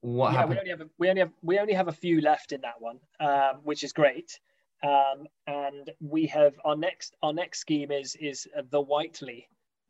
what 0.00 0.32
yeah, 0.32 0.38
happened? 0.38 0.50
we 0.50 0.58
only 0.58 0.70
have 0.70 0.80
a, 0.80 0.90
we 0.98 1.08
only 1.08 1.20
have 1.20 1.32
we 1.42 1.58
only 1.58 1.72
have 1.74 1.88
a 1.88 1.92
few 1.92 2.20
left 2.20 2.52
in 2.52 2.60
that 2.62 2.80
one 2.80 2.98
um, 3.20 3.60
which 3.62 3.82
is 3.84 3.92
great 3.92 4.38
um, 4.82 5.26
and 5.46 5.90
we 6.00 6.26
have 6.26 6.54
our 6.64 6.76
next 6.76 7.16
our 7.22 7.32
next 7.32 7.60
scheme 7.60 7.90
is 7.90 8.16
is 8.16 8.48
the 8.70 8.80
whiteley 8.80 9.48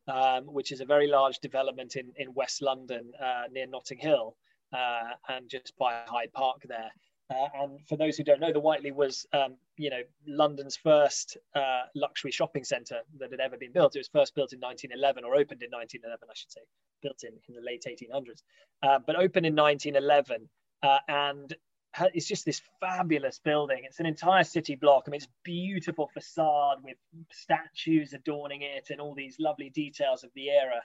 um, 0.08 0.44
which 0.46 0.72
is 0.72 0.80
a 0.80 0.84
very 0.84 1.06
large 1.06 1.38
development 1.38 1.96
in, 1.96 2.12
in 2.16 2.34
West 2.34 2.62
London 2.62 3.12
uh, 3.22 3.42
near 3.50 3.66
Notting 3.66 3.98
Hill 3.98 4.36
uh, 4.72 5.10
and 5.28 5.48
just 5.48 5.72
by 5.78 6.02
Hyde 6.06 6.32
Park 6.32 6.62
there. 6.66 6.90
Uh, 7.30 7.48
and 7.62 7.78
for 7.88 7.96
those 7.96 8.16
who 8.16 8.24
don't 8.24 8.40
know, 8.40 8.52
the 8.52 8.60
Whiteley 8.60 8.90
was, 8.90 9.24
um, 9.32 9.54
you 9.76 9.88
know, 9.88 10.02
London's 10.26 10.76
first 10.76 11.36
uh, 11.54 11.82
luxury 11.94 12.32
shopping 12.32 12.64
centre 12.64 13.00
that 13.18 13.30
had 13.30 13.40
ever 13.40 13.56
been 13.56 13.72
built. 13.72 13.94
It 13.94 14.00
was 14.00 14.08
first 14.08 14.34
built 14.34 14.52
in 14.52 14.58
1911, 14.58 15.24
or 15.24 15.34
opened 15.36 15.62
in 15.62 15.70
1911, 15.70 16.28
I 16.28 16.34
should 16.34 16.50
say, 16.50 16.60
built 17.02 17.22
in, 17.22 17.34
in 17.48 17.54
the 17.54 17.60
late 17.60 17.84
1800s, 17.86 18.42
uh, 18.82 18.98
but 19.06 19.14
opened 19.14 19.46
in 19.46 19.54
1911. 19.54 20.48
Uh, 20.82 20.98
and 21.06 21.54
it's 22.14 22.26
just 22.26 22.44
this 22.44 22.62
fabulous 22.80 23.38
building. 23.38 23.82
It's 23.84 24.00
an 24.00 24.06
entire 24.06 24.44
city 24.44 24.74
block. 24.74 25.04
I 25.06 25.10
mean, 25.10 25.18
it's 25.18 25.28
beautiful 25.44 26.08
facade 26.12 26.78
with 26.82 26.96
statues 27.32 28.12
adorning 28.12 28.62
it 28.62 28.90
and 28.90 29.00
all 29.00 29.14
these 29.14 29.36
lovely 29.38 29.70
details 29.70 30.24
of 30.24 30.30
the 30.34 30.50
era. 30.50 30.82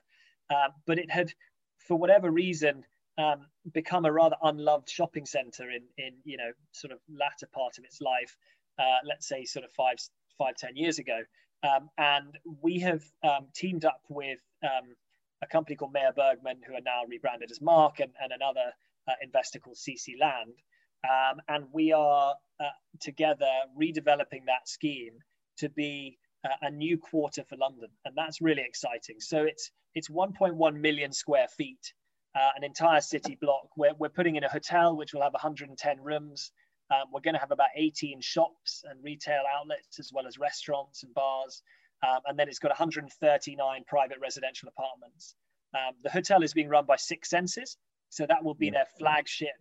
Um, 0.50 0.74
but 0.86 1.00
it 1.00 1.10
had, 1.10 1.34
for 1.80 1.98
whatever 1.98 2.30
reason, 2.30 2.84
um, 3.18 3.46
become 3.74 4.06
a 4.06 4.12
rather 4.12 4.36
unloved 4.44 4.90
shopping 4.90 5.26
centre 5.26 5.70
in, 5.70 5.84
in 5.98 6.14
you 6.24 6.38
know 6.38 6.52
sort 6.72 6.92
of 6.92 7.00
latter 7.10 7.48
part 7.54 7.78
of 7.78 7.84
its 7.84 8.02
life. 8.02 8.36
Uh, 8.78 9.00
let's 9.06 9.28
say 9.28 9.46
sort 9.46 9.66
of 9.66 9.72
five 9.72 9.98
five 10.38 10.56
ten 10.56 10.76
years 10.76 11.00
ago. 11.00 11.20
Um, 11.64 11.90
and 11.98 12.38
we 12.62 12.80
have 12.80 13.04
um, 13.24 13.48
teamed 13.56 13.86
up 13.86 14.02
with 14.10 14.40
um, 14.64 14.96
a 15.42 15.48
company 15.48 15.76
called 15.76 15.94
Meyer 15.94 16.12
Bergman, 16.16 16.62
who 16.66 16.76
are 16.76 16.82
now 16.82 17.04
rebranded 17.08 17.50
as 17.50 17.62
Mark, 17.62 18.00
and, 18.00 18.12
and 18.22 18.32
another 18.32 18.74
uh, 19.08 19.14
investor 19.22 19.60
called 19.60 19.78
CC 19.78 20.20
Land. 20.20 20.54
Um, 21.04 21.42
and 21.48 21.66
we 21.72 21.92
are 21.92 22.36
uh, 22.60 22.64
together 23.00 23.50
redeveloping 23.80 24.46
that 24.48 24.68
scheme 24.68 25.14
to 25.58 25.70
be 25.70 26.18
uh, 26.44 26.50
a 26.64 26.72
new 26.72 26.98
quarter 26.98 27.44
for 27.44 27.58
London, 27.58 27.90
and 28.06 28.16
that's 28.16 28.42
really 28.42 28.64
exciting. 28.66 29.20
So 29.20 29.44
it's 29.44 29.72
it's 29.94 30.10
1.1 30.10 30.80
million 30.80 31.14
square 31.14 31.48
feet, 31.48 31.94
uh, 32.36 32.50
an 32.56 32.64
entire 32.64 33.02
city 33.02 33.38
block. 33.40 33.70
We're, 33.78 33.94
we're 33.98 34.10
putting 34.10 34.36
in 34.36 34.44
a 34.44 34.50
hotel 34.50 34.96
which 34.96 35.14
will 35.14 35.22
have 35.22 35.34
110 35.34 36.02
rooms. 36.02 36.52
Um, 36.92 37.06
we're 37.12 37.22
going 37.22 37.34
to 37.34 37.40
have 37.40 37.52
about 37.52 37.70
18 37.76 38.22
shops 38.22 38.84
and 38.90 39.04
retail 39.04 39.44
outlets, 39.58 40.00
as 40.00 40.12
well 40.14 40.28
as 40.28 40.38
restaurants 40.38 41.04
and 41.04 41.14
bars. 41.14 41.64
Um, 42.08 42.20
and 42.28 42.38
then 42.38 42.48
it's 42.48 42.60
got 42.60 42.70
139 42.70 43.84
private 43.88 44.18
residential 44.22 44.70
apartments. 44.70 45.36
Um, 45.74 45.94
the 46.04 46.10
hotel 46.10 46.44
is 46.44 46.54
being 46.54 46.70
run 46.70 46.86
by 46.86 46.98
Six 46.98 47.30
Senses, 47.30 47.78
So 48.10 48.26
that 48.28 48.44
will 48.44 48.54
be 48.54 48.70
their 48.70 48.86
flagship 49.00 49.56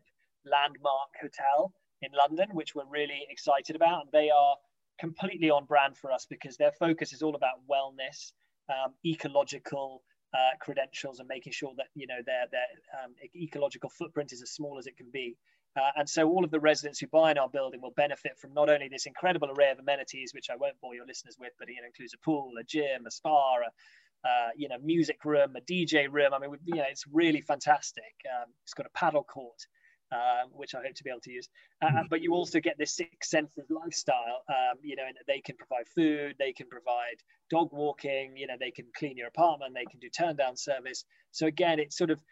landmark 0.45 1.11
hotel 1.21 1.73
in 2.03 2.11
London, 2.13 2.49
which 2.55 2.75
we're 2.75 2.89
really 2.91 3.27
excited 3.31 3.77
about. 3.77 4.03
And 4.03 4.13
they 4.13 4.31
are 4.31 4.57
completely 4.99 5.51
on 5.51 5.65
brand 5.65 5.97
for 5.97 6.13
us 6.13 6.27
because 6.29 6.57
their 6.57 6.73
focus 6.73 7.13
is 7.13 7.23
all 7.23 7.35
about 7.35 7.63
wellness, 7.71 8.33
um, 8.69 8.93
ecological 9.05 10.03
uh, 10.35 10.57
credentials, 10.61 11.21
and 11.21 11.29
making 11.29 11.53
sure 11.53 11.73
that 11.77 11.87
you 11.95 12.07
know 12.07 12.21
their 12.27 12.47
their 12.51 12.67
um, 13.05 13.15
ecological 13.37 13.91
footprint 13.91 14.33
is 14.33 14.43
as 14.43 14.51
small 14.51 14.79
as 14.79 14.87
it 14.87 14.97
can 14.97 15.11
be. 15.13 15.37
Uh, 15.77 15.91
and 15.97 16.09
so 16.09 16.29
all 16.29 16.45
of 16.45 16.53
the 16.53 16.61
residents 16.61 17.01
who 17.01 17.07
buy 17.09 17.33
in 17.33 17.39
our 17.39 17.49
building 17.49 17.81
will 17.81 17.95
benefit 17.97 18.39
from 18.39 18.55
not 18.55 18.71
only 18.71 18.89
this 18.89 19.07
incredible 19.07 19.51
array 19.51 19.73
of 19.73 19.79
amenities, 19.81 20.33
which 20.33 20.49
I 20.49 20.55
won't 20.55 20.81
bore 20.81 20.95
your 20.95 21.07
listeners 21.07 21.37
with, 21.39 21.53
but 21.59 21.69
it 21.69 21.75
includes 21.85 22.15
a 22.15 22.19
pool, 22.19 22.53
a 22.61 22.63
gym, 22.63 23.07
a 23.07 23.11
spa, 23.11 23.57
a 23.57 24.29
uh, 24.29 24.51
you 24.57 24.69
know 24.69 24.79
music 24.83 25.25
room, 25.25 25.55
a 25.57 25.61
DJ 25.61 26.07
room. 26.11 26.33
I 26.33 26.39
mean, 26.39 26.57
you 26.65 26.77
know, 26.77 26.85
it's 26.89 27.05
really 27.13 27.41
fantastic. 27.41 28.15
Um, 28.25 28.51
it's 28.63 28.75
got 28.75 28.87
a 28.87 28.91
paddle 28.91 29.25
court, 29.25 29.67
um, 30.15 30.51
which 30.53 30.75
I 30.75 30.83
hope 30.85 30.95
to 30.95 31.05
be 31.05 31.11
able 31.11 31.21
to 31.23 31.33
use. 31.33 31.49
Uh, 31.83 31.89
mm. 31.89 32.09
But 32.09 32.23
you 32.23 32.35
also 32.35 32.61
get 32.61 32.79
this 32.79 32.97
six 32.97 33.35
of 33.35 33.49
lifestyle, 33.69 34.43
um, 34.49 34.79
you 34.83 34.97
know, 34.97 35.05
and 35.07 35.17
they 35.27 35.41
can 35.41 35.57
provide 35.57 35.89
food, 35.89 36.37
they 36.39 36.53
can 36.53 36.69
provide 36.69 37.19
dog 37.51 37.69
walking, 37.73 38.37
you 38.37 38.47
know, 38.47 38.55
they 38.59 38.71
can 38.71 38.87
clean 38.97 39.17
your 39.17 39.29
apartment, 39.29 39.75
they 39.75 39.85
can 39.91 40.01
do 40.01 40.09
turn 40.09 40.37
down 40.37 40.57
service. 40.57 41.05
So 41.33 41.47
again, 41.47 41.79
it's 41.81 41.99
sort 41.99 42.11
of 42.11 42.23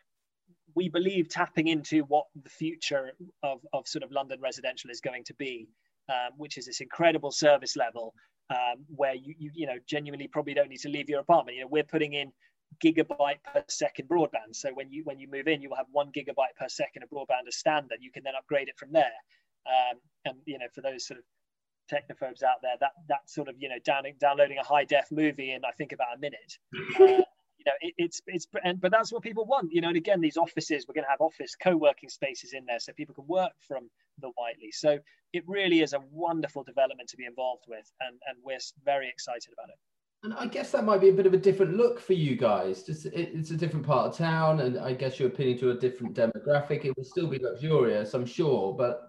we 0.74 0.88
believe 0.88 1.28
tapping 1.28 1.68
into 1.68 2.02
what 2.04 2.26
the 2.42 2.48
future 2.48 3.12
of, 3.42 3.60
of 3.72 3.86
sort 3.86 4.02
of 4.02 4.10
London 4.12 4.40
residential 4.40 4.90
is 4.90 5.00
going 5.00 5.24
to 5.24 5.34
be, 5.34 5.68
um, 6.08 6.30
which 6.36 6.56
is 6.56 6.66
this 6.66 6.80
incredible 6.80 7.30
service 7.30 7.76
level 7.76 8.14
um, 8.50 8.84
where 8.88 9.14
you, 9.14 9.34
you, 9.38 9.50
you 9.54 9.66
know, 9.66 9.76
genuinely 9.86 10.28
probably 10.28 10.54
don't 10.54 10.68
need 10.68 10.80
to 10.80 10.88
leave 10.88 11.08
your 11.08 11.20
apartment. 11.20 11.56
You 11.56 11.64
know, 11.64 11.68
we're 11.70 11.84
putting 11.84 12.14
in 12.14 12.32
gigabyte 12.82 13.42
per 13.44 13.64
second 13.68 14.08
broadband. 14.08 14.54
So 14.54 14.70
when 14.74 14.90
you 14.90 15.02
when 15.04 15.18
you 15.18 15.28
move 15.30 15.48
in, 15.48 15.62
you 15.62 15.70
will 15.70 15.76
have 15.76 15.86
one 15.92 16.12
gigabyte 16.12 16.56
per 16.58 16.68
second 16.68 17.02
of 17.02 17.10
broadband 17.10 17.48
as 17.48 17.56
standard. 17.56 17.98
You 18.00 18.10
can 18.10 18.22
then 18.22 18.34
upgrade 18.38 18.68
it 18.68 18.78
from 18.78 18.92
there. 18.92 19.12
Um, 19.66 19.98
and 20.24 20.36
you 20.46 20.58
know, 20.58 20.66
for 20.74 20.80
those 20.80 21.06
sort 21.06 21.18
of 21.18 21.24
technophobes 21.90 22.42
out 22.42 22.62
there, 22.62 22.76
that 22.80 22.92
that 23.08 23.28
sort 23.28 23.48
of 23.48 23.56
you 23.58 23.68
know 23.68 23.78
downloading 23.84 24.16
downloading 24.20 24.58
a 24.58 24.64
high 24.64 24.84
def 24.84 25.06
movie 25.10 25.52
in 25.52 25.64
I 25.64 25.72
think 25.72 25.92
about 25.92 26.16
a 26.16 26.18
minute. 26.18 26.58
Uh, 27.64 27.64
you 27.64 27.70
know, 27.70 27.76
it, 27.80 27.94
it's 27.96 28.20
it's 28.26 28.46
and, 28.64 28.80
but 28.80 28.90
that's 28.90 29.12
what 29.12 29.22
people 29.22 29.44
want. 29.44 29.72
You 29.72 29.82
know, 29.82 29.88
and 29.88 29.96
again, 29.96 30.20
these 30.20 30.36
offices 30.36 30.86
we're 30.88 30.94
going 30.94 31.04
to 31.04 31.10
have 31.10 31.20
office 31.20 31.54
co-working 31.54 32.08
spaces 32.08 32.54
in 32.54 32.66
there 32.66 32.80
so 32.80 32.92
people 32.92 33.14
can 33.14 33.26
work 33.28 33.52
from 33.68 33.88
the 34.20 34.32
Whiteley. 34.36 34.72
So 34.72 34.98
it 35.32 35.44
really 35.46 35.80
is 35.80 35.92
a 35.92 36.00
wonderful 36.10 36.64
development 36.64 37.08
to 37.10 37.16
be 37.16 37.24
involved 37.24 37.64
with, 37.68 37.88
and 38.00 38.18
and 38.26 38.36
we're 38.42 38.58
very 38.84 39.08
excited 39.08 39.50
about 39.52 39.68
it. 39.68 39.78
And 40.24 40.32
I 40.34 40.46
guess 40.46 40.70
that 40.70 40.84
might 40.84 41.00
be 41.00 41.08
a 41.08 41.12
bit 41.12 41.26
of 41.26 41.34
a 41.34 41.38
different 41.38 41.76
look 41.76 41.98
for 41.98 42.12
you 42.12 42.36
guys. 42.36 42.84
Just 42.84 43.06
it's 43.06 43.50
a 43.50 43.56
different 43.56 43.84
part 43.84 44.06
of 44.06 44.16
town, 44.16 44.60
and 44.60 44.78
I 44.78 44.92
guess 44.92 45.18
you're 45.18 45.28
appealing 45.28 45.58
to 45.58 45.70
a 45.70 45.74
different 45.74 46.14
demographic. 46.14 46.84
It 46.84 46.96
will 46.96 47.04
still 47.04 47.26
be 47.26 47.40
luxurious, 47.40 48.14
I'm 48.14 48.26
sure, 48.26 48.72
but 48.72 49.08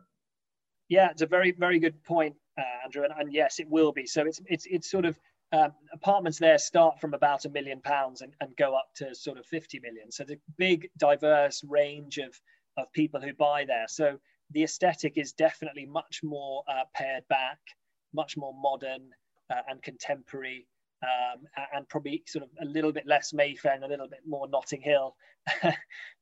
yeah, 0.89 1.11
it's 1.11 1.21
a 1.21 1.27
very 1.27 1.51
very 1.51 1.77
good 1.77 2.03
point, 2.03 2.35
uh, 2.57 2.63
Andrew, 2.83 3.03
and, 3.03 3.13
and 3.15 3.31
yes, 3.31 3.59
it 3.59 3.69
will 3.69 3.91
be. 3.91 4.07
So 4.07 4.25
it's 4.25 4.41
it's 4.47 4.65
it's 4.65 4.89
sort 4.89 5.05
of 5.05 5.19
um, 5.51 5.71
apartments 5.93 6.39
there 6.39 6.57
start 6.57 6.99
from 6.99 7.13
about 7.13 7.45
a 7.45 7.49
million 7.49 7.79
pounds 7.79 8.21
and, 8.21 8.33
and 8.41 8.55
go 8.57 8.73
up 8.73 8.87
to 8.95 9.13
sort 9.13 9.37
of 9.37 9.45
50 9.45 9.79
million. 9.81 10.11
So 10.11 10.23
the 10.23 10.39
big 10.57 10.89
diverse 10.97 11.63
range 11.63 12.17
of 12.17 12.33
of 12.77 12.91
people 12.91 13.21
who 13.21 13.33
buy 13.33 13.65
there. 13.65 13.85
So 13.87 14.17
the 14.49 14.63
aesthetic 14.63 15.19
is 15.19 15.31
definitely 15.31 15.85
much 15.85 16.21
more 16.23 16.63
uh, 16.67 16.85
pared 16.95 17.27
back, 17.27 17.59
much 18.15 18.35
more 18.35 18.55
modern 18.59 19.11
uh, 19.51 19.61
and 19.67 19.79
contemporary 19.83 20.67
um, 21.03 21.65
and 21.73 21.87
probably 21.89 22.23
sort 22.27 22.43
of 22.43 22.49
a 22.61 22.65
little 22.65 22.91
bit 22.91 23.05
less 23.05 23.33
Mayfair 23.33 23.73
and 23.73 23.83
a 23.83 23.87
little 23.87 24.07
bit 24.07 24.21
more 24.25 24.47
Notting 24.47 24.81
Hill 24.81 25.15
uh, 25.63 25.71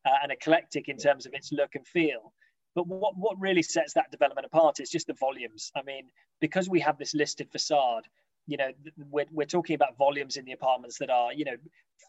and 0.06 0.32
eclectic 0.32 0.89
in 0.89 0.98
terms 0.98 1.26
of 1.26 1.34
its 1.34 1.52
look 1.52 1.76
and 1.76 1.86
feel. 1.88 2.34
But 2.74 2.88
what, 2.88 3.13
what 3.17 3.39
really 3.39 3.62
sets 3.62 3.94
that 3.94 4.12
development 4.12 4.46
apart 4.46 4.80
is 4.80 4.89
just 4.89 5.08
the 5.08 5.13
volumes. 5.13 5.72
I 5.76 5.82
mean, 5.84 6.08
because 6.39 6.70
we 6.70 6.80
have 6.80 6.98
this 6.98 7.13
listed 7.13 7.52
facade, 7.52 8.04
you 8.48 8.58
know, 8.58 8.72
we're, 9.10 9.26
we're 9.32 9.46
talking 9.46 9.76
about 9.76 9.98
volumes 9.98 10.38
in 10.38 10.46
the 10.46 10.54
apartments 10.54 10.98
that 11.00 11.10
are, 11.10 11.34
you 11.34 11.46
know, 11.46 11.56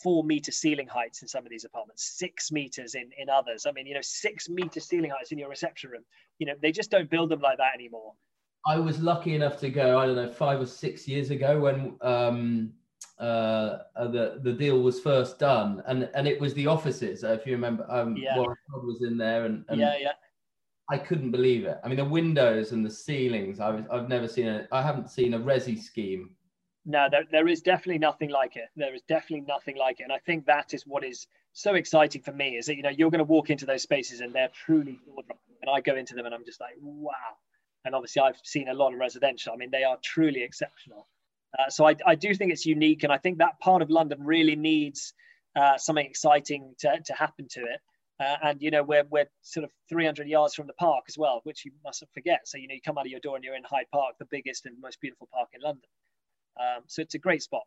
four 0.03 0.25
meter 0.25 0.53
ceiling 0.53 0.89
heights 0.89 1.23
in 1.23 1.29
some 1.29 1.45
of 1.45 1.51
these 1.51 1.65
apartments, 1.65 2.17
six 2.17 2.51
meters 2.51 2.95
in, 2.95 3.11
in 3.19 3.29
others. 3.29 3.67
I 3.67 3.73
mean, 3.73 3.87
you 3.87 3.95
know, 3.95 4.01
six 4.03 4.49
meter 4.49 4.81
ceiling 4.81 5.11
heights 5.11 5.33
in 5.33 5.39
your 5.39 5.51
reception 5.51 5.91
room. 5.91 6.05
You 6.39 6.47
know, 6.47 6.55
they 6.61 6.73
just 6.73 6.91
don't 6.91 7.11
build 7.11 7.31
them 7.31 7.41
like 7.41 7.59
that 7.59 7.75
anymore. 7.75 8.15
I 8.66 8.79
was 8.79 9.01
lucky 9.01 9.35
enough 9.35 9.59
to 9.61 9.70
go, 9.70 9.98
I 9.98 10.07
don't 10.07 10.16
know, 10.16 10.31
five 10.31 10.61
or 10.61 10.66
six 10.66 11.09
years 11.09 11.31
ago 11.31 11.61
when 11.61 11.96
um, 12.01 12.72
uh, 13.18 13.79
uh, 13.96 14.09
the 14.09 14.40
the 14.42 14.53
deal 14.53 14.81
was 14.81 15.01
first 15.01 15.38
done, 15.38 15.83
and 15.87 16.09
and 16.14 16.29
it 16.29 16.40
was 16.40 16.55
the 16.55 16.66
offices. 16.66 17.25
Uh, 17.25 17.33
if 17.33 17.46
you 17.46 17.53
remember, 17.53 17.87
um, 17.88 18.16
yeah. 18.16 18.37
Warren 18.37 18.57
Todd 18.70 18.85
was 18.85 19.03
in 19.03 19.16
there, 19.16 19.46
and, 19.46 19.64
and, 19.68 19.81
yeah, 19.81 19.96
yeah. 19.98 20.12
I 20.90 20.98
couldn't 20.98 21.31
believe 21.31 21.64
it. 21.64 21.79
I 21.83 21.88
mean, 21.88 21.96
the 21.96 22.05
windows 22.05 22.72
and 22.72 22.85
the 22.85 22.90
ceilings. 22.90 23.59
I've 23.59 23.85
I've 23.90 24.09
never 24.09 24.29
seen 24.29 24.46
a. 24.46 24.68
I 24.70 24.83
haven't 24.83 25.11
seen 25.11 25.35
a 25.35 25.38
resi 25.38 25.81
scheme. 25.81 26.31
No, 26.85 27.07
there, 27.11 27.25
there 27.31 27.46
is 27.46 27.62
definitely 27.62 27.98
nothing 27.98 28.31
like 28.31 28.57
it. 28.57 28.68
There 28.75 28.94
is 28.94 29.03
definitely 29.03 29.46
nothing 29.46 29.77
like 29.77 30.01
it, 30.01 30.05
and 30.05 30.12
I 30.12 30.18
think 30.18 30.46
that 30.46 30.75
is 30.75 30.85
what 30.87 31.05
is 31.05 31.27
so 31.53 31.75
exciting 31.75 32.22
for 32.22 32.33
me. 32.33 32.57
Is 32.57 32.66
that 32.66 32.77
you 32.77 32.83
know 32.83 32.90
you're 32.90 33.11
going 33.11 33.18
to 33.18 33.25
walk 33.25 33.51
into 33.51 33.66
those 33.66 33.83
spaces 33.83 34.20
and 34.20 34.33
they're 34.33 34.51
truly 34.64 35.01
and 35.61 35.70
I 35.70 35.81
go 35.81 35.94
into 35.94 36.14
them 36.14 36.27
and 36.27 36.35
I'm 36.35 36.44
just 36.44 36.61
like, 36.61 36.75
wow 36.81 37.37
and 37.85 37.95
obviously 37.95 38.23
I've 38.23 38.40
seen 38.45 38.68
a 38.68 38.75
lot 38.75 38.92
of 38.92 38.99
residential. 38.99 39.53
I 39.53 39.57
mean, 39.57 39.71
they 39.71 39.85
are 39.85 39.99
truly 40.03 40.42
exceptional. 40.42 41.09
Uh, 41.59 41.68
so 41.68 41.87
I, 41.87 41.97
I, 42.07 42.14
do 42.14 42.35
think 42.35 42.51
it's 42.51 42.64
unique, 42.64 43.03
and 43.03 43.12
I 43.12 43.18
think 43.18 43.38
that 43.38 43.61
part 43.61 43.83
of 43.83 43.90
London 43.90 44.25
really 44.25 44.57
needs 44.57 45.12
uh, 45.55 45.77
something 45.77 46.07
exciting 46.07 46.75
to, 46.79 46.99
to 47.07 47.12
happen 47.12 47.47
to 47.51 47.61
it. 47.61 47.81
Uh, 48.21 48.37
and 48.42 48.62
you 48.62 48.71
know, 48.71 48.83
we're 48.83 49.05
we're 49.11 49.29
sort 49.42 49.64
of 49.64 49.71
300 49.88 50.29
yards 50.29 50.55
from 50.55 50.66
the 50.66 50.73
park 50.75 51.05
as 51.09 51.18
well, 51.18 51.40
which 51.45 51.64
you 51.64 51.73
mustn't 51.85 52.11
forget. 52.12 52.40
So 52.45 52.57
you 52.57 52.68
know, 52.68 52.75
you 52.75 52.81
come 52.81 52.97
out 52.97 53.07
of 53.07 53.11
your 53.11 53.21
door 53.21 53.37
and 53.37 53.45
you're 53.45 53.57
in 53.57 53.64
Hyde 53.64 53.87
Park, 53.92 54.14
the 54.18 54.27
biggest 54.31 54.64
and 54.66 54.81
most 54.81 55.01
beautiful 55.01 55.29
park 55.33 55.49
in 55.53 55.61
London. 55.61 55.88
Um, 56.59 56.85
so 56.87 57.03
it's 57.03 57.14
a 57.14 57.18
great 57.18 57.42
spot. 57.42 57.62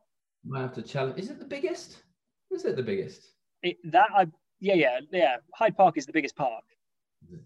I 0.55 0.61
have 0.61 0.73
to 0.75 0.81
challenge. 0.81 1.19
Is 1.19 1.29
it 1.29 1.39
the 1.39 1.45
biggest? 1.45 2.03
Is 2.51 2.65
it 2.65 2.75
the 2.75 2.83
biggest? 2.83 3.27
It, 3.63 3.77
that 3.91 4.07
I 4.15 4.27
yeah 4.59 4.75
yeah 4.75 4.99
yeah. 5.11 5.35
Hyde 5.53 5.75
Park 5.75 5.97
is 5.97 6.05
the 6.05 6.13
biggest 6.13 6.35
park. 6.35 6.63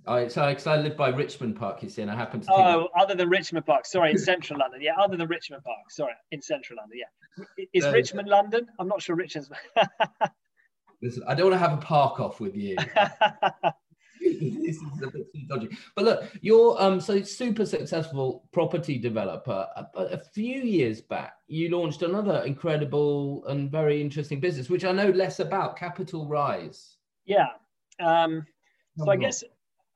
I 0.07 0.27
so 0.27 0.47
because 0.47 0.67
I 0.67 0.77
live 0.77 0.97
by 0.97 1.09
Richmond 1.09 1.55
Park, 1.55 1.83
you 1.83 1.89
see, 1.89 2.01
and 2.01 2.09
I 2.09 2.15
happen 2.15 2.41
to. 2.41 2.51
Oh, 2.51 2.89
other 2.97 3.15
than 3.15 3.29
Richmond 3.29 3.65
Park, 3.65 3.85
sorry, 3.85 4.11
in 4.11 4.17
central 4.17 4.59
London, 4.59 4.81
yeah, 4.81 4.93
other 4.99 5.17
than 5.17 5.27
Richmond 5.27 5.63
Park, 5.63 5.89
sorry, 5.89 6.13
in 6.31 6.41
central 6.41 6.77
London, 6.77 6.99
yeah. 6.99 7.65
Is 7.73 7.85
Richmond 7.85 8.27
London? 8.27 8.67
I'm 8.79 8.87
not 8.87 9.01
sure 9.01 9.15
Richmond's. 9.15 9.49
Listen, 11.01 11.23
I 11.27 11.35
don't 11.35 11.49
want 11.49 11.61
to 11.61 11.67
have 11.67 11.77
a 11.77 11.81
park 11.81 12.19
off 12.19 12.39
with 12.39 12.55
you. 12.55 12.75
this 14.19 14.75
is 14.75 15.01
a 15.01 15.09
bit 15.09 15.31
too 15.33 15.41
dodgy. 15.47 15.69
But 15.95 16.05
look, 16.05 16.23
you're 16.41 16.81
um 16.81 16.99
so 16.99 17.21
super 17.21 17.65
successful 17.65 18.47
property 18.51 18.97
developer. 18.97 19.67
A, 19.75 19.85
a, 19.95 20.17
few 20.17 20.61
years 20.61 21.01
back, 21.01 21.33
you 21.47 21.69
launched 21.69 22.01
another 22.01 22.43
incredible 22.45 23.45
and 23.47 23.71
very 23.71 24.01
interesting 24.01 24.39
business, 24.39 24.69
which 24.69 24.83
I 24.83 24.91
know 24.91 25.09
less 25.09 25.39
about, 25.39 25.77
CapitalRise. 25.77 26.95
Yeah. 27.25 27.47
Um, 27.99 28.45
so 28.97 29.09
I 29.09 29.15
guess 29.15 29.43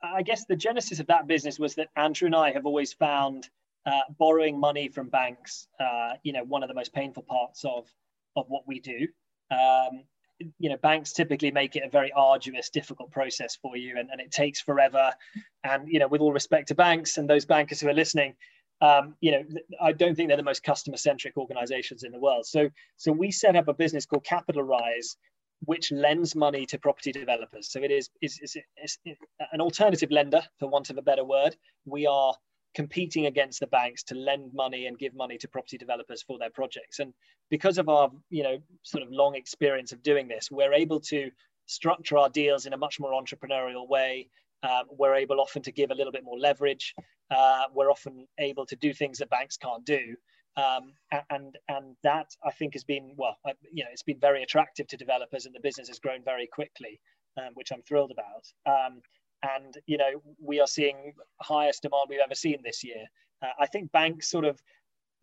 I 0.03 0.21
guess 0.21 0.45
the 0.45 0.55
genesis 0.55 0.99
of 0.99 1.07
that 1.07 1.27
business 1.27 1.57
was 1.57 1.75
that 1.75 1.87
Andrew 1.95 2.25
and 2.25 2.35
I 2.35 2.51
have 2.51 2.65
always 2.65 2.91
found 2.93 3.49
uh, 3.85 4.01
borrowing 4.19 4.59
money 4.59 4.89
from 4.89 5.09
banks, 5.09 5.67
uh, 5.79 6.13
you 6.23 6.33
know, 6.33 6.43
one 6.43 6.61
of 6.63 6.69
the 6.69 6.75
most 6.75 6.93
painful 6.93 7.23
parts 7.23 7.63
of 7.65 7.87
of 8.35 8.45
what 8.49 8.63
we 8.67 8.79
do. 8.79 9.07
Um, 9.51 10.03
you 10.59 10.69
know, 10.69 10.77
banks 10.77 11.13
typically 11.13 11.51
make 11.51 11.75
it 11.75 11.83
a 11.83 11.89
very 11.89 12.11
arduous, 12.11 12.69
difficult 12.69 13.11
process 13.11 13.55
for 13.61 13.77
you, 13.77 13.97
and, 13.97 14.09
and 14.11 14.19
it 14.19 14.31
takes 14.31 14.59
forever. 14.59 15.13
And 15.63 15.87
you 15.87 15.99
know, 15.99 16.07
with 16.07 16.21
all 16.21 16.33
respect 16.33 16.67
to 16.69 16.75
banks 16.75 17.17
and 17.17 17.29
those 17.29 17.45
bankers 17.45 17.79
who 17.79 17.87
are 17.87 17.93
listening, 17.93 18.35
um, 18.81 19.15
you 19.21 19.31
know, 19.31 19.43
I 19.81 19.93
don't 19.93 20.15
think 20.15 20.27
they're 20.27 20.37
the 20.37 20.43
most 20.43 20.63
customer-centric 20.63 21.37
organizations 21.37 22.03
in 22.03 22.11
the 22.11 22.19
world. 22.19 22.45
So, 22.45 22.69
so 22.97 23.11
we 23.11 23.31
set 23.31 23.55
up 23.55 23.69
a 23.69 23.73
business 23.73 24.05
called 24.05 24.25
CapitalRise, 24.25 25.15
which 25.65 25.91
lends 25.91 26.36
money 26.36 26.65
to 26.65 26.78
property 26.78 27.12
developers. 27.12 27.71
So 27.71 27.82
it 27.84 27.91
is, 27.91 28.10
is, 28.21 28.39
is, 28.41 28.58
is, 28.84 28.97
an 29.52 29.62
alternative 29.62 30.12
lender, 30.12 30.41
for 30.60 30.69
want 30.69 30.89
of 30.89 30.97
a 30.97 31.02
better 31.02 31.23
word. 31.23 31.56
We 31.86 32.06
are 32.08 32.34
competing 32.76 33.28
against 33.28 33.60
the 33.60 33.67
banks 33.67 34.04
to 34.04 34.15
lend 34.15 34.52
money 34.54 34.88
and 34.88 34.97
give 34.97 35.13
money 35.13 35.38
to 35.38 35.47
property 35.47 35.78
developers 35.78 36.23
for 36.23 36.39
their 36.39 36.49
projects. 36.49 36.99
And 36.99 37.13
because 37.49 37.78
of 37.78 37.88
our, 37.88 38.10
you 38.30 38.43
know, 38.43 38.58
sort 38.82 39.04
of 39.04 39.10
long 39.12 39.36
experience 39.36 39.91
of 39.91 40.02
doing 40.02 40.28
this, 40.28 40.49
we're 40.52 40.73
able 40.73 40.99
to 41.02 41.30
structure 41.65 42.17
our 42.17 42.30
deals 42.30 42.65
in 42.65 42.73
a 42.73 42.78
much 42.78 42.99
more 42.99 43.12
entrepreneurial 43.12 43.88
way. 43.88 44.30
Um, 44.63 44.84
we're 44.89 45.15
able 45.15 45.39
often 45.39 45.62
to 45.63 45.71
give 45.71 45.91
a 45.91 45.95
little 45.95 46.12
bit 46.12 46.23
more 46.23 46.39
leverage. 46.39 46.95
Uh, 47.30 47.63
we're 47.73 47.91
often 47.91 48.28
able 48.39 48.65
to 48.65 48.76
do 48.76 48.93
things 48.93 49.17
that 49.19 49.30
banks 49.30 49.58
can't 49.58 49.86
do 49.86 50.16
um, 50.56 50.93
and 51.30 51.58
and 51.68 51.95
that 52.04 52.28
I 52.45 52.51
think 52.51 52.74
has 52.74 52.84
been 52.84 53.14
well, 53.18 53.38
you 53.72 53.84
know, 53.84 53.89
it's 53.91 54.04
been 54.04 54.20
very 54.20 54.43
attractive 54.43 54.88
to 54.88 54.97
developers, 54.97 55.45
and 55.45 55.56
the 55.56 55.60
business 55.60 55.88
has 55.88 55.99
grown 55.99 56.24
very 56.24 56.47
quickly, 56.47 56.99
um, 57.38 57.51
which 57.56 57.72
I'm 57.72 57.82
thrilled 57.82 58.12
about. 58.12 58.45
Um, 58.66 59.01
and 59.43 59.74
you 59.88 59.97
know, 59.97 60.22
we 60.41 60.60
are 60.60 60.68
seeing 60.68 61.14
highest 61.41 61.82
demand 61.82 62.06
we've 62.10 62.20
ever 62.24 62.36
seen 62.36 62.60
this 62.64 62.84
year. 62.84 63.06
Uh, 63.41 63.51
I 63.60 63.66
think 63.66 63.91
banks 63.91 64.30
sort 64.30 64.45
of 64.45 64.60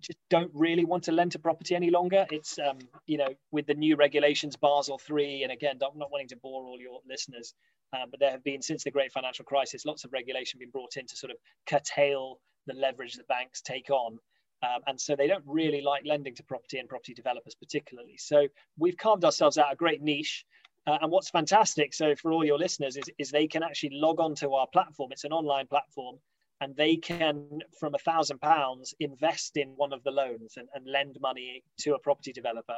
just 0.01 0.18
don't 0.31 0.51
really 0.55 0.85
want 0.85 1.05
to 1.05 1.12
lend 1.12 1.33
to 1.33 1.39
property 1.39 1.74
any 1.74 1.91
longer. 1.91 2.26
It's 2.31 2.59
um, 2.59 2.78
you 3.07 3.18
know 3.18 3.28
with 3.53 3.66
the 3.66 3.74
new 3.74 3.97
regulations, 3.97 4.57
Basel 4.57 4.99
three, 4.99 5.43
and 5.43 5.53
again, 5.53 5.78
I'm 5.83 5.99
not 5.99 6.11
wanting 6.11 6.28
to 6.28 6.37
bore 6.37 6.64
all 6.64 6.78
your 6.81 7.01
listeners, 7.09 7.55
um, 7.93 8.09
but 8.11 8.20
there 8.20 8.31
have 8.31 8.45
been 8.45 8.62
since 8.62 8.85
the 8.85 8.91
great 8.91 9.12
financial 9.12 9.45
crisis, 9.45 9.85
lots 9.85 10.05
of 10.05 10.12
regulation 10.12 10.59
being 10.59 10.70
brought 10.70 10.97
in 10.97 11.07
to 11.07 11.16
sort 11.16 11.31
of 11.31 11.37
curtail 11.68 12.41
the 12.66 12.74
leverage 12.74 13.14
that 13.14 13.28
banks 13.28 13.62
take 13.62 13.91
on. 13.91 14.18
Um, 14.62 14.80
and 14.86 15.00
so 15.00 15.16
they 15.16 15.26
don't 15.26 15.44
really 15.46 15.80
like 15.80 16.02
lending 16.04 16.34
to 16.34 16.42
property 16.42 16.78
and 16.78 16.88
property 16.88 17.14
developers 17.14 17.54
particularly. 17.54 18.16
So 18.18 18.46
we've 18.78 18.96
carved 18.96 19.24
ourselves 19.24 19.58
out 19.58 19.72
a 19.72 19.76
great 19.76 20.02
niche. 20.02 20.44
Uh, 20.86 20.98
and 21.02 21.11
what's 21.11 21.30
fantastic, 21.30 21.92
so 21.92 22.14
for 22.16 22.32
all 22.32 22.44
your 22.44 22.58
listeners, 22.58 22.96
is, 22.96 23.04
is 23.18 23.30
they 23.30 23.46
can 23.46 23.62
actually 23.62 23.90
log 23.92 24.18
on 24.18 24.34
to 24.36 24.54
our 24.54 24.66
platform. 24.66 25.12
It's 25.12 25.24
an 25.24 25.32
online 25.32 25.66
platform 25.66 26.16
and 26.61 26.76
they 26.76 26.96
can, 26.96 27.61
from 27.78 27.94
a 27.94 27.98
thousand 27.98 28.40
pounds, 28.40 28.94
invest 29.00 29.56
in 29.56 29.68
one 29.76 29.92
of 29.92 30.02
the 30.04 30.11
loans 30.11 30.54
and, 30.56 30.68
and 30.74 30.86
lend 30.86 31.16
money 31.20 31.62
to 31.78 31.94
a 31.94 31.98
property 31.98 32.32
developer. 32.32 32.76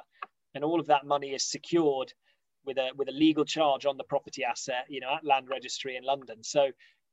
And 0.55 0.63
all 0.63 0.79
of 0.79 0.87
that 0.87 1.07
money 1.07 1.31
is 1.31 1.51
secured 1.51 2.13
with 2.65 2.79
a 2.79 2.91
with 2.97 3.09
a 3.09 3.13
legal 3.13 3.45
charge 3.45 3.87
on 3.87 3.97
the 3.97 4.05
property 4.05 4.45
asset, 4.45 4.85
you 4.89 5.01
know, 5.01 5.15
at 5.15 5.25
land 5.25 5.49
registry 5.49 5.97
in 5.97 6.05
London. 6.05 6.45
So, 6.45 6.65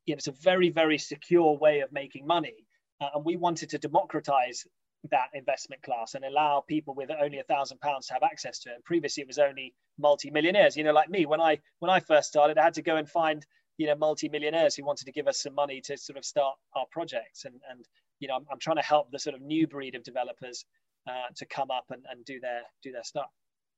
you 0.05 0.13
know, 0.13 0.17
it's 0.17 0.28
a 0.28 0.32
very 0.34 0.70
very 0.70 0.97
secure 0.97 1.57
way 1.57 1.80
of 1.80 1.91
making 1.91 2.28
money, 2.28 2.67
uh, 3.02 3.10
and 3.16 3.26
we 3.26 3.38
wanted 3.38 3.70
to 3.70 3.78
democratize 3.78 4.66
that 5.12 5.30
investment 5.34 5.82
class 5.82 6.16
and 6.16 6.26
allow 6.26 6.64
people 6.68 6.93
with 6.93 7.10
only 7.10 7.39
a 7.39 7.43
thousand 7.43 7.80
pounds 7.80 8.08
to 8.08 8.14
have 8.14 8.24
access 8.24 8.60
to 8.60 8.70
it. 8.70 8.76
And 8.76 8.84
previously, 8.84 9.22
it 9.22 9.28
was 9.28 9.38
only 9.38 9.74
multi-millionaires. 9.97 10.76
You 10.76 10.84
know, 10.84 10.91
like 10.91 11.10
me, 11.10 11.26
when 11.26 11.39
I 11.39 11.60
when 11.80 11.89
I 11.89 12.00
first 12.00 12.28
started, 12.28 12.58
I 12.58 12.64
had 12.64 12.74
to 12.76 12.82
go 12.82 12.97
and 12.97 13.10
find 13.10 13.45
you 13.80 13.88
know 13.88 13.95
multi-millionaires 13.95 14.76
who 14.76 14.86
wanted 14.86 15.06
to 15.06 15.12
give 15.12 15.28
us 15.28 15.41
some 15.41 15.56
money 15.56 15.82
to 15.82 15.97
sort 15.97 16.18
of 16.18 16.26
start 16.26 16.56
our 16.76 16.86
projects 16.91 17.45
and 17.45 17.56
and 17.72 17.86
you 18.20 18.28
know 18.28 18.36
i'm, 18.36 18.45
I'm 18.52 18.60
trying 18.60 18.76
to 18.76 18.84
help 18.84 19.10
the 19.10 19.18
sort 19.18 19.36
of 19.36 19.41
new 19.41 19.66
breed 19.66 19.95
of 19.95 20.04
developers 20.04 20.66
uh, 21.08 21.34
to 21.38 21.45
come 21.45 21.72
up 21.72 21.86
and, 21.89 22.04
and 22.12 22.24
do 22.26 22.39
their 22.39 22.62
do 22.84 22.91
their 22.91 23.04
stuff 23.04 23.32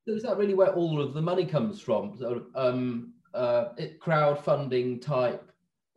so 0.07 0.15
is 0.15 0.23
that 0.23 0.37
really 0.37 0.55
where 0.55 0.73
all 0.73 0.99
of 0.99 1.13
the 1.13 1.21
money 1.21 1.45
comes 1.45 1.79
from 1.79 2.17
of 2.23 2.47
um, 2.55 3.13
uh, 3.35 3.65
crowdfunding 4.03 4.99
type 5.01 5.50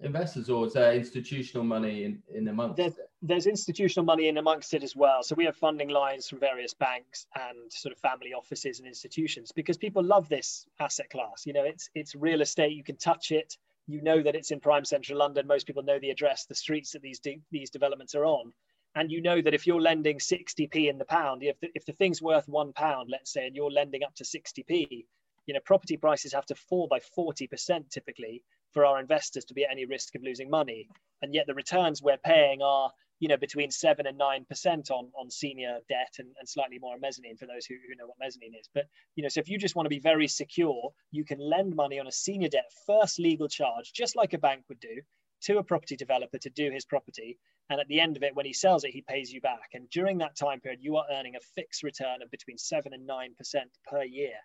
investors 0.05 0.50
or 0.50 0.66
is 0.66 0.74
there 0.74 0.92
institutional 0.94 1.64
money 1.64 2.05
in, 2.05 2.22
in 2.32 2.48
amongst 2.48 2.76
there's, 2.76 2.98
it? 2.98 3.11
there's 3.22 3.46
institutional 3.46 4.05
money 4.05 4.28
in 4.28 4.38
amongst 4.38 4.74
it 4.74 4.82
as 4.82 4.94
well. 4.94 5.22
So 5.22 5.34
we 5.34 5.44
have 5.44 5.57
funding 5.57 5.88
lines 5.88 6.28
from 6.28 6.40
various 6.40 6.74
banks 6.74 7.26
and 7.34 7.72
sort 7.72 7.92
of 7.92 7.98
family 7.98 8.32
offices 8.32 8.78
and 8.78 8.86
institutions 8.86 9.52
because 9.52 9.76
people 9.76 10.02
love 10.02 10.28
this 10.28 10.66
asset 10.80 11.11
class. 11.11 11.46
You 11.46 11.52
know 11.52 11.64
it's 11.64 11.88
it's 11.94 12.14
real 12.14 12.40
estate. 12.40 12.72
You 12.72 12.84
can 12.84 12.96
touch 12.96 13.32
it. 13.32 13.57
You 13.86 14.02
know 14.02 14.22
that 14.22 14.34
it's 14.34 14.50
in 14.50 14.61
prime 14.61 14.84
central 14.84 15.18
London. 15.18 15.46
Most 15.46 15.66
people 15.66 15.82
know 15.82 15.98
the 15.98 16.11
address, 16.11 16.46
the 16.46 16.55
streets 16.55 16.92
that 16.92 17.02
these 17.02 17.18
de- 17.18 17.42
these 17.50 17.70
developments 17.70 18.14
are 18.14 18.24
on, 18.24 18.52
and 18.94 19.11
you 19.11 19.20
know 19.20 19.40
that 19.40 19.55
if 19.55 19.66
you're 19.66 19.80
lending 19.80 20.18
60p 20.18 20.88
in 20.88 20.98
the 20.98 21.05
pound, 21.05 21.42
if 21.42 21.59
the, 21.61 21.68
if 21.74 21.84
the 21.84 21.92
thing's 21.92 22.22
worth 22.22 22.48
one 22.48 22.72
pound, 22.72 23.09
let's 23.11 23.32
say, 23.32 23.46
and 23.46 23.57
you're 23.57 23.70
lending 23.70 24.02
up 24.02 24.14
to 24.16 24.24
60p, 24.24 25.05
you 25.46 25.55
know 25.55 25.61
property 25.64 25.96
prices 25.96 26.32
have 26.32 26.46
to 26.46 26.55
fall 26.55 26.88
by 26.88 27.00
40% 27.00 27.90
typically 27.90 28.42
for 28.75 28.85
our 28.85 29.01
investors 29.01 29.47
to 29.47 29.55
be 29.55 29.64
at 29.64 29.70
any 29.70 29.87
risk 29.87 30.14
of 30.14 30.22
losing 30.22 30.51
money, 30.51 30.89
and 31.22 31.35
yet 31.35 31.47
the 31.47 31.55
returns 31.55 32.03
we're 32.03 32.18
paying 32.18 32.61
are 32.61 32.91
you 33.20 33.29
know, 33.29 33.37
between 33.37 33.70
seven 33.70 34.07
and 34.07 34.18
nine 34.18 34.45
percent 34.45 34.91
on 34.91 35.11
on 35.18 35.31
senior 35.31 35.79
debt 35.89 36.12
and, 36.18 36.29
and 36.39 36.49
slightly 36.49 36.79
more 36.79 36.95
on 36.95 37.01
mezzanine 37.01 37.37
for 37.37 37.47
those 37.47 37.64
who, 37.64 37.75
who 37.89 37.95
know 37.97 38.07
what 38.07 38.16
mezzanine 38.20 38.55
is. 38.59 38.68
But 38.75 38.87
you 39.16 39.22
know, 39.22 39.29
so 39.29 39.41
if 39.41 39.49
you 39.49 39.57
just 39.57 39.77
want 39.77 39.87
to 39.87 39.91
be 39.91 40.01
very 40.01 40.29
secure, 40.29 40.91
you 41.11 41.25
can 41.25 41.39
lend 41.39 41.75
money 41.75 41.99
on 41.99 42.07
a 42.07 42.12
senior 42.12 42.49
debt 42.49 42.70
first 42.87 43.18
legal 43.18 43.49
charge, 43.49 43.93
just 43.95 44.16
like 44.16 44.33
a 44.35 44.39
bank 44.39 44.64
would 44.68 44.81
do, 44.81 45.01
to 45.45 45.59
a 45.59 45.62
property 45.62 45.97
developer 45.97 46.39
to 46.39 46.51
do 46.51 46.70
his 46.70 46.85
property. 46.85 47.39
And 47.70 47.81
at 47.81 47.89
the 47.89 48.01
end 48.01 48.16
of 48.16 48.22
it, 48.22 48.35
when 48.35 48.45
he 48.45 48.53
sells 48.53 48.85
it, 48.85 48.91
he 48.91 49.03
pays 49.09 49.33
you 49.33 49.41
back. 49.41 49.70
And 49.72 49.89
during 49.89 50.18
that 50.18 50.37
time 50.37 50.61
period, 50.61 50.81
you 50.83 50.97
are 50.97 51.07
earning 51.11 51.37
a 51.37 51.41
fixed 51.55 51.83
return 51.83 52.20
of 52.20 52.31
between 52.31 52.59
seven 52.59 52.93
and 52.93 53.07
nine 53.07 53.35
percent 53.39 53.70
per 53.89 54.03
year. 54.03 54.37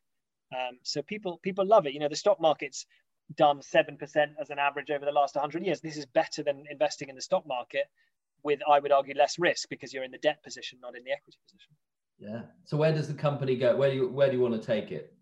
Um, 0.54 0.78
so 0.84 1.02
people 1.02 1.40
people 1.44 1.66
love 1.66 1.86
it. 1.86 1.94
You 1.94 2.00
know, 2.00 2.08
the 2.08 2.16
stock 2.16 2.40
market's 2.40 2.86
done 3.36 3.62
seven 3.62 3.98
percent 3.98 4.32
as 4.40 4.50
an 4.50 4.60
average 4.60 4.92
over 4.92 5.06
the 5.06 5.12
last 5.12 5.36
100 5.36 5.66
years. 5.66 5.82
This 5.82 5.98
is 5.98 6.06
better 6.06 6.44
than 6.44 6.64
investing 6.70 7.10
in 7.10 7.16
the 7.16 7.22
stock 7.22 7.48
market 7.48 7.86
with 8.44 8.60
I 8.70 8.80
would 8.80 8.92
argue 8.92 9.16
less 9.16 9.38
risk 9.40 9.70
because 9.70 9.94
you're 9.94 10.04
in 10.04 10.12
the 10.12 10.18
debt 10.18 10.44
position, 10.44 10.80
not 10.82 10.96
in 10.96 11.04
the 11.04 11.12
equity 11.12 11.38
position. 11.46 11.74
Yeah. 12.18 12.42
So 12.66 12.78
where 12.78 12.92
does 12.92 13.08
the 13.08 13.14
company 13.14 13.56
go? 13.56 13.76
Where 13.76 13.90
do 13.90 13.96
you 13.96 14.10
where 14.10 14.30
do 14.30 14.36
you 14.36 14.42
want 14.42 14.60
to 14.60 14.66
take 14.66 14.92
it? 14.92 15.14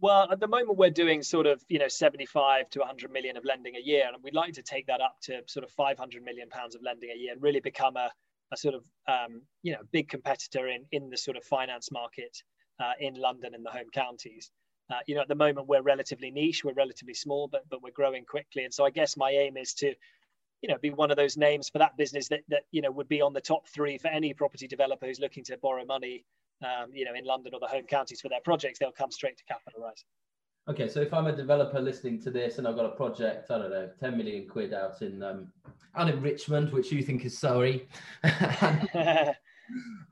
Well, 0.00 0.28
at 0.30 0.40
the 0.40 0.48
moment 0.48 0.76
we're 0.78 0.90
doing 0.90 1.22
sort 1.22 1.46
of 1.46 1.62
you 1.68 1.78
know 1.78 1.88
75 1.88 2.70
to 2.70 2.78
100 2.80 3.10
million 3.10 3.36
of 3.36 3.44
lending 3.44 3.76
a 3.76 3.80
year, 3.80 4.04
and 4.06 4.22
we'd 4.22 4.34
like 4.34 4.54
to 4.54 4.62
take 4.62 4.86
that 4.86 5.00
up 5.00 5.16
to 5.22 5.40
sort 5.46 5.64
of 5.64 5.70
500 5.72 6.22
million 6.22 6.48
pounds 6.48 6.74
of 6.74 6.82
lending 6.82 7.10
a 7.10 7.18
year 7.18 7.32
and 7.32 7.42
really 7.42 7.60
become 7.60 7.96
a, 7.96 8.10
a 8.52 8.56
sort 8.56 8.74
of 8.74 8.84
um, 9.08 9.42
you 9.62 9.72
know 9.72 9.80
big 9.92 10.08
competitor 10.08 10.68
in 10.68 10.84
in 10.92 11.10
the 11.10 11.16
sort 11.16 11.36
of 11.36 11.44
finance 11.44 11.90
market 11.90 12.36
uh, 12.80 12.92
in 13.00 13.14
London 13.14 13.54
and 13.54 13.64
the 13.64 13.70
home 13.70 13.90
counties. 13.92 14.50
Uh, 14.90 14.98
you 15.06 15.14
know, 15.14 15.22
at 15.22 15.28
the 15.28 15.34
moment 15.34 15.66
we're 15.66 15.82
relatively 15.82 16.30
niche, 16.30 16.64
we're 16.64 16.74
relatively 16.74 17.14
small, 17.14 17.48
but 17.48 17.62
but 17.70 17.82
we're 17.82 17.90
growing 17.90 18.24
quickly, 18.24 18.64
and 18.64 18.74
so 18.74 18.84
I 18.84 18.90
guess 18.90 19.16
my 19.16 19.30
aim 19.30 19.56
is 19.56 19.72
to 19.74 19.94
you 20.64 20.68
know 20.68 20.78
be 20.78 20.90
one 20.90 21.10
of 21.10 21.16
those 21.16 21.36
names 21.36 21.68
for 21.68 21.78
that 21.78 21.96
business 21.96 22.28
that 22.28 22.40
that 22.48 22.62
you 22.70 22.80
know 22.80 22.90
would 22.90 23.08
be 23.08 23.20
on 23.20 23.32
the 23.32 23.40
top 23.40 23.66
three 23.68 23.98
for 23.98 24.08
any 24.08 24.32
property 24.32 24.66
developer 24.66 25.06
who's 25.06 25.20
looking 25.20 25.44
to 25.44 25.56
borrow 25.58 25.84
money 25.84 26.24
um, 26.62 26.90
you 26.92 27.04
know 27.04 27.14
in 27.14 27.24
london 27.24 27.52
or 27.54 27.60
the 27.60 27.66
home 27.66 27.84
counties 27.84 28.20
for 28.20 28.28
their 28.28 28.40
projects. 28.42 28.78
They'll 28.78 28.92
come 28.92 29.10
straight 29.10 29.36
to 29.38 29.44
CapitalRise. 29.44 30.04
Okay 30.66 30.88
so 30.88 31.00
if 31.00 31.12
i'm 31.12 31.26
a 31.26 31.36
developer 31.36 31.80
listening 31.80 32.18
to 32.22 32.30
this 32.30 32.56
and 32.56 32.66
i've 32.66 32.76
got 32.76 32.86
a 32.86 32.96
project 32.96 33.50
i 33.50 33.58
don't 33.58 33.70
know 33.70 33.90
10 34.00 34.16
million 34.16 34.48
quid 34.48 34.72
out 34.72 35.02
in 35.02 35.22
um 35.22 35.48
out 35.94 36.08
in 36.08 36.22
richmond 36.22 36.72
which 36.72 36.90
you 36.90 37.02
think 37.02 37.26
is 37.26 37.36
surrey 37.38 37.86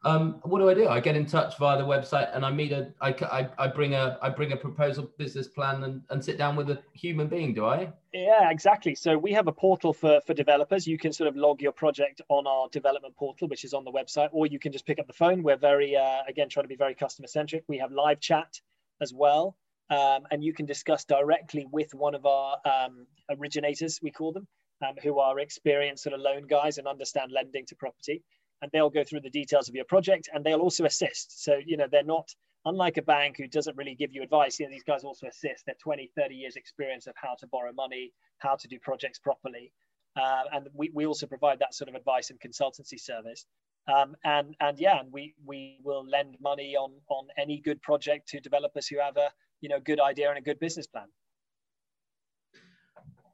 um, 0.04 0.40
what 0.42 0.58
do 0.58 0.68
I 0.68 0.74
do? 0.74 0.88
I 0.88 1.00
get 1.00 1.16
in 1.16 1.26
touch 1.26 1.58
via 1.58 1.78
the 1.78 1.84
website 1.84 2.34
and 2.34 2.44
I 2.44 2.50
meet 2.50 2.72
a, 2.72 2.92
I, 3.00 3.10
I, 3.10 3.48
I 3.58 3.66
bring 3.68 3.94
a, 3.94 4.18
I 4.20 4.28
bring 4.28 4.52
a 4.52 4.56
proposal 4.56 5.10
business 5.18 5.48
plan 5.48 5.84
and, 5.84 6.02
and 6.10 6.24
sit 6.24 6.38
down 6.38 6.56
with 6.56 6.70
a 6.70 6.82
human 6.94 7.28
being. 7.28 7.54
Do 7.54 7.66
I? 7.66 7.92
Yeah, 8.12 8.50
exactly. 8.50 8.94
So 8.94 9.16
we 9.16 9.32
have 9.32 9.46
a 9.46 9.52
portal 9.52 9.92
for, 9.92 10.20
for 10.26 10.34
developers. 10.34 10.86
You 10.86 10.98
can 10.98 11.12
sort 11.12 11.28
of 11.28 11.36
log 11.36 11.62
your 11.62 11.72
project 11.72 12.20
on 12.28 12.46
our 12.46 12.68
development 12.70 13.16
portal, 13.16 13.48
which 13.48 13.64
is 13.64 13.74
on 13.74 13.84
the 13.84 13.92
website, 13.92 14.28
or 14.32 14.46
you 14.46 14.58
can 14.58 14.72
just 14.72 14.86
pick 14.86 14.98
up 14.98 15.06
the 15.06 15.12
phone. 15.12 15.42
We're 15.42 15.56
very, 15.56 15.96
uh, 15.96 16.22
again, 16.28 16.48
trying 16.48 16.64
to 16.64 16.68
be 16.68 16.76
very 16.76 16.94
customer 16.94 17.28
centric. 17.28 17.64
We 17.68 17.78
have 17.78 17.92
live 17.92 18.20
chat 18.20 18.60
as 19.00 19.12
well. 19.12 19.56
Um, 19.90 20.22
and 20.30 20.42
you 20.42 20.54
can 20.54 20.64
discuss 20.64 21.04
directly 21.04 21.66
with 21.70 21.92
one 21.94 22.14
of 22.14 22.24
our 22.24 22.56
um, 22.64 23.06
originators, 23.30 24.00
we 24.02 24.10
call 24.10 24.32
them, 24.32 24.46
um, 24.80 24.94
who 25.02 25.18
are 25.18 25.38
experienced 25.38 26.02
sort 26.02 26.14
of 26.14 26.20
loan 26.20 26.46
guys 26.46 26.78
and 26.78 26.86
understand 26.86 27.30
lending 27.30 27.66
to 27.66 27.76
property 27.76 28.22
and 28.62 28.70
they'll 28.72 28.90
go 28.90 29.04
through 29.04 29.20
the 29.20 29.30
details 29.30 29.68
of 29.68 29.74
your 29.74 29.84
project 29.84 30.28
and 30.32 30.44
they'll 30.44 30.60
also 30.60 30.84
assist. 30.84 31.44
So, 31.44 31.58
you 31.66 31.76
know, 31.76 31.86
they're 31.90 32.04
not 32.04 32.28
unlike 32.64 32.96
a 32.96 33.02
bank 33.02 33.36
who 33.36 33.48
doesn't 33.48 33.76
really 33.76 33.94
give 33.94 34.12
you 34.12 34.22
advice. 34.22 34.58
You 34.58 34.66
know, 34.66 34.70
these 34.70 34.84
guys 34.84 35.02
also 35.02 35.26
assist. 35.26 35.66
They're 35.66 35.74
20, 35.82 36.10
30 36.16 36.34
years 36.34 36.56
experience 36.56 37.08
of 37.08 37.14
how 37.16 37.34
to 37.40 37.46
borrow 37.48 37.72
money, 37.72 38.12
how 38.38 38.54
to 38.56 38.68
do 38.68 38.78
projects 38.78 39.18
properly. 39.18 39.72
Uh, 40.16 40.42
and 40.52 40.68
we, 40.72 40.90
we 40.94 41.06
also 41.06 41.26
provide 41.26 41.58
that 41.58 41.74
sort 41.74 41.88
of 41.88 41.96
advice 41.96 42.30
and 42.30 42.38
consultancy 42.40 43.00
service. 43.00 43.46
Um, 43.92 44.14
and 44.24 44.54
and 44.60 44.78
yeah, 44.78 45.00
and 45.00 45.12
we 45.12 45.34
we 45.44 45.78
will 45.82 46.06
lend 46.06 46.36
money 46.40 46.76
on 46.76 46.92
on 47.08 47.26
any 47.36 47.58
good 47.58 47.82
project 47.82 48.28
to 48.28 48.38
developers 48.38 48.86
who 48.86 49.00
have 49.00 49.16
a 49.16 49.28
you 49.60 49.68
know 49.68 49.80
good 49.80 49.98
idea 49.98 50.28
and 50.28 50.38
a 50.38 50.40
good 50.40 50.60
business 50.60 50.86
plan. 50.86 51.06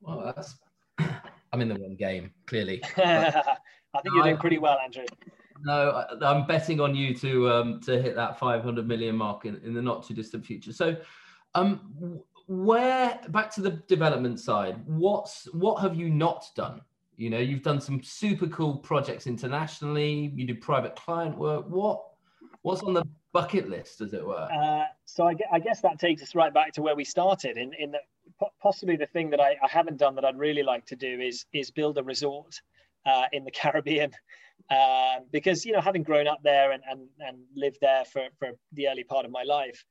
Well, 0.01 0.33
that's 0.35 0.57
I'm 1.53 1.61
in 1.61 1.69
the 1.69 1.75
wrong 1.75 1.97
game 1.99 2.31
clearly. 2.47 2.83
I 3.99 4.03
think 4.03 4.15
you're 4.15 4.25
doing 4.25 4.37
pretty 4.37 4.59
well, 4.59 4.79
Andrew. 4.83 5.05
No, 5.65 6.05
I'm 6.23 6.47
betting 6.47 6.81
on 6.81 6.95
you 6.95 7.15
to 7.15 7.51
um, 7.51 7.81
to 7.81 8.01
hit 8.01 8.15
that 8.15 8.39
500 8.39 8.87
million 8.87 9.17
mark 9.17 9.45
in, 9.45 9.61
in 9.65 9.75
the 9.75 9.83
not 9.83 10.07
too 10.07 10.15
distant 10.15 10.47
future. 10.47 10.73
So, 10.73 10.97
um, 11.55 12.21
where 12.47 13.19
back 13.29 13.53
to 13.55 13.61
the 13.61 13.71
development 13.89 14.39
side, 14.39 14.81
what's 14.87 15.53
what 15.53 15.81
have 15.83 15.97
you 15.97 16.11
not 16.11 16.47
done? 16.55 16.81
You 17.17 17.31
know, 17.31 17.39
you've 17.39 17.65
done 17.65 17.81
some 17.81 18.01
super 18.03 18.47
cool 18.47 18.77
projects 18.77 19.27
internationally. 19.27 20.33
You 20.35 20.47
do 20.47 20.55
private 20.55 20.95
client 20.95 21.37
work. 21.37 21.69
What 21.69 22.05
what's 22.63 22.83
on 22.83 22.95
the 22.95 23.05
bucket 23.33 23.69
list, 23.69 24.01
as 24.01 24.13
it 24.13 24.25
were? 24.25 24.49
Uh, 24.53 24.85
so 25.05 25.29
I, 25.29 25.35
I, 25.53 25.59
guess 25.59 25.81
that 25.81 25.99
takes 25.99 26.23
us 26.23 26.35
right 26.35 26.55
back 26.55 26.73
to 26.75 26.83
where 26.83 26.95
we 26.95 27.05
started. 27.05 27.57
In 27.57 27.73
in 27.75 27.91
the, 27.91 27.99
possibly 28.63 28.95
the 28.97 29.07
thing 29.07 29.31
that 29.31 29.41
I, 29.41 29.57
I 29.63 29.69
haven't 29.69 29.97
done 29.97 30.15
that 30.15 30.25
I'd 30.25 30.39
really 30.39 30.63
like 30.63 30.87
to 30.87 30.97
do 30.97 31.21
is 31.21 31.47
is 31.53 31.73
build 31.73 31.99
a 31.99 32.03
resort 32.05 32.61
uh, 33.07 33.25
in 33.33 33.45
the 33.45 33.51
Caribbean. 33.51 34.13
Um, 34.71 35.27
because 35.33 35.65
you 35.65 35.73
know, 35.73 35.81
having 35.81 36.03
grown 36.03 36.27
up 36.27 36.41
there 36.43 36.73
and, 36.73 36.83
and, 36.91 37.09
and 37.21 37.39
lived 37.55 37.79
there 37.81 38.05
for, 38.05 38.23
for 38.39 38.51
the 38.73 38.89
early 38.89 39.05
part 39.05 39.25
of 39.25 39.31
my 39.31 39.43
life, 39.43 39.85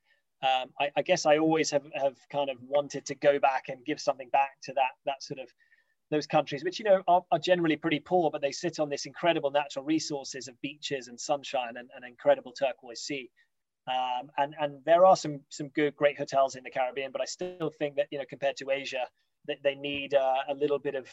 um, 0.44 0.70
I, 0.80 0.92
I, 0.96 1.02
guess 1.02 1.26
I 1.26 1.40
always 1.40 1.72
have, 1.72 1.86
have 1.96 2.16
kind 2.32 2.50
of 2.52 2.58
wanted 2.62 3.06
to 3.08 3.16
go 3.16 3.40
back 3.40 3.70
and 3.70 3.84
give 3.86 4.00
something 4.00 4.30
back 4.30 4.52
to 4.64 4.74
that 4.74 4.92
that 5.06 5.24
sort 5.24 5.40
of 5.40 5.48
those 6.12 6.28
countries, 6.28 6.64
which 6.64 6.78
you 6.78 6.86
know 6.86 7.02
are, 7.08 7.24
are 7.32 7.40
generally 7.40 7.76
pretty 7.76 8.00
poor, 8.00 8.30
but 8.30 8.42
they 8.42 8.52
sit 8.52 8.80
on 8.80 8.90
this 8.90 9.08
incredible 9.08 9.50
natural 9.50 9.84
resources 9.84 10.48
of 10.48 10.60
beaches 10.62 11.08
and 11.08 11.20
sunshine 11.20 11.76
and 11.78 11.90
an 11.96 12.04
incredible 12.08 12.52
turquoise 12.52 13.02
sea. 13.02 13.30
Um, 13.88 14.30
and 14.38 14.54
and 14.60 14.82
there 14.86 15.06
are 15.06 15.16
some 15.16 15.42
some 15.50 15.70
good 15.70 15.96
great 15.96 16.18
hotels 16.18 16.56
in 16.56 16.64
the 16.64 16.70
Caribbean, 16.70 17.12
but 17.12 17.22
I 17.22 17.26
still 17.26 17.72
think 17.80 17.96
that 17.96 18.08
you 18.12 18.20
know 18.20 18.26
compared 18.30 18.58
to 18.58 18.70
Asia, 18.70 19.08
that 19.48 19.58
they 19.64 19.76
need 19.76 20.14
uh, 20.14 20.36
a 20.50 20.54
little 20.54 20.80
bit 20.80 20.96
of 20.96 21.08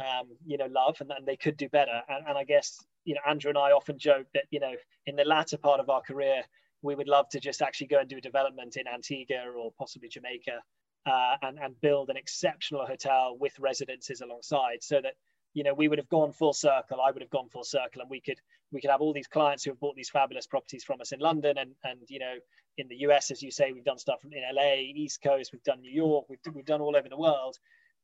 um, 0.00 0.28
you 0.46 0.58
know, 0.58 0.66
love, 0.70 0.96
and, 1.00 1.10
and 1.10 1.26
they 1.26 1.36
could 1.36 1.56
do 1.56 1.68
better. 1.68 2.02
And, 2.08 2.26
and 2.28 2.38
I 2.38 2.44
guess 2.44 2.78
you 3.04 3.14
know, 3.14 3.20
Andrew 3.28 3.50
and 3.50 3.58
I 3.58 3.70
often 3.70 3.98
joke 3.98 4.26
that 4.34 4.44
you 4.50 4.60
know, 4.60 4.72
in 5.06 5.16
the 5.16 5.24
latter 5.24 5.58
part 5.58 5.80
of 5.80 5.90
our 5.90 6.00
career, 6.02 6.42
we 6.82 6.94
would 6.94 7.08
love 7.08 7.28
to 7.30 7.40
just 7.40 7.62
actually 7.62 7.88
go 7.88 8.00
and 8.00 8.08
do 8.08 8.18
a 8.18 8.20
development 8.20 8.76
in 8.76 8.86
Antigua 8.86 9.44
or 9.56 9.72
possibly 9.78 10.08
Jamaica, 10.08 10.58
uh, 11.06 11.36
and 11.42 11.58
and 11.58 11.80
build 11.80 12.10
an 12.10 12.16
exceptional 12.16 12.86
hotel 12.86 13.36
with 13.38 13.58
residences 13.58 14.20
alongside, 14.20 14.82
so 14.82 15.00
that 15.02 15.14
you 15.54 15.64
know 15.64 15.74
we 15.74 15.88
would 15.88 15.98
have 15.98 16.08
gone 16.08 16.32
full 16.32 16.52
circle. 16.52 17.00
I 17.00 17.10
would 17.10 17.22
have 17.22 17.30
gone 17.30 17.48
full 17.48 17.64
circle, 17.64 18.02
and 18.02 18.10
we 18.10 18.20
could 18.20 18.38
we 18.72 18.80
could 18.80 18.90
have 18.90 19.00
all 19.00 19.12
these 19.12 19.28
clients 19.28 19.64
who 19.64 19.72
have 19.72 19.80
bought 19.80 19.96
these 19.96 20.10
fabulous 20.10 20.46
properties 20.46 20.84
from 20.84 21.00
us 21.00 21.12
in 21.12 21.20
London, 21.20 21.58
and 21.58 21.72
and 21.84 22.00
you 22.08 22.18
know 22.18 22.34
in 22.78 22.88
the 22.88 22.96
US, 22.96 23.30
as 23.30 23.42
you 23.42 23.50
say, 23.50 23.72
we've 23.72 23.84
done 23.84 23.98
stuff 23.98 24.20
in 24.24 24.42
LA, 24.54 24.76
East 24.76 25.22
Coast, 25.22 25.50
we've 25.52 25.62
done 25.62 25.80
New 25.80 25.92
York, 25.92 26.26
we've 26.28 26.38
we've 26.54 26.64
done 26.64 26.80
all 26.80 26.96
over 26.96 27.08
the 27.08 27.16
world. 27.16 27.56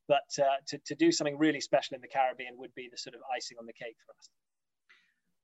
But 0.08 0.28
uh, 0.38 0.44
to, 0.68 0.78
to 0.78 0.94
do 0.94 1.10
something 1.10 1.36
really 1.36 1.60
special 1.60 1.96
in 1.96 2.00
the 2.00 2.08
Caribbean 2.08 2.56
would 2.58 2.74
be 2.74 2.88
the 2.90 2.98
sort 2.98 3.14
of 3.14 3.20
icing 3.34 3.56
on 3.58 3.66
the 3.66 3.72
cake 3.72 3.96
for 4.06 4.12
us. 4.18 4.28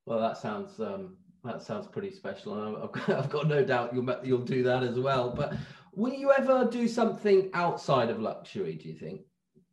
Well, 0.06 0.20
that 0.20 0.36
sounds 0.36 0.80
um, 0.80 1.16
that 1.44 1.62
sounds 1.62 1.86
pretty 1.86 2.10
special. 2.10 2.54
and 2.62 2.76
I've 2.76 2.92
got, 2.92 3.08
I've 3.18 3.30
got 3.30 3.48
no 3.48 3.64
doubt 3.64 3.94
you'll 3.94 4.16
you'll 4.24 4.38
do 4.38 4.62
that 4.64 4.82
as 4.82 4.98
well. 4.98 5.30
But 5.30 5.54
will 5.94 6.12
you 6.12 6.32
ever 6.32 6.68
do 6.70 6.88
something 6.88 7.50
outside 7.54 8.10
of 8.10 8.20
luxury? 8.20 8.74
Do 8.74 8.88
you 8.88 8.94
think? 8.94 9.22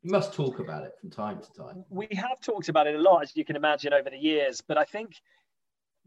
You 0.02 0.12
must 0.12 0.34
talk 0.34 0.60
about 0.60 0.84
it 0.84 0.94
from 1.02 1.10
time 1.10 1.42
to 1.42 1.54
time. 1.54 1.84
We 1.90 2.08
have 2.14 2.40
talked 2.40 2.70
about 2.70 2.88
it 2.88 2.96
a 2.96 3.02
lot, 3.02 3.22
as 3.24 3.36
you 3.36 3.44
can 3.44 3.58
imagine, 3.58 3.92
over 3.92 4.10
the 4.10 4.18
years. 4.18 4.62
But 4.62 4.78
I 4.78 4.86
think 4.86 5.16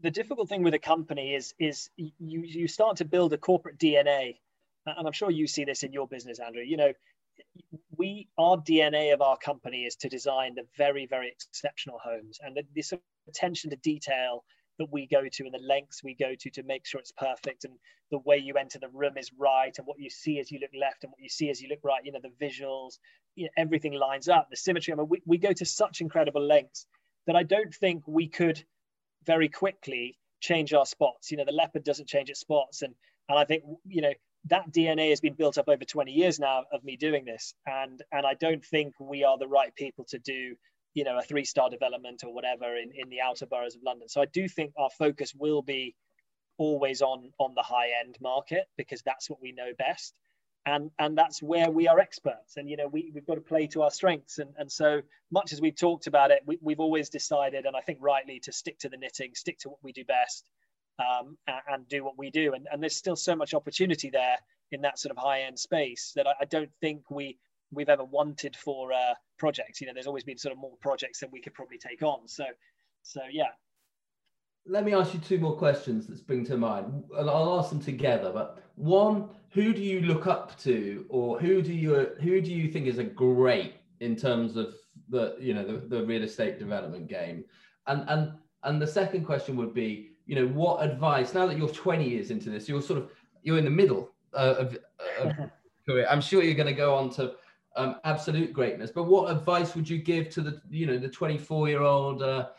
the 0.01 0.09
difficult 0.09 0.49
thing 0.49 0.63
with 0.63 0.73
a 0.73 0.79
company 0.79 1.35
is 1.35 1.53
is 1.59 1.89
you 1.97 2.11
you 2.17 2.67
start 2.67 2.97
to 2.97 3.05
build 3.05 3.33
a 3.33 3.37
corporate 3.37 3.77
DNA, 3.77 4.37
and 4.85 5.07
I'm 5.07 5.13
sure 5.13 5.29
you 5.29 5.47
see 5.47 5.63
this 5.63 5.83
in 5.83 5.93
your 5.93 6.07
business, 6.07 6.39
Andrew. 6.39 6.63
You 6.63 6.77
know, 6.77 6.93
we 7.97 8.27
our 8.37 8.57
DNA 8.57 9.13
of 9.13 9.21
our 9.21 9.37
company 9.37 9.85
is 9.85 9.95
to 9.97 10.09
design 10.09 10.55
the 10.55 10.65
very 10.77 11.05
very 11.05 11.29
exceptional 11.29 11.99
homes, 12.03 12.39
and 12.41 12.55
the, 12.55 12.63
this 12.75 12.93
attention 13.27 13.69
to 13.69 13.75
detail 13.77 14.43
that 14.79 14.91
we 14.91 15.07
go 15.07 15.23
to 15.31 15.43
and 15.43 15.53
the 15.53 15.67
lengths 15.67 16.03
we 16.03 16.15
go 16.15 16.33
to 16.39 16.49
to 16.49 16.63
make 16.63 16.85
sure 16.85 16.99
it's 16.99 17.11
perfect 17.11 17.63
and 17.63 17.73
the 18.11 18.17
way 18.19 18.37
you 18.37 18.55
enter 18.55 18.79
the 18.79 18.89
room 18.89 19.17
is 19.17 19.31
right 19.37 19.77
and 19.77 19.85
what 19.85 19.99
you 19.99 20.09
see 20.09 20.39
as 20.39 20.51
you 20.51 20.59
look 20.59 20.71
left 20.79 21.03
and 21.03 21.11
what 21.11 21.21
you 21.21 21.29
see 21.29 21.49
as 21.49 21.61
you 21.61 21.69
look 21.69 21.79
right 21.83 22.03
you 22.03 22.11
know 22.11 22.19
the 22.21 22.45
visuals 22.45 22.97
you 23.35 23.45
know, 23.45 23.51
everything 23.57 23.93
lines 23.93 24.27
up 24.27 24.47
the 24.49 24.57
symmetry. 24.57 24.93
I 24.93 24.97
mean 24.97 25.07
we, 25.09 25.21
we 25.25 25.37
go 25.37 25.53
to 25.53 25.65
such 25.65 26.01
incredible 26.01 26.45
lengths 26.45 26.87
that 27.27 27.35
i 27.35 27.43
don't 27.43 27.73
think 27.73 28.03
we 28.07 28.27
could 28.27 28.63
very 29.25 29.47
quickly 29.47 30.17
change 30.41 30.73
our 30.73 30.85
spots. 30.85 31.31
You 31.31 31.37
know 31.37 31.45
the 31.45 31.53
leopard 31.53 31.83
doesn't 31.83 32.09
change 32.09 32.29
its 32.29 32.41
spots. 32.41 32.81
And 32.81 32.93
and 33.29 33.39
i 33.39 33.45
think 33.45 33.63
you 33.85 34.01
know 34.01 34.13
that 34.45 34.71
DNA 34.71 35.09
has 35.09 35.21
been 35.21 35.33
built 35.33 35.57
up 35.57 35.69
over 35.69 35.85
20 35.85 36.11
years 36.11 36.39
now 36.39 36.63
of 36.71 36.83
me 36.83 36.97
doing 36.97 37.25
this. 37.25 37.53
And, 37.65 38.01
and 38.11 38.25
I 38.25 38.33
don't 38.33 38.63
think 38.63 38.93
we 38.99 39.23
are 39.23 39.37
the 39.37 39.47
right 39.47 39.73
people 39.75 40.05
to 40.09 40.19
do, 40.19 40.55
you 40.93 41.03
know, 41.03 41.17
a 41.17 41.21
three 41.21 41.45
star 41.45 41.69
development 41.69 42.23
or 42.25 42.33
whatever 42.33 42.75
in, 42.75 42.91
in 42.95 43.09
the 43.09 43.21
outer 43.21 43.45
boroughs 43.45 43.75
of 43.75 43.83
London. 43.83 44.09
So 44.09 44.21
I 44.21 44.25
do 44.25 44.47
think 44.47 44.73
our 44.77 44.89
focus 44.97 45.33
will 45.33 45.61
be 45.61 45.95
always 46.57 47.01
on, 47.01 47.31
on 47.39 47.53
the 47.55 47.63
high 47.63 47.89
end 48.03 48.17
market 48.21 48.65
because 48.77 49.01
that's 49.01 49.29
what 49.29 49.41
we 49.41 49.53
know 49.53 49.71
best. 49.77 50.13
And, 50.65 50.91
and 50.97 51.17
that's 51.17 51.41
where 51.41 51.69
we 51.69 51.89
are 51.89 51.99
experts. 51.99 52.55
And, 52.55 52.69
you 52.69 52.77
know, 52.77 52.87
we, 52.87 53.11
we've 53.13 53.25
got 53.25 53.35
to 53.35 53.41
play 53.41 53.67
to 53.67 53.81
our 53.81 53.91
strengths. 53.91 54.39
And, 54.39 54.51
and 54.57 54.71
so 54.71 55.01
much 55.29 55.51
as 55.51 55.59
we've 55.59 55.75
talked 55.75 56.07
about 56.07 56.31
it, 56.31 56.41
we, 56.45 56.57
we've 56.61 56.79
always 56.79 57.09
decided, 57.09 57.65
and 57.65 57.75
I 57.75 57.81
think 57.81 57.99
rightly, 58.01 58.39
to 58.41 58.53
stick 58.53 58.79
to 58.79 58.89
the 58.89 58.95
knitting, 58.95 59.31
stick 59.35 59.59
to 59.59 59.69
what 59.69 59.79
we 59.83 59.91
do 59.91 60.05
best 60.05 60.45
um, 60.99 61.37
and, 61.67 61.87
do 61.87 62.03
what 62.03 62.17
we 62.17 62.29
do. 62.29 62.53
And, 62.53 62.67
and, 62.71 62.81
there's 62.81 62.95
still 62.95 63.15
so 63.15 63.35
much 63.35 63.53
opportunity 63.53 64.09
there 64.09 64.37
in 64.71 64.81
that 64.81 64.99
sort 64.99 65.11
of 65.11 65.17
high 65.17 65.41
end 65.41 65.57
space 65.57 66.13
that 66.15 66.27
I, 66.27 66.33
I 66.41 66.45
don't 66.45 66.71
think 66.81 67.09
we 67.09 67.37
we've 67.71 67.89
ever 67.89 68.03
wanted 68.03 68.55
for 68.55 68.93
uh, 68.93 69.13
projects. 69.37 69.81
You 69.81 69.87
know, 69.87 69.93
there's 69.93 70.07
always 70.07 70.23
been 70.23 70.37
sort 70.37 70.53
of 70.53 70.59
more 70.59 70.77
projects 70.81 71.19
than 71.19 71.29
we 71.31 71.41
could 71.41 71.53
probably 71.53 71.77
take 71.77 72.03
on. 72.03 72.27
So, 72.27 72.45
so 73.01 73.21
yeah. 73.31 73.49
Let 74.65 74.85
me 74.85 74.93
ask 74.93 75.13
you 75.13 75.19
two 75.19 75.39
more 75.39 75.57
questions 75.57 76.07
that 76.07 76.17
spring 76.17 76.45
to 76.45 76.57
mind, 76.57 77.03
and 77.17 77.29
I'll 77.29 77.59
ask 77.59 77.69
them 77.69 77.81
together. 77.81 78.31
But 78.31 78.63
one, 78.75 79.29
who 79.49 79.73
do 79.73 79.81
you 79.81 80.01
look 80.01 80.25
up 80.25 80.57
to, 80.61 81.05
or 81.09 81.37
who 81.39 81.61
do 81.61 81.73
you 81.73 82.11
who 82.21 82.39
do 82.39 82.53
you 82.53 82.71
think 82.71 82.87
is 82.87 82.97
a 82.97 83.03
great 83.03 83.75
in 83.99 84.15
terms 84.15 84.55
of 84.55 84.75
the 85.09 85.35
you 85.39 85.53
know 85.53 85.65
the, 85.65 85.85
the 85.87 86.05
real 86.05 86.23
estate 86.23 86.59
development 86.59 87.07
game? 87.07 87.43
And 87.87 88.05
and 88.07 88.31
and 88.63 88.81
the 88.81 88.87
second 88.87 89.25
question 89.25 89.57
would 89.57 89.73
be 89.73 90.12
you 90.25 90.35
know, 90.35 90.47
what 90.47 90.83
advice, 90.83 91.33
now 91.33 91.45
that 91.47 91.57
you're 91.57 91.69
20 91.69 92.07
years 92.07 92.31
into 92.31 92.49
this, 92.49 92.69
you're 92.69 92.81
sort 92.81 92.99
of, 92.99 93.11
you're 93.43 93.57
in 93.57 93.65
the 93.65 93.69
middle 93.69 94.11
uh, 94.33 94.55
of, 94.57 94.77
of 95.19 95.33
career. 95.85 96.07
I'm 96.09 96.21
sure 96.21 96.43
you're 96.43 96.53
going 96.53 96.67
to 96.67 96.73
go 96.73 96.95
on 96.95 97.09
to 97.11 97.33
um, 97.75 97.97
absolute 98.03 98.53
greatness, 98.53 98.91
but 98.91 99.03
what 99.03 99.31
advice 99.31 99.75
would 99.75 99.89
you 99.89 99.97
give 99.97 100.29
to 100.31 100.41
the, 100.41 100.61
you 100.69 100.85
know, 100.85 100.97
the 100.97 101.09
24 101.09 101.67
year 101.67 101.81
old 101.81 102.21
uh, 102.21 102.49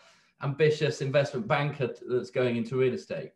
ambitious 0.42 1.00
investment 1.00 1.46
banker 1.48 1.90
that's 2.08 2.30
going 2.30 2.56
into 2.56 2.76
real 2.76 2.94
estate? 2.94 3.32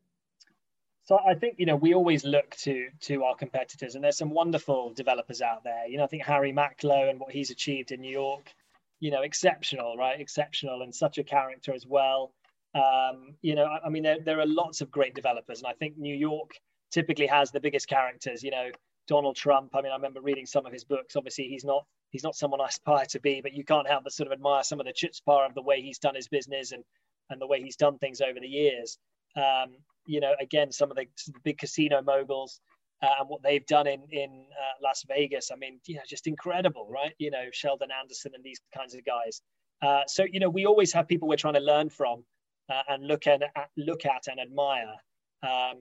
So 1.09 1.19
I 1.27 1.33
think 1.33 1.55
you 1.57 1.65
know 1.65 1.75
we 1.75 1.95
always 1.95 2.23
look 2.23 2.55
to 2.57 2.89
to 3.01 3.25
our 3.25 3.35
competitors, 3.35 3.95
and 3.95 4.05
there's 4.05 4.19
some 4.19 4.29
wonderful 4.29 4.93
developers 4.93 5.41
out 5.41 5.65
there. 5.65 5.87
You 5.87 5.97
know, 5.97 6.05
I 6.05 6.07
think 6.07 6.23
Harry 6.23 6.53
Macklowe 6.53 7.09
and 7.09 7.19
what 7.19 7.33
he's 7.33 7.51
achieved 7.51 7.93
in 7.93 8.03
New 8.03 8.13
York, 8.13 8.53
you 9.01 9.11
know, 9.11 9.23
exceptional, 9.23 9.97
right? 9.97 10.21
Exceptional, 10.21 10.83
and 10.83 10.95
such 10.95 11.17
a 11.17 11.25
character 11.25 11.73
as 11.73 11.87
well. 11.87 12.35
Um, 12.79 13.35
you 13.43 13.55
know, 13.55 13.65
I, 13.65 13.87
I 13.87 13.89
mean, 13.89 14.03
there, 14.03 14.19
there 14.25 14.41
are 14.41 14.47
lots 14.47 14.81
of 14.81 14.91
great 14.91 15.15
developers, 15.15 15.59
and 15.59 15.67
I 15.67 15.75
think 15.75 15.97
New 15.97 16.15
York 16.15 16.51
typically 16.91 17.27
has 17.27 17.51
the 17.51 17.61
biggest 17.61 17.89
characters. 17.89 18.43
You 18.43 18.51
know, 18.51 18.71
Donald 19.09 19.37
Trump. 19.37 19.75
I 19.75 19.83
mean, 19.83 19.93
I 19.93 19.97
remember 19.97 20.21
reading 20.21 20.47
some 20.47 20.67
of 20.67 20.73
his 20.73 20.85
books. 20.85 21.17
Obviously, 21.17 21.49
he's 21.49 21.65
not 21.65 21.85
he's 22.11 22.23
not 22.23 22.37
someone 22.37 22.61
I 22.61 22.67
aspire 22.67 23.07
to 23.07 23.21
be, 23.21 23.41
but 23.41 23.53
you 23.53 23.65
can't 23.65 23.89
help 23.89 24.05
but 24.05 24.13
sort 24.13 24.29
of 24.29 24.33
admire 24.33 24.63
some 24.63 24.81
of 24.81 24.87
the 24.87 24.93
chutzpah 24.93 25.47
of 25.47 25.55
the 25.55 25.63
way 25.63 25.81
he's 25.81 25.99
done 25.99 26.15
his 26.15 26.29
business 26.29 26.73
and 26.73 26.85
and 27.31 27.41
the 27.41 27.47
way 27.47 27.63
he's 27.63 27.77
done 27.77 27.99
things 27.99 28.21
over 28.21 28.39
the 28.41 28.49
years. 28.49 28.99
Um, 29.37 29.77
you 30.07 30.21
know, 30.21 30.33
again, 30.41 30.73
some 30.73 30.91
of 30.91 30.97
the, 30.97 31.07
some 31.17 31.33
of 31.33 31.43
the 31.43 31.51
big 31.51 31.59
casino 31.59 32.01
moguls 32.01 32.61
uh, 33.03 33.09
and 33.21 33.29
what 33.29 33.43
they've 33.43 33.67
done 33.67 33.87
in 33.87 34.03
in 34.11 34.47
uh, 34.53 34.75
Las 34.83 35.05
Vegas. 35.09 35.51
I 35.53 35.57
mean, 35.57 35.81
you 35.87 35.97
know, 35.97 36.03
just 36.07 36.27
incredible, 36.27 36.89
right? 36.91 37.15
You 37.19 37.31
know, 37.31 37.45
Sheldon 37.53 37.89
Adelson 37.89 38.35
and 38.35 38.45
these 38.45 38.61
kinds 38.77 38.95
of 38.95 39.05
guys. 39.05 39.43
Uh, 39.83 40.03
so 40.07 40.25
you 40.31 40.41
know, 40.41 40.49
we 40.49 40.67
always 40.67 40.93
have 40.93 41.09
people 41.09 41.29
we're 41.29 41.37
trying 41.37 41.55
to 41.55 41.61
learn 41.61 41.89
from 41.91 42.25
uh, 42.71 42.83
and 42.89 43.07
look 43.07 43.27
at, 43.27 43.43
look 43.77 44.07
at 44.07 44.27
and 44.29 44.41
admire. 44.41 44.95
Um, 45.43 45.79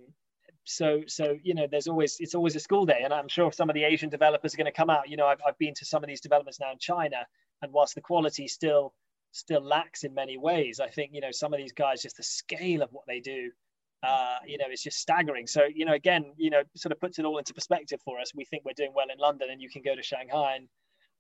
so 0.70 1.02
so 1.08 1.38
you 1.44 1.54
know 1.54 1.66
there's 1.70 1.88
always 1.88 2.18
it's 2.20 2.36
always 2.36 2.54
a 2.56 2.60
school 2.60 2.86
day 2.86 3.00
and 3.02 3.14
i'm 3.14 3.30
sure 3.30 3.54
some 3.54 3.70
of 3.70 3.74
the 3.74 3.86
asian 3.86 4.10
developers 4.10 4.54
are 4.54 4.58
going 4.58 4.66
to 4.66 4.72
come 4.72 4.90
out. 4.90 5.08
You 5.08 5.16
know 5.16 5.26
I've, 5.26 5.40
I've 5.48 5.58
been 5.58 5.74
to 5.76 5.86
some 5.86 6.04
of 6.04 6.10
these 6.10 6.20
developments 6.20 6.60
now 6.60 6.74
in 6.74 6.78
china 6.78 7.26
and 7.62 7.72
whilst 7.72 7.96
the 7.96 8.02
quality 8.02 8.50
still 8.50 8.94
still 9.32 9.62
lacks 9.62 10.04
in 10.04 10.14
many 10.14 10.38
ways 10.38 10.82
i 10.82 10.90
think 10.90 11.12
you 11.14 11.22
know 11.22 11.32
some 11.32 11.54
of 11.54 11.58
these 11.58 11.72
guys 11.72 12.02
just 12.02 12.18
the 12.18 12.24
scale 12.24 12.82
of 12.82 12.90
what 12.92 13.06
they 13.08 13.22
do 13.22 13.50
uh, 14.04 14.36
you 14.46 14.58
know 14.58 14.66
it's 14.70 14.84
just 14.84 15.00
staggering. 15.00 15.48
So 15.48 15.64
you 15.74 15.86
know 15.86 15.94
again 15.94 16.34
you 16.38 16.50
know 16.50 16.62
sort 16.76 16.92
of 16.92 17.00
puts 17.00 17.18
it 17.20 17.26
all 17.26 17.38
into 17.40 17.54
perspective 17.54 18.00
for 18.06 18.20
us. 18.20 18.32
We 18.36 18.46
think 18.46 18.64
we're 18.64 18.74
doing 18.74 18.92
well 18.96 19.08
in 19.12 19.18
london 19.18 19.50
and 19.52 19.62
you 19.62 19.70
can 19.70 19.82
go 19.82 19.96
to 19.96 20.04
shanghai 20.04 20.56
and 20.58 20.68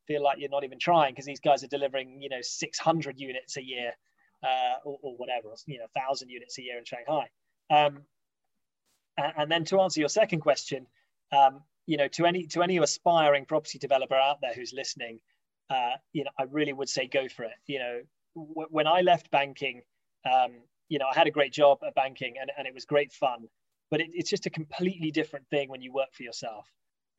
feel 0.07 0.23
like 0.23 0.37
you're 0.39 0.49
not 0.49 0.63
even 0.63 0.79
trying 0.79 1.13
because 1.13 1.25
these 1.25 1.39
guys 1.39 1.63
are 1.63 1.67
delivering 1.67 2.21
you 2.21 2.29
know 2.29 2.39
600 2.41 3.19
units 3.19 3.57
a 3.57 3.63
year 3.63 3.91
uh, 4.43 4.79
or, 4.85 4.97
or, 5.01 5.17
whatever, 5.17 5.49
you 5.65 5.79
know, 5.79 5.85
thousand 5.95 6.29
units 6.29 6.57
a 6.57 6.61
year 6.61 6.77
in 6.77 6.85
Shanghai. 6.85 7.27
Um, 7.69 8.03
and, 9.17 9.51
then 9.51 9.65
to 9.65 9.81
answer 9.81 9.99
your 9.99 10.09
second 10.09 10.41
question, 10.41 10.85
um, 11.35 11.61
you 11.85 11.97
know, 11.97 12.07
to 12.09 12.25
any 12.25 12.45
to 12.47 12.61
any 12.61 12.77
aspiring 12.77 13.45
property 13.45 13.79
developer 13.79 14.15
out 14.15 14.37
there 14.41 14.53
who's 14.53 14.73
listening, 14.73 15.19
uh, 15.69 15.91
you 16.13 16.23
know, 16.23 16.29
I 16.37 16.43
really 16.43 16.73
would 16.73 16.89
say 16.89 17.07
go 17.07 17.27
for 17.27 17.43
it. 17.43 17.55
You 17.65 17.79
know, 17.79 18.01
w- 18.35 18.67
when 18.69 18.87
I 18.87 19.01
left 19.01 19.31
banking, 19.31 19.81
um, 20.31 20.51
you 20.89 20.99
know, 20.99 21.05
I 21.11 21.17
had 21.17 21.27
a 21.27 21.31
great 21.31 21.51
job 21.51 21.79
at 21.85 21.95
banking 21.95 22.35
and, 22.39 22.51
and 22.57 22.67
it 22.67 22.73
was 22.73 22.85
great 22.85 23.11
fun, 23.11 23.47
but 23.89 24.01
it, 24.01 24.09
it's 24.13 24.29
just 24.29 24.45
a 24.45 24.49
completely 24.49 25.11
different 25.11 25.47
thing 25.49 25.69
when 25.69 25.81
you 25.81 25.91
work 25.91 26.13
for 26.13 26.23
yourself. 26.23 26.67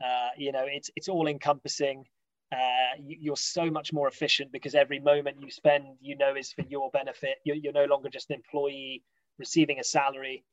Uh, 0.04 0.28
you 0.36 0.52
know, 0.52 0.64
it's 0.66 0.90
it's 0.94 1.08
all 1.08 1.26
encompassing 1.26 2.04
uh, 2.50 2.96
you, 2.98 3.32
are 3.32 3.36
so 3.36 3.70
much 3.70 3.92
more 3.92 4.08
efficient 4.08 4.50
because 4.52 4.74
every 4.74 4.98
moment 4.98 5.36
you 5.40 5.50
spend, 5.50 5.84
you 6.00 6.16
know, 6.16 6.34
is 6.34 6.52
for 6.52 6.62
your 6.68 6.90
benefit. 6.90 7.36
You're, 7.44 7.56
you're 7.56 7.72
no 7.72 7.84
longer 7.84 8.08
just 8.08 8.30
an 8.30 8.36
employee 8.36 9.02
receiving 9.38 9.78
a 9.80 9.84
salary. 9.84 10.44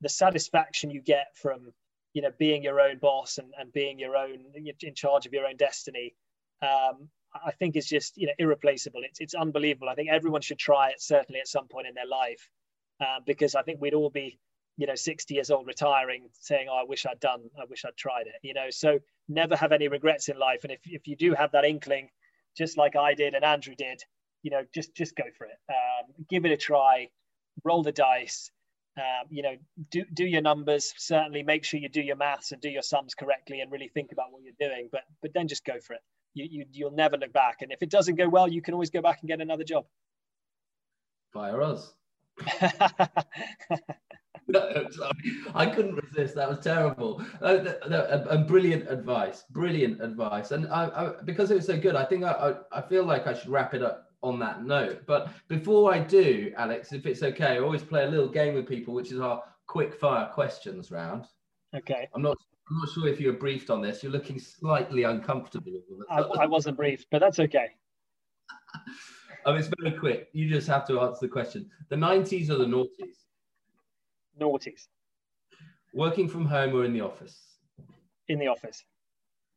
The 0.00 0.08
satisfaction 0.08 0.90
you 0.90 1.00
get 1.00 1.28
from, 1.34 1.72
you 2.12 2.22
know, 2.22 2.32
being 2.38 2.62
your 2.62 2.80
own 2.80 2.98
boss 2.98 3.38
and, 3.38 3.52
and 3.58 3.72
being 3.72 3.98
your 3.98 4.16
own 4.16 4.38
in 4.54 4.94
charge 4.94 5.26
of 5.26 5.32
your 5.32 5.46
own 5.46 5.56
destiny, 5.56 6.14
um, 6.60 7.08
I 7.44 7.52
think 7.52 7.76
is 7.76 7.86
just, 7.86 8.16
you 8.16 8.26
know, 8.26 8.32
irreplaceable. 8.38 9.02
It's, 9.04 9.20
it's 9.20 9.34
unbelievable. 9.34 9.88
I 9.88 9.94
think 9.94 10.10
everyone 10.10 10.40
should 10.40 10.58
try 10.58 10.88
it 10.88 11.00
certainly 11.00 11.40
at 11.40 11.48
some 11.48 11.68
point 11.68 11.86
in 11.86 11.94
their 11.94 12.06
life 12.06 12.48
uh, 13.00 13.20
because 13.24 13.54
I 13.54 13.62
think 13.62 13.80
we'd 13.80 13.94
all 13.94 14.10
be 14.10 14.38
you 14.76 14.88
know 14.88 14.94
60 14.96 15.34
years 15.34 15.50
old 15.50 15.68
retiring 15.68 16.28
saying 16.32 16.66
oh, 16.68 16.74
i 16.74 16.84
wish 16.84 17.06
i'd 17.06 17.20
done 17.20 17.42
i 17.60 17.64
wish 17.70 17.84
i'd 17.84 17.96
tried 17.96 18.26
it 18.26 18.34
you 18.42 18.54
know 18.54 18.70
so 18.70 18.98
never 19.28 19.56
have 19.56 19.72
any 19.72 19.88
regrets 19.88 20.28
in 20.28 20.38
life 20.38 20.60
and 20.64 20.72
if, 20.72 20.80
if 20.84 21.06
you 21.06 21.16
do 21.16 21.34
have 21.34 21.52
that 21.52 21.64
inkling 21.64 22.08
just 22.56 22.76
like 22.76 22.96
i 22.96 23.14
did 23.14 23.34
and 23.34 23.44
andrew 23.44 23.74
did 23.76 24.02
you 24.42 24.50
know 24.50 24.62
just 24.74 24.94
just 24.94 25.16
go 25.16 25.24
for 25.36 25.46
it 25.46 25.56
um, 25.70 26.12
give 26.28 26.44
it 26.44 26.52
a 26.52 26.56
try 26.56 27.08
roll 27.64 27.82
the 27.82 27.92
dice 27.92 28.50
um, 28.98 29.26
you 29.30 29.42
know 29.42 29.56
do 29.90 30.04
do 30.12 30.24
your 30.24 30.42
numbers 30.42 30.92
certainly 30.96 31.42
make 31.42 31.64
sure 31.64 31.80
you 31.80 31.88
do 31.88 32.02
your 32.02 32.16
maths 32.16 32.52
and 32.52 32.60
do 32.60 32.68
your 32.68 32.82
sums 32.82 33.14
correctly 33.14 33.60
and 33.60 33.72
really 33.72 33.88
think 33.88 34.12
about 34.12 34.30
what 34.30 34.42
you're 34.42 34.68
doing 34.68 34.88
but 34.92 35.02
but 35.22 35.32
then 35.34 35.48
just 35.48 35.64
go 35.64 35.80
for 35.80 35.94
it 35.94 36.00
you, 36.34 36.48
you 36.50 36.64
you'll 36.72 36.90
never 36.90 37.16
look 37.16 37.32
back. 37.32 37.62
And 37.62 37.72
if 37.72 37.82
it 37.82 37.90
doesn't 37.90 38.16
go 38.16 38.28
well, 38.28 38.48
you 38.48 38.60
can 38.60 38.74
always 38.74 38.90
go 38.90 39.00
back 39.00 39.20
and 39.20 39.28
get 39.28 39.40
another 39.40 39.64
job. 39.64 39.86
Fire 41.32 41.62
us. 41.62 41.94
no, 44.48 44.86
I 45.54 45.66
couldn't 45.66 45.94
resist. 45.94 46.34
That 46.34 46.48
was 46.48 46.58
terrible. 46.60 47.22
Uh, 47.40 47.72
and 48.30 48.46
brilliant 48.46 48.90
advice. 48.90 49.44
Brilliant 49.50 50.02
advice. 50.02 50.50
And 50.50 50.66
I, 50.68 50.84
I, 50.84 51.12
because 51.24 51.50
it 51.50 51.56
was 51.56 51.66
so 51.66 51.78
good, 51.78 51.96
I 51.96 52.04
think 52.04 52.24
I, 52.24 52.54
I, 52.72 52.82
feel 52.82 53.04
like 53.04 53.26
I 53.26 53.34
should 53.34 53.50
wrap 53.50 53.74
it 53.74 53.82
up 53.82 54.10
on 54.22 54.38
that 54.40 54.64
note. 54.64 55.02
But 55.06 55.30
before 55.48 55.92
I 55.92 55.98
do, 56.00 56.52
Alex, 56.56 56.92
if 56.92 57.06
it's 57.06 57.22
okay, 57.22 57.56
I 57.56 57.58
always 57.58 57.82
play 57.82 58.04
a 58.04 58.08
little 58.08 58.28
game 58.28 58.54
with 58.54 58.66
people, 58.68 58.94
which 58.94 59.12
is 59.12 59.20
our 59.20 59.42
quick 59.66 59.94
fire 59.94 60.30
questions 60.32 60.90
round. 60.90 61.26
Okay. 61.74 62.08
I'm 62.14 62.22
not. 62.22 62.36
I'm 62.70 62.78
not 62.78 62.88
sure 62.94 63.08
if 63.08 63.20
you 63.20 63.26
were 63.26 63.38
briefed 63.38 63.68
on 63.68 63.82
this. 63.82 64.02
You're 64.02 64.12
looking 64.12 64.38
slightly 64.38 65.02
uncomfortable. 65.02 65.82
I, 66.08 66.20
I 66.20 66.46
wasn't 66.46 66.78
briefed, 66.78 67.08
but 67.10 67.18
that's 67.18 67.38
okay. 67.38 67.68
um, 69.46 69.56
it's 69.56 69.68
very 69.80 69.96
quick. 69.96 70.28
You 70.32 70.48
just 70.48 70.66
have 70.68 70.86
to 70.88 71.00
answer 71.00 71.20
the 71.22 71.28
question. 71.28 71.70
The 71.88 71.96
90s 71.96 72.50
or 72.50 72.56
the 72.56 72.64
noughties? 72.64 73.24
Noughties. 74.40 74.86
Working 75.92 76.28
from 76.28 76.46
home 76.46 76.74
or 76.74 76.84
in 76.84 76.92
the 76.92 77.00
office? 77.00 77.38
In 78.28 78.38
the 78.38 78.48
office. 78.48 78.84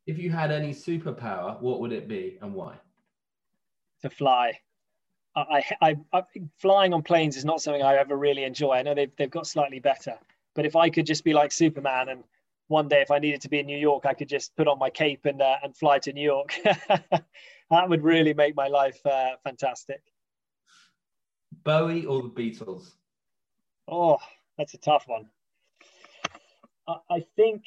If 0.06 0.18
you 0.18 0.30
had 0.30 0.52
any 0.52 0.72
superpower, 0.72 1.60
what 1.62 1.80
would 1.82 1.92
it 1.92 2.08
be 2.08 2.38
and 2.42 2.54
why? 2.54 2.76
To 4.02 4.10
fly. 4.10 4.60
I, 5.36 5.64
I, 5.82 5.96
I, 6.14 6.24
flying 6.58 6.94
on 6.94 7.04
planes 7.04 7.38
is 7.38 7.46
not 7.46 7.62
something 7.62 7.84
I 7.84 7.96
ever 7.96 8.16
really 8.16 8.44
enjoy. 8.44 8.74
I 8.74 8.82
know 8.82 8.96
they've, 8.96 9.12
they've 9.18 9.30
got 9.30 9.46
slightly 9.46 9.80
better, 9.80 10.18
but 10.56 10.66
if 10.66 10.76
I 10.76 10.90
could 10.90 11.06
just 11.06 11.24
be 11.24 11.34
like 11.34 11.52
Superman 11.52 12.10
and 12.10 12.24
one 12.68 12.88
day 12.88 13.02
if 13.02 13.12
I 13.12 13.20
needed 13.20 13.42
to 13.42 13.50
be 13.50 13.60
in 13.60 13.66
New 13.66 13.78
York, 13.78 14.06
I 14.06 14.14
could 14.14 14.28
just 14.28 14.56
put 14.56 14.68
on 14.68 14.80
my 14.80 14.90
cape 14.90 15.26
and, 15.26 15.42
uh, 15.42 15.58
and 15.64 15.76
fly 15.76 16.00
to 16.00 16.14
New 16.14 16.24
York. 16.24 16.54
that 17.72 17.90
would 17.90 18.04
really 18.04 18.34
make 18.34 18.56
my 18.56 18.68
life 18.68 19.00
uh, 19.06 19.32
fantastic. 19.44 20.02
Bowie 21.64 22.06
or 22.06 22.22
the 22.24 22.30
Beatles? 22.30 22.92
Oh, 23.88 24.18
that's 24.58 24.74
a 24.74 24.78
tough 24.78 25.06
one. 25.08 25.30
I, 26.88 26.96
I 27.10 27.26
think 27.36 27.64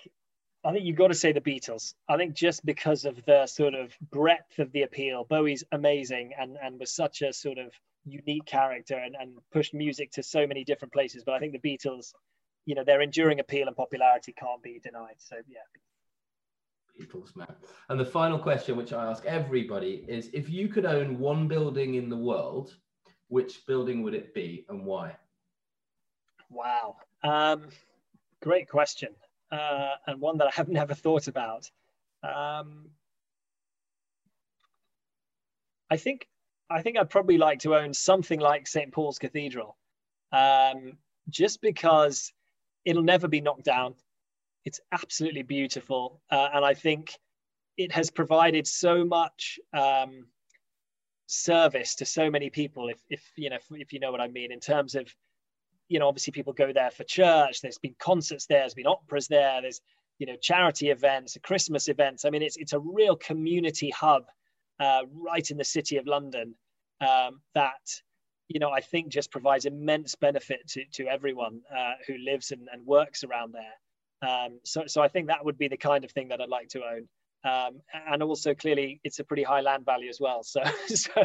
I 0.65 0.73
think 0.73 0.85
you've 0.85 0.97
got 0.97 1.09
to 1.09 1.15
say 1.15 1.33
the 1.33 1.41
Beatles. 1.41 1.95
I 2.09 2.17
think 2.19 2.35
just 2.35 2.65
because 2.67 3.07
of 3.07 3.25
the 3.25 3.47
sort 3.47 3.75
of 3.75 3.97
breadth 4.11 4.59
of 4.59 4.73
the 4.73 4.83
appeal, 4.83 5.25
Bowie's 5.25 5.65
amazing 5.73 6.33
and, 6.39 6.59
and 6.63 6.79
was 6.79 6.93
such 6.93 7.23
a 7.23 7.33
sort 7.33 7.57
of 7.59 7.73
unique 8.05 8.45
character 8.45 8.97
and, 8.97 9.17
and 9.19 9.39
pushed 9.53 9.73
music 9.73 10.11
to 10.13 10.23
so 10.23 10.47
many 10.47 10.65
different 10.65 10.93
places. 10.93 11.25
But 11.25 11.35
I 11.35 11.39
think 11.39 11.53
the 11.53 11.59
Beatles, 11.59 12.13
you 12.67 12.75
know, 12.75 12.85
their 12.85 13.01
enduring 13.01 13.41
appeal 13.41 13.69
and 13.69 13.77
popularity 13.77 14.35
can't 14.39 14.63
be 14.63 14.81
denied. 14.83 15.17
So 15.17 15.37
yeah. 15.49 15.61
Beatles, 17.01 17.35
man. 17.37 17.55
And 17.89 17.99
the 17.99 18.05
final 18.05 18.39
question, 18.39 18.77
which 18.77 18.93
I 18.93 19.07
ask 19.07 19.25
everybody, 19.25 20.05
is 20.09 20.31
if 20.33 20.49
you 20.51 20.69
could 20.69 20.85
own 20.85 21.19
one 21.19 21.49
building 21.49 21.95
in 21.95 22.09
the 22.09 22.17
world, 22.17 22.77
which 23.29 23.67
building 23.67 24.03
would 24.03 24.15
it 24.15 24.35
be 24.35 24.67
and 24.69 24.85
why? 24.85 25.17
Wow. 26.51 26.97
Um, 27.23 27.69
great 28.43 28.69
question 28.69 29.11
uh, 29.53 29.95
and 30.07 30.21
one 30.21 30.39
that 30.39 30.47
I 30.47 30.51
have 30.55 30.69
never 30.81 30.95
thought 30.95 31.29
about. 31.29 31.71
Um, 32.23 32.91
I 35.91 35.97
think 35.97 36.29
I 36.71 36.83
think 36.83 36.97
I'd 36.97 37.11
probably 37.11 37.39
like 37.39 37.61
to 37.61 37.75
own 37.75 37.93
something 37.93 38.39
like 38.39 38.67
St. 38.67 38.93
Paul's 38.93 39.19
Cathedral, 39.19 39.77
um, 40.33 40.99
just 41.29 41.61
because 41.61 42.33
it'll 42.85 43.03
never 43.03 43.27
be 43.27 43.41
knocked 43.41 43.65
down. 43.65 43.95
It's 44.65 44.81
absolutely 44.93 45.43
beautiful, 45.43 46.21
uh, 46.31 46.49
and 46.55 46.65
I 46.65 46.75
think 46.75 47.19
it 47.77 47.93
has 47.93 48.11
provided 48.11 48.67
so 48.67 49.05
much 49.05 49.59
um, 49.73 50.27
service 51.27 51.95
to 51.97 52.05
so 52.05 52.31
many 52.31 52.51
people. 52.51 52.89
If, 52.89 53.01
if 53.09 53.23
you 53.37 53.49
know, 53.51 53.57
if, 53.57 53.65
if 53.71 53.93
you 53.93 54.01
know 54.01 54.13
what 54.13 54.21
I 54.21 54.29
mean, 54.29 54.53
in 54.53 54.61
terms 54.61 54.95
of 54.95 55.07
you 55.91 55.99
know, 55.99 56.07
obviously 56.07 56.31
people 56.31 56.53
go 56.53 56.73
there 56.73 56.91
for 56.93 57.05
church. 57.05 57.61
There's 57.61 57.77
been 57.77 57.97
concerts 57.99 58.47
there. 58.47 58.61
There's 58.61 58.75
been 58.75 58.87
operas 58.87 59.27
there. 59.27 59.61
There's, 59.61 59.81
you 60.21 60.27
know, 60.27 60.37
charity 60.37 60.91
events, 60.91 61.37
Christmas 61.43 61.89
events. 61.89 62.25
I 62.25 62.31
mean, 62.31 62.43
it's 62.43 62.57
it's 62.57 62.73
a 62.73 62.79
real 62.79 63.17
community 63.17 63.91
hub 63.91 64.27
uh, 64.79 65.03
right 65.13 65.51
in 65.51 65.59
the 65.59 65.65
city 65.65 65.97
of 65.97 66.07
London 66.07 66.55
um, 67.01 67.41
that, 67.55 68.03
you 68.49 68.61
know, 68.61 68.71
I 68.71 68.81
think 68.81 69.09
just 69.09 69.33
provides 69.33 69.65
immense 69.65 70.15
benefit 70.15 70.61
to 70.69 70.85
to 70.93 71.09
everyone 71.09 71.61
uh, 71.77 71.95
who 72.07 72.17
lives 72.19 72.53
and, 72.53 72.69
and 72.73 72.87
works 72.87 73.25
around 73.25 73.53
there. 73.53 73.75
Um, 74.23 74.61
so 74.65 74.85
so 74.87 75.01
I 75.01 75.09
think 75.09 75.29
that 75.29 75.45
would 75.45 75.59
be 75.59 75.69
the 75.69 75.77
kind 75.77 76.05
of 76.05 76.11
thing 76.11 76.29
that 76.29 76.41
I'd 76.41 76.49
like 76.49 76.69
to 76.71 76.83
own. 76.85 77.09
Um, 77.43 77.81
and 78.11 78.23
also 78.23 78.55
clearly 78.55 79.01
it's 79.03 79.19
a 79.19 79.25
pretty 79.25 79.43
high 79.43 79.63
land 79.63 79.87
value 79.87 80.11
as 80.11 80.21
well. 80.21 80.43
So, 80.43 80.63
so, 80.87 81.23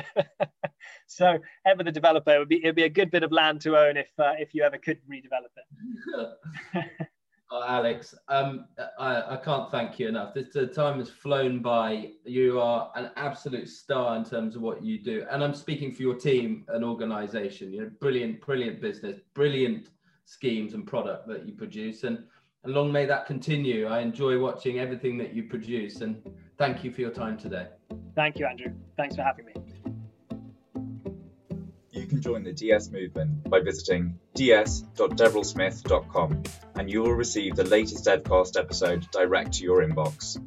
so 1.07 1.39
ever 1.65 1.83
the 1.83 1.91
developer, 1.91 2.35
it 2.35 2.39
would 2.39 2.49
be 2.49 2.63
it'd 2.63 2.75
be 2.75 2.83
a 2.83 2.89
good 2.89 3.11
bit 3.11 3.23
of 3.23 3.31
land 3.31 3.61
to 3.61 3.77
own 3.77 3.97
if 3.97 4.09
uh, 4.17 4.33
if 4.37 4.53
you 4.53 4.63
ever 4.63 4.77
could 4.77 4.99
redevelop 5.09 5.51
it. 5.57 6.37
oh, 7.51 7.63
Alex, 7.67 8.15
um, 8.29 8.67
I, 8.97 9.33
I 9.35 9.37
can't 9.43 9.69
thank 9.69 9.99
you 9.99 10.07
enough. 10.07 10.33
The 10.33 10.67
time 10.67 10.99
has 10.99 11.09
flown 11.09 11.61
by. 11.61 12.11
You 12.23 12.61
are 12.61 12.91
an 12.95 13.11
absolute 13.17 13.67
star 13.67 14.15
in 14.15 14.23
terms 14.23 14.55
of 14.55 14.61
what 14.61 14.83
you 14.83 15.03
do, 15.03 15.25
and 15.29 15.43
I'm 15.43 15.53
speaking 15.53 15.91
for 15.91 16.01
your 16.01 16.15
team 16.15 16.65
and 16.69 16.83
organisation. 16.85 17.73
You 17.73 17.81
know, 17.81 17.91
brilliant, 17.99 18.39
brilliant 18.39 18.79
business, 18.79 19.19
brilliant 19.33 19.89
schemes 20.23 20.73
and 20.73 20.87
product 20.87 21.27
that 21.27 21.45
you 21.45 21.53
produce, 21.53 22.05
and 22.05 22.23
and 22.65 22.73
long 22.73 22.91
may 22.91 23.05
that 23.05 23.25
continue. 23.25 23.87
I 23.87 24.01
enjoy 24.01 24.37
watching 24.39 24.79
everything 24.79 25.17
that 25.19 25.33
you 25.33 25.43
produce, 25.43 26.01
and 26.01 26.21
thank 26.57 26.83
you 26.83 26.91
for 26.91 26.99
your 27.01 27.11
time 27.11 27.37
today. 27.37 27.67
Thank 28.15 28.39
you, 28.39 28.45
Andrew. 28.45 28.73
Thanks 28.97 29.15
for 29.15 29.23
having 29.23 29.45
me. 29.45 29.53
You 31.91 32.07
can 32.07 32.21
join 32.21 32.43
the 32.43 32.53
DS 32.53 32.91
movement 32.91 33.49
by 33.49 33.61
visiting 33.61 34.19
ds.deverellsmith.com 34.35 36.43
and 36.75 36.91
you 36.91 37.01
will 37.01 37.13
receive 37.13 37.55
the 37.55 37.63
latest 37.63 38.05
Devcast 38.05 38.59
episode 38.59 39.09
direct 39.11 39.53
to 39.53 39.63
your 39.63 39.81
inbox. 39.81 40.37